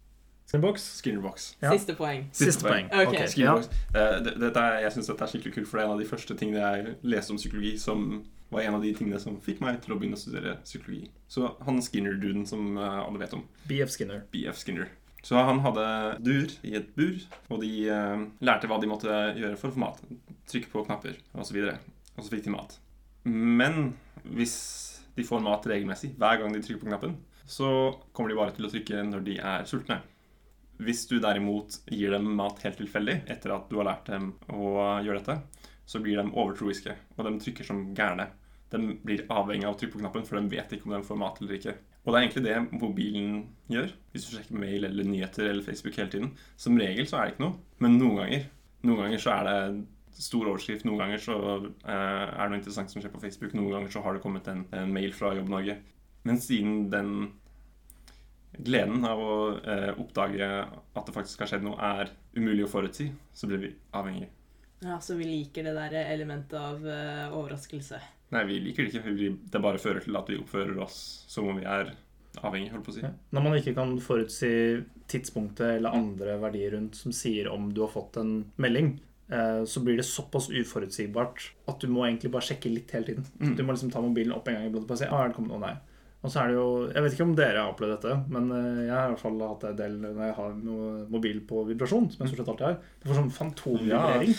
Skinnerbox? 0.47 1.03
Skinnerbox. 1.03 1.57
Ja. 1.63 1.71
Siste 1.73 1.95
poeng. 1.97 2.29
Siste 2.33 2.63
poeng. 2.63 2.87
Ok. 2.87 3.09
Okay. 3.09 3.21
ja. 3.21 3.27
Skinnerbox. 3.27 3.69
Eh, 3.95 4.21
det- 4.23 4.39
det, 4.41 4.57
er, 4.57 4.81
jeg 4.81 4.93
syns 4.93 5.07
dette 5.09 5.21
er 5.23 5.27
skikkelig 5.27 5.55
kult, 5.55 5.67
for 5.67 5.77
det 5.79 5.85
er 5.85 5.89
en 5.91 5.93
av 5.93 5.99
de 5.99 6.07
første 6.17 6.35
tingene 6.39 6.61
jeg 6.87 6.97
leste 7.03 7.31
om 7.31 7.37
psykologi 7.37 7.79
som 7.79 8.25
var 8.49 8.65
en 8.65 8.79
av 8.79 8.85
de 8.85 8.95
tingene 8.97 9.21
som 9.21 9.37
fikk 9.45 9.61
meg 9.65 9.81
til 9.85 9.95
å 9.95 9.99
begynne 10.01 10.17
å 10.17 10.21
studere 10.21 10.57
psykologi. 10.65 11.11
Så 11.29 11.53
han 11.67 11.83
Skinner-duden 11.85 12.47
som 12.49 12.79
eh, 12.79 12.99
alle 13.03 13.21
vet 13.21 13.37
om, 13.37 13.45
BF 13.69 13.93
Skinner. 13.93 14.25
BF 14.33 14.63
Skinner. 14.63 14.89
Så 15.27 15.37
han 15.43 15.61
hadde 15.65 15.85
dur 16.25 16.53
i 16.65 16.77
et 16.79 16.93
bur, 16.97 17.19
og 17.51 17.63
de 17.65 17.73
eh, 17.91 18.27
lærte 18.45 18.71
hva 18.71 18.79
de 18.81 18.91
måtte 18.91 19.23
gjøre 19.37 19.59
for 19.61 19.71
å 19.71 19.77
få 19.77 19.83
mat. 19.83 20.03
Trykke 20.49 20.73
på 20.73 20.85
knapper, 20.87 21.19
og 21.35 21.49
så 21.49 21.57
videre. 21.57 21.79
Og 22.17 22.25
så 22.25 22.33
fikk 22.33 22.47
de 22.47 22.55
mat. 22.55 22.79
Men 23.29 23.93
hvis 24.25 24.59
de 25.19 25.27
får 25.27 25.43
mat 25.45 25.67
regelmessig, 25.69 26.15
hver 26.19 26.41
gang 26.41 26.55
de 26.55 26.63
trykker 26.63 26.85
på 26.85 26.91
knappen, 26.93 27.19
så 27.49 27.69
kommer 28.13 28.31
de 28.31 28.39
bare 28.39 28.55
til 28.57 28.69
å 28.69 28.71
trykke 28.73 29.03
når 29.09 29.27
de 29.27 29.37
er 29.41 29.69
sultne. 29.69 30.01
Hvis 30.79 31.07
du 31.11 31.17
derimot 31.19 31.81
gir 31.91 32.13
dem 32.15 32.29
mat 32.39 32.61
helt 32.63 32.79
tilfeldig 32.79 33.23
etter 33.33 33.55
at 33.57 33.67
du 33.71 33.81
har 33.81 33.89
lært 33.89 34.11
dem 34.13 34.31
å 34.55 34.77
gjøre 35.03 35.23
dette, 35.25 35.58
så 35.88 36.01
blir 36.05 36.20
de 36.20 36.29
overtroiske, 36.29 36.94
og 37.16 37.27
de 37.27 37.35
trykker 37.42 37.66
som 37.66 37.87
gærne. 37.96 38.29
De 38.68 38.81
blir 39.01 39.24
avhengig 39.33 39.64
av 39.64 39.77
å 39.77 39.79
trykke 39.81 39.96
på 39.96 40.03
knappen, 40.03 40.27
for 40.29 40.37
de 40.37 40.53
vet 40.53 40.74
ikke 40.77 40.90
om 40.90 40.96
de 40.98 41.07
får 41.07 41.20
mat 41.22 41.40
eller 41.40 41.57
ikke. 41.57 41.74
Og 42.05 42.12
det 42.12 42.18
er 42.18 42.27
egentlig 42.27 42.44
det 42.44 42.81
mobilen 42.81 43.38
gjør, 43.72 43.90
hvis 44.12 44.27
du 44.27 44.35
sjekker 44.35 44.61
mail 44.61 44.85
eller 44.88 45.09
nyheter 45.09 45.48
eller 45.48 45.64
Facebook 45.64 45.96
hele 45.96 46.12
tiden. 46.12 46.35
Som 46.61 46.77
regel 46.81 47.09
så 47.09 47.18
er 47.18 47.29
det 47.29 47.35
ikke 47.37 47.46
noe, 47.46 47.57
men 47.85 47.96
noen 48.01 48.20
ganger, 48.22 48.46
noen 48.85 49.03
ganger 49.05 49.24
så 49.24 49.35
er 49.35 49.48
det 49.48 50.22
stor 50.22 50.48
overskrift, 50.51 50.87
noen 50.88 51.03
ganger 51.03 51.20
så 51.22 51.37
eh, 51.38 51.90
er 51.94 52.38
det 52.38 52.48
noe 52.53 52.61
interessant 52.61 52.92
som 52.92 53.03
skjer 53.03 53.12
på 53.14 53.20
Facebook, 53.22 53.53
noen 53.57 53.77
ganger 53.77 53.92
så 53.94 54.03
har 54.05 54.16
det 54.16 54.24
kommet 54.24 54.48
en, 54.51 54.64
en 54.74 54.92
mail 54.92 55.12
fra 55.16 55.35
Jobb 55.37 55.53
Norge. 55.53 55.79
Men 56.29 56.40
siden 56.42 56.88
den 56.92 57.12
gleden 58.59 59.05
av 59.07 59.20
å 59.22 59.37
eh, 59.61 59.92
oppdage 60.01 60.48
at 60.48 61.07
det 61.07 61.14
faktisk 61.14 61.44
har 61.44 61.53
skjedd 61.53 61.64
noe, 61.64 61.79
er 61.79 62.12
umulig 62.37 62.66
å 62.66 62.72
forutsi, 62.72 63.09
så 63.33 63.48
blir 63.51 63.62
vi 63.62 63.72
avhengige. 63.96 64.33
Ja, 64.85 65.01
Så 65.01 65.17
vi 65.19 65.27
liker 65.27 65.67
det 65.67 65.75
der 65.75 65.97
elementet 66.05 66.59
av 66.59 66.85
uh, 66.85 67.35
overraskelse. 67.35 67.99
Nei, 68.35 68.45
vi 68.47 68.59
liker 68.62 68.85
det 68.85 69.01
ikke. 69.01 69.33
Det 69.51 69.62
bare 69.64 69.81
fører 69.81 70.05
til 70.05 70.17
at 70.19 70.29
vi 70.31 70.38
oppfører 70.38 70.79
oss 70.85 70.99
som 71.31 71.49
om 71.49 71.59
vi 71.59 71.67
er 71.67 71.95
avhengige, 72.45 72.73
holdt 72.75 72.87
på 72.87 72.93
å 72.93 72.97
si. 72.99 73.05
Ja. 73.05 73.12
Når 73.35 73.45
man 73.45 73.59
ikke 73.59 73.75
kan 73.77 73.95
forutsi 74.03 74.53
tidspunktet 75.11 75.79
eller 75.79 75.97
andre 75.97 76.37
verdier 76.43 76.77
rundt 76.77 76.99
som 76.99 77.14
sier 77.17 77.49
om 77.51 77.71
du 77.75 77.83
har 77.85 77.93
fått 77.93 78.19
en 78.21 78.33
melding, 78.61 78.93
eh, 79.33 79.62
så 79.64 79.83
blir 79.85 79.99
det 79.99 80.07
såpass 80.07 80.51
uforutsigbart 80.53 81.47
at 81.73 81.81
du 81.81 81.88
må 81.91 82.05
egentlig 82.07 82.33
bare 82.35 82.51
sjekke 82.51 82.73
litt 82.73 82.93
hele 82.95 83.11
tiden. 83.11 83.29
Mm. 83.41 83.55
Du 83.57 83.64
må 83.64 83.75
liksom 83.75 83.93
ta 83.95 84.05
mobilen 84.05 84.37
opp 84.37 84.49
en 84.49 84.59
gang 84.59 84.69
iblant 84.69 84.87
og 84.87 84.93
bare 84.93 85.03
se 85.03 85.11
ah, 85.11 85.25
er 85.25 85.33
det 85.33 85.38
kommet 85.38 85.55
noe, 85.55 85.62
nei. 85.64 85.88
Og 86.18 86.33
så 86.33 86.40
er 86.42 86.50
det 86.50 86.57
jo, 86.57 86.68
Jeg 86.90 87.02
vet 87.04 87.14
ikke 87.14 87.26
om 87.28 87.35
dere 87.38 87.61
har 87.62 87.72
opplevd 87.72 87.92
dette, 87.94 88.14
men 88.35 88.48
eh, 88.54 88.81
jeg 88.88 88.94
har 88.94 89.04
i 89.07 89.12
hvert 89.12 89.22
fall 89.22 89.42
hatt 89.44 89.61
det 89.64 89.68
en 89.70 89.78
del 89.83 89.98
når 90.02 90.24
jeg 90.26 90.38
har 90.38 90.57
noe 90.66 90.88
mobil 91.14 91.38
på 91.46 91.62
vibrasjon. 91.68 92.09
som 92.11 92.24
jeg 92.24 92.33
stort 92.33 92.42
sett 92.42 92.50
alltid 92.54 92.66
har. 92.66 92.81
Det 92.98 93.11
får 93.11 93.20
sånn 93.20 93.37
fantomvibrering. 93.37 94.35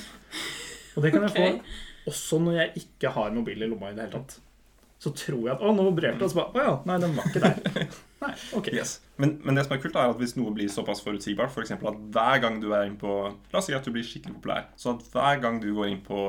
Og 0.96 1.06
det 1.06 1.14
kan 1.14 1.24
jeg 1.24 1.32
okay. 1.32 1.56
få 1.56 1.88
også 2.10 2.40
når 2.44 2.60
jeg 2.60 2.84
ikke 2.84 3.16
har 3.16 3.34
mobil 3.36 3.64
i 3.64 3.70
lomma 3.70 3.92
i 3.92 3.98
det 3.98 4.08
hele 4.08 4.20
tatt. 4.20 4.40
så 5.00 5.12
tror 5.16 5.46
jeg 5.46 5.54
at 5.54 5.64
Å, 5.64 5.72
nå 5.76 5.86
vibrerte 5.88 6.20
det. 6.20 6.28
Og 6.28 6.34
så 6.34 6.40
bare 6.42 6.60
Å 6.60 6.66
ja, 6.66 6.76
nei, 6.90 6.98
den 7.06 7.16
var 7.16 7.30
ikke 7.30 7.44
der. 7.46 7.90
Nei, 8.20 8.34
ok. 8.58 8.66
Yes. 8.76 8.98
Men, 9.16 9.38
men 9.48 9.56
det 9.56 9.64
som 9.64 9.78
er 9.78 9.80
kult, 9.80 9.96
er 9.96 10.12
at 10.12 10.20
hvis 10.20 10.36
noe 10.36 10.52
blir 10.52 10.68
såpass 10.68 11.00
forutsigbart, 11.06 11.54
f.eks. 11.56 11.72
For 11.80 11.94
at 11.94 12.02
hver 12.12 12.42
gang 12.44 12.58
du 12.60 12.74
er 12.76 12.84
inn 12.90 12.98
på 13.00 13.14
La 13.32 13.62
oss 13.62 13.70
si 13.70 13.76
at 13.78 13.88
du 13.88 13.94
blir 13.96 14.04
skikkelig 14.04 14.36
populær. 14.42 14.68
Så 14.76 14.98
at 14.98 15.06
hver 15.14 15.40
gang 15.40 15.62
du 15.64 15.70
går 15.78 15.94
inn 15.94 16.02
på 16.04 16.20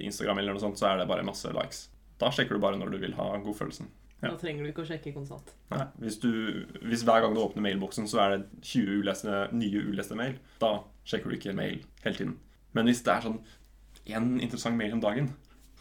Instagram, 0.00 0.40
eller 0.40 0.56
noe 0.56 0.64
sånt, 0.64 0.80
så 0.80 0.88
er 0.88 1.02
det 1.02 1.08
bare 1.10 1.26
masse 1.28 1.52
likes. 1.52 1.90
Da 2.16 2.32
sjekker 2.32 2.56
du 2.56 2.62
bare 2.64 2.80
når 2.80 2.94
du 2.94 3.02
vil 3.04 3.18
ha 3.18 3.28
godfølelsen. 3.44 3.92
Ja. 4.22 4.30
Da 4.32 4.36
trenger 4.40 4.64
du 4.64 4.70
ikke 4.70 4.82
å 4.82 4.88
sjekke 4.88 5.12
konstant. 5.12 5.50
Nei. 5.70 5.84
Hvis, 6.00 6.16
du, 6.22 6.30
hvis 6.88 7.02
hver 7.04 7.20
gang 7.20 7.34
du 7.36 7.40
åpner 7.42 7.62
mailboksen, 7.66 8.06
så 8.08 8.22
er 8.24 8.36
det 8.36 8.46
20 8.62 9.02
uleste, 9.02 9.42
nye 9.52 9.82
uleste 9.90 10.16
mail, 10.16 10.38
da 10.62 10.70
sjekker 11.04 11.28
du 11.30 11.36
ikke 11.36 11.52
mail 11.54 11.82
hele 12.04 12.16
tiden. 12.16 12.38
Men 12.72 12.86
hvis 12.88 13.02
det 13.04 13.12
er 13.12 13.26
sånn 13.26 13.40
én 14.06 14.40
interessant 14.40 14.76
mail 14.78 14.94
om 14.96 15.00
dagen, 15.04 15.28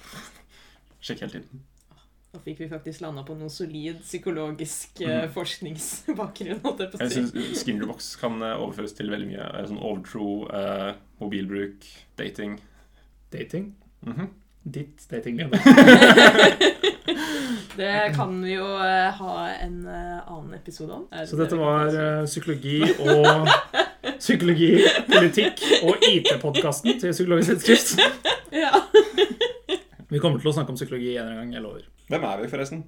sjekk 1.06 1.24
hele 1.26 1.32
tiden. 1.38 1.64
Da 2.36 2.42
fikk 2.44 2.60
vi 2.60 2.68
faktisk 2.68 3.00
landa 3.06 3.24
på 3.24 3.38
noe 3.40 3.48
solid 3.50 4.02
psykologisk 4.04 5.00
eh, 5.06 5.22
Mhm. 5.24 5.32
forskningsbakgrunn. 5.32 6.60
jeg 7.00 7.12
syns 7.14 7.32
Skinderbox 7.62 8.16
kan 8.20 8.36
eh, 8.44 8.58
overføres 8.60 8.92
til 8.98 9.08
veldig 9.14 9.30
mye. 9.30 9.46
eh, 9.62 9.66
Sånn 9.70 9.80
overtro, 9.80 10.26
eh, 10.52 10.96
mobilbruk, 11.22 11.88
dating. 12.20 12.60
Dating. 13.32 13.72
Mhm. 14.04 14.28
Ditt 14.66 15.08
datingliv. 15.10 15.52
Det 17.76 18.16
kan 18.16 18.36
vi 18.44 18.54
jo 18.56 18.66
eh, 18.80 19.10
ha 19.18 19.34
en 19.52 19.80
eh, 19.88 20.32
annen 20.32 20.54
episode 20.56 20.94
om. 20.94 21.08
Det 21.12 21.26
Så 21.28 21.36
det 21.36 21.46
dette 21.46 21.58
var 21.60 21.92
eh, 21.92 22.26
psykologi 22.26 22.80
og 23.04 23.50
Psykologi, 24.20 24.70
politikk 25.10 25.64
og 25.84 26.06
IT-podkasten 26.08 27.00
til 27.02 27.12
Psykologisk 27.16 27.66
tidsskrift. 27.66 28.00
Ja. 28.56 28.72
Vi 30.08 30.20
kommer 30.24 30.40
til 30.40 30.48
å 30.48 30.54
snakke 30.56 30.72
om 30.72 30.78
psykologi 30.78 31.10
en 31.18 31.26
eller 31.26 31.34
annen 31.34 31.50
gang, 31.50 31.56
jeg 31.58 31.64
lover. 31.66 31.88
Hvem 32.08 32.28
er 32.30 32.38
vi, 32.40 32.48
forresten? 32.54 32.86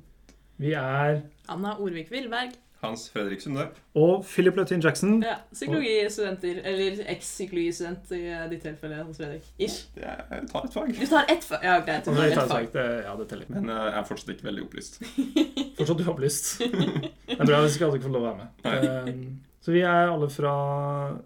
Vi 0.64 0.72
er 0.80 1.18
Anna 1.52 1.74
Orvik 1.84 2.14
Villberg. 2.14 2.54
Hans 2.88 3.06
Fredrik 3.14 3.42
Sunde. 3.44 3.68
og 3.98 4.26
Philip 4.26 4.56
Lutin-Jackson. 4.58 5.18
Ja, 5.26 5.36
psykologistudenter. 5.54 6.60
Eller 6.68 7.00
eks-psykologistudent 7.14 8.12
i 8.18 8.22
eh, 8.32 8.46
ditt 8.52 8.62
tilfelle, 8.66 9.00
Hans 9.04 9.18
Fredrik. 9.22 9.46
Ish. 9.60 9.88
Jeg 10.00 10.44
tar 10.52 10.66
et 10.68 10.74
fag. 10.74 10.94
Du 11.00 11.06
tar 11.12 11.26
ett 11.34 11.44
fag. 11.48 11.64
Ja, 11.66 11.80
greit. 11.86 12.06
Du 12.06 12.12
Og 12.12 12.18
tar 12.18 12.46
et 12.46 12.54
fag. 12.54 12.70
eh, 12.84 13.02
ja, 13.08 13.16
det 13.20 13.28
teller. 13.32 13.50
Men 13.54 13.70
uh, 13.70 13.82
jeg 13.90 13.98
er 14.02 14.08
fortsatt 14.12 14.34
ikke 14.36 14.48
veldig 14.50 14.64
opplyst. 14.68 15.02
Fortsatt 15.78 16.06
uopplyst. 16.08 16.54
Det 16.64 17.38
er 17.40 17.46
bra 17.46 17.60
hvis 17.66 17.76
ikke 17.78 17.90
alle 17.92 18.02
får 18.08 18.16
lov 18.16 18.24
å 18.24 18.32
være 18.32 18.40
med. 18.46 18.88
Um, 19.12 19.28
Så 19.68 19.74
vi 19.76 19.82
er 19.84 20.08
alle 20.14 20.30
fra 20.32 20.52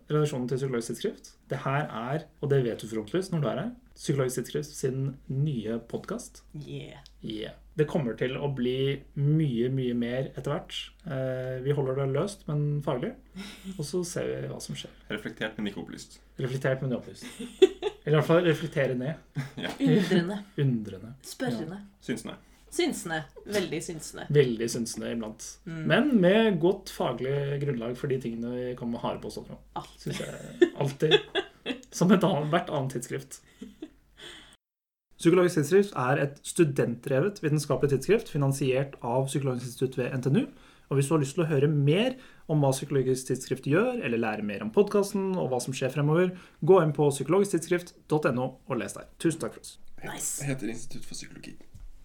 redaksjonen 0.10 0.48
til 0.50 0.58
Psykologisk 0.58 0.88
tidsskrift. 0.94 1.28
Det 1.52 1.60
her 1.66 1.84
er, 1.92 2.24
og 2.42 2.50
det 2.50 2.64
vet 2.66 2.82
du 2.82 2.88
forhåpentligvis 2.90 3.30
når 3.36 3.44
du 3.44 3.48
er 3.52 3.60
her, 3.62 3.72
Psykologisk 4.02 4.40
tidsskrift 4.40 4.72
sin 4.74 5.04
nye 5.30 5.76
podkast. 5.92 6.42
Yeah. 6.66 7.04
Yeah. 7.22 7.58
Det 7.78 7.86
kommer 7.88 8.18
til 8.20 8.36
å 8.36 8.50
bli 8.52 8.98
mye, 9.16 9.70
mye 9.72 9.94
mer 9.96 10.28
etter 10.34 10.52
hvert. 10.52 10.76
Eh, 11.08 11.62
vi 11.64 11.76
holder 11.76 12.02
det 12.02 12.10
løst, 12.12 12.44
men 12.50 12.82
faglig. 12.84 13.14
Og 13.78 13.86
så 13.88 14.04
ser 14.08 14.28
vi 14.28 14.52
hva 14.52 14.60
som 14.64 14.76
skjer. 14.78 14.92
Reflektert, 15.14 15.56
men 15.58 15.72
ikke 15.72 15.80
opplyst. 15.86 16.20
Reflektert, 16.42 16.84
men 16.84 16.98
opplyst. 16.98 17.24
Eller 18.04 18.18
i 18.18 18.20
hvert 18.20 18.28
fall 18.28 18.44
reflektere 18.44 18.98
ned. 19.00 19.22
Undrende. 19.88 20.42
Undrende. 20.60 21.14
Spørrende. 21.26 21.80
Synsende. 22.04 22.36
Synsende. 22.72 23.22
Veldig 23.52 23.80
synsende. 23.84 24.26
Veldig 24.32 24.68
synsende 24.72 25.12
iblant. 25.12 25.48
Mm. 25.68 25.82
Men 25.92 26.12
med 26.24 26.60
godt 26.64 26.92
faglig 26.96 27.60
grunnlag 27.64 27.98
for 28.00 28.12
de 28.12 28.20
tingene 28.24 28.52
vi 28.56 28.68
kommer 28.80 28.98
med 28.98 29.06
harde 29.06 29.24
påstander 29.24 29.58
om. 29.58 29.64
Alt. 29.80 30.72
Alltid. 30.80 31.18
Som 31.92 32.12
et 32.16 32.24
annet, 32.24 32.52
hvert 32.52 32.72
annet 32.72 32.96
tidsskrift. 32.96 33.42
Psykologisk 35.22 35.60
tidsskrift 35.60 35.96
er 36.02 36.20
et 36.24 36.40
studentdrevet 36.50 37.44
vitenskapelig 37.44 37.92
tidsskrift 37.94 38.32
finansiert 38.34 38.96
av 39.06 39.28
Psykologisk 39.30 39.70
institutt 39.70 40.00
ved 40.00 40.16
NTNU. 40.18 40.48
Og 40.90 40.98
hvis 40.98 41.08
du 41.08 41.14
har 41.14 41.22
lyst 41.22 41.38
til 41.38 41.46
å 41.46 41.50
høre 41.52 41.70
mer 41.72 42.18
om 42.52 42.64
hva 42.64 42.74
Psykologisk 42.74 43.30
tidsskrift 43.30 43.70
gjør, 43.70 44.02
eller 44.02 44.20
lære 44.20 44.48
mer 44.48 44.66
om 44.66 44.74
podkasten 44.74 45.36
og 45.38 45.52
hva 45.54 45.62
som 45.62 45.78
skjer 45.78 45.94
fremover, 45.94 46.34
gå 46.66 46.82
inn 46.82 46.96
på 46.98 47.12
psykologisktidsskrift.no 47.14 48.48
og 48.50 48.80
les 48.82 48.98
der. 48.98 49.12
Tusen 49.22 49.46
takk 49.46 49.60
for 49.60 49.64
oss. 49.64 49.78
Nice. 50.02 50.42
Det 50.42 50.50
heter 50.50 50.74
Institutt 50.74 51.06
for 51.06 51.16
psykologi. 51.16 51.60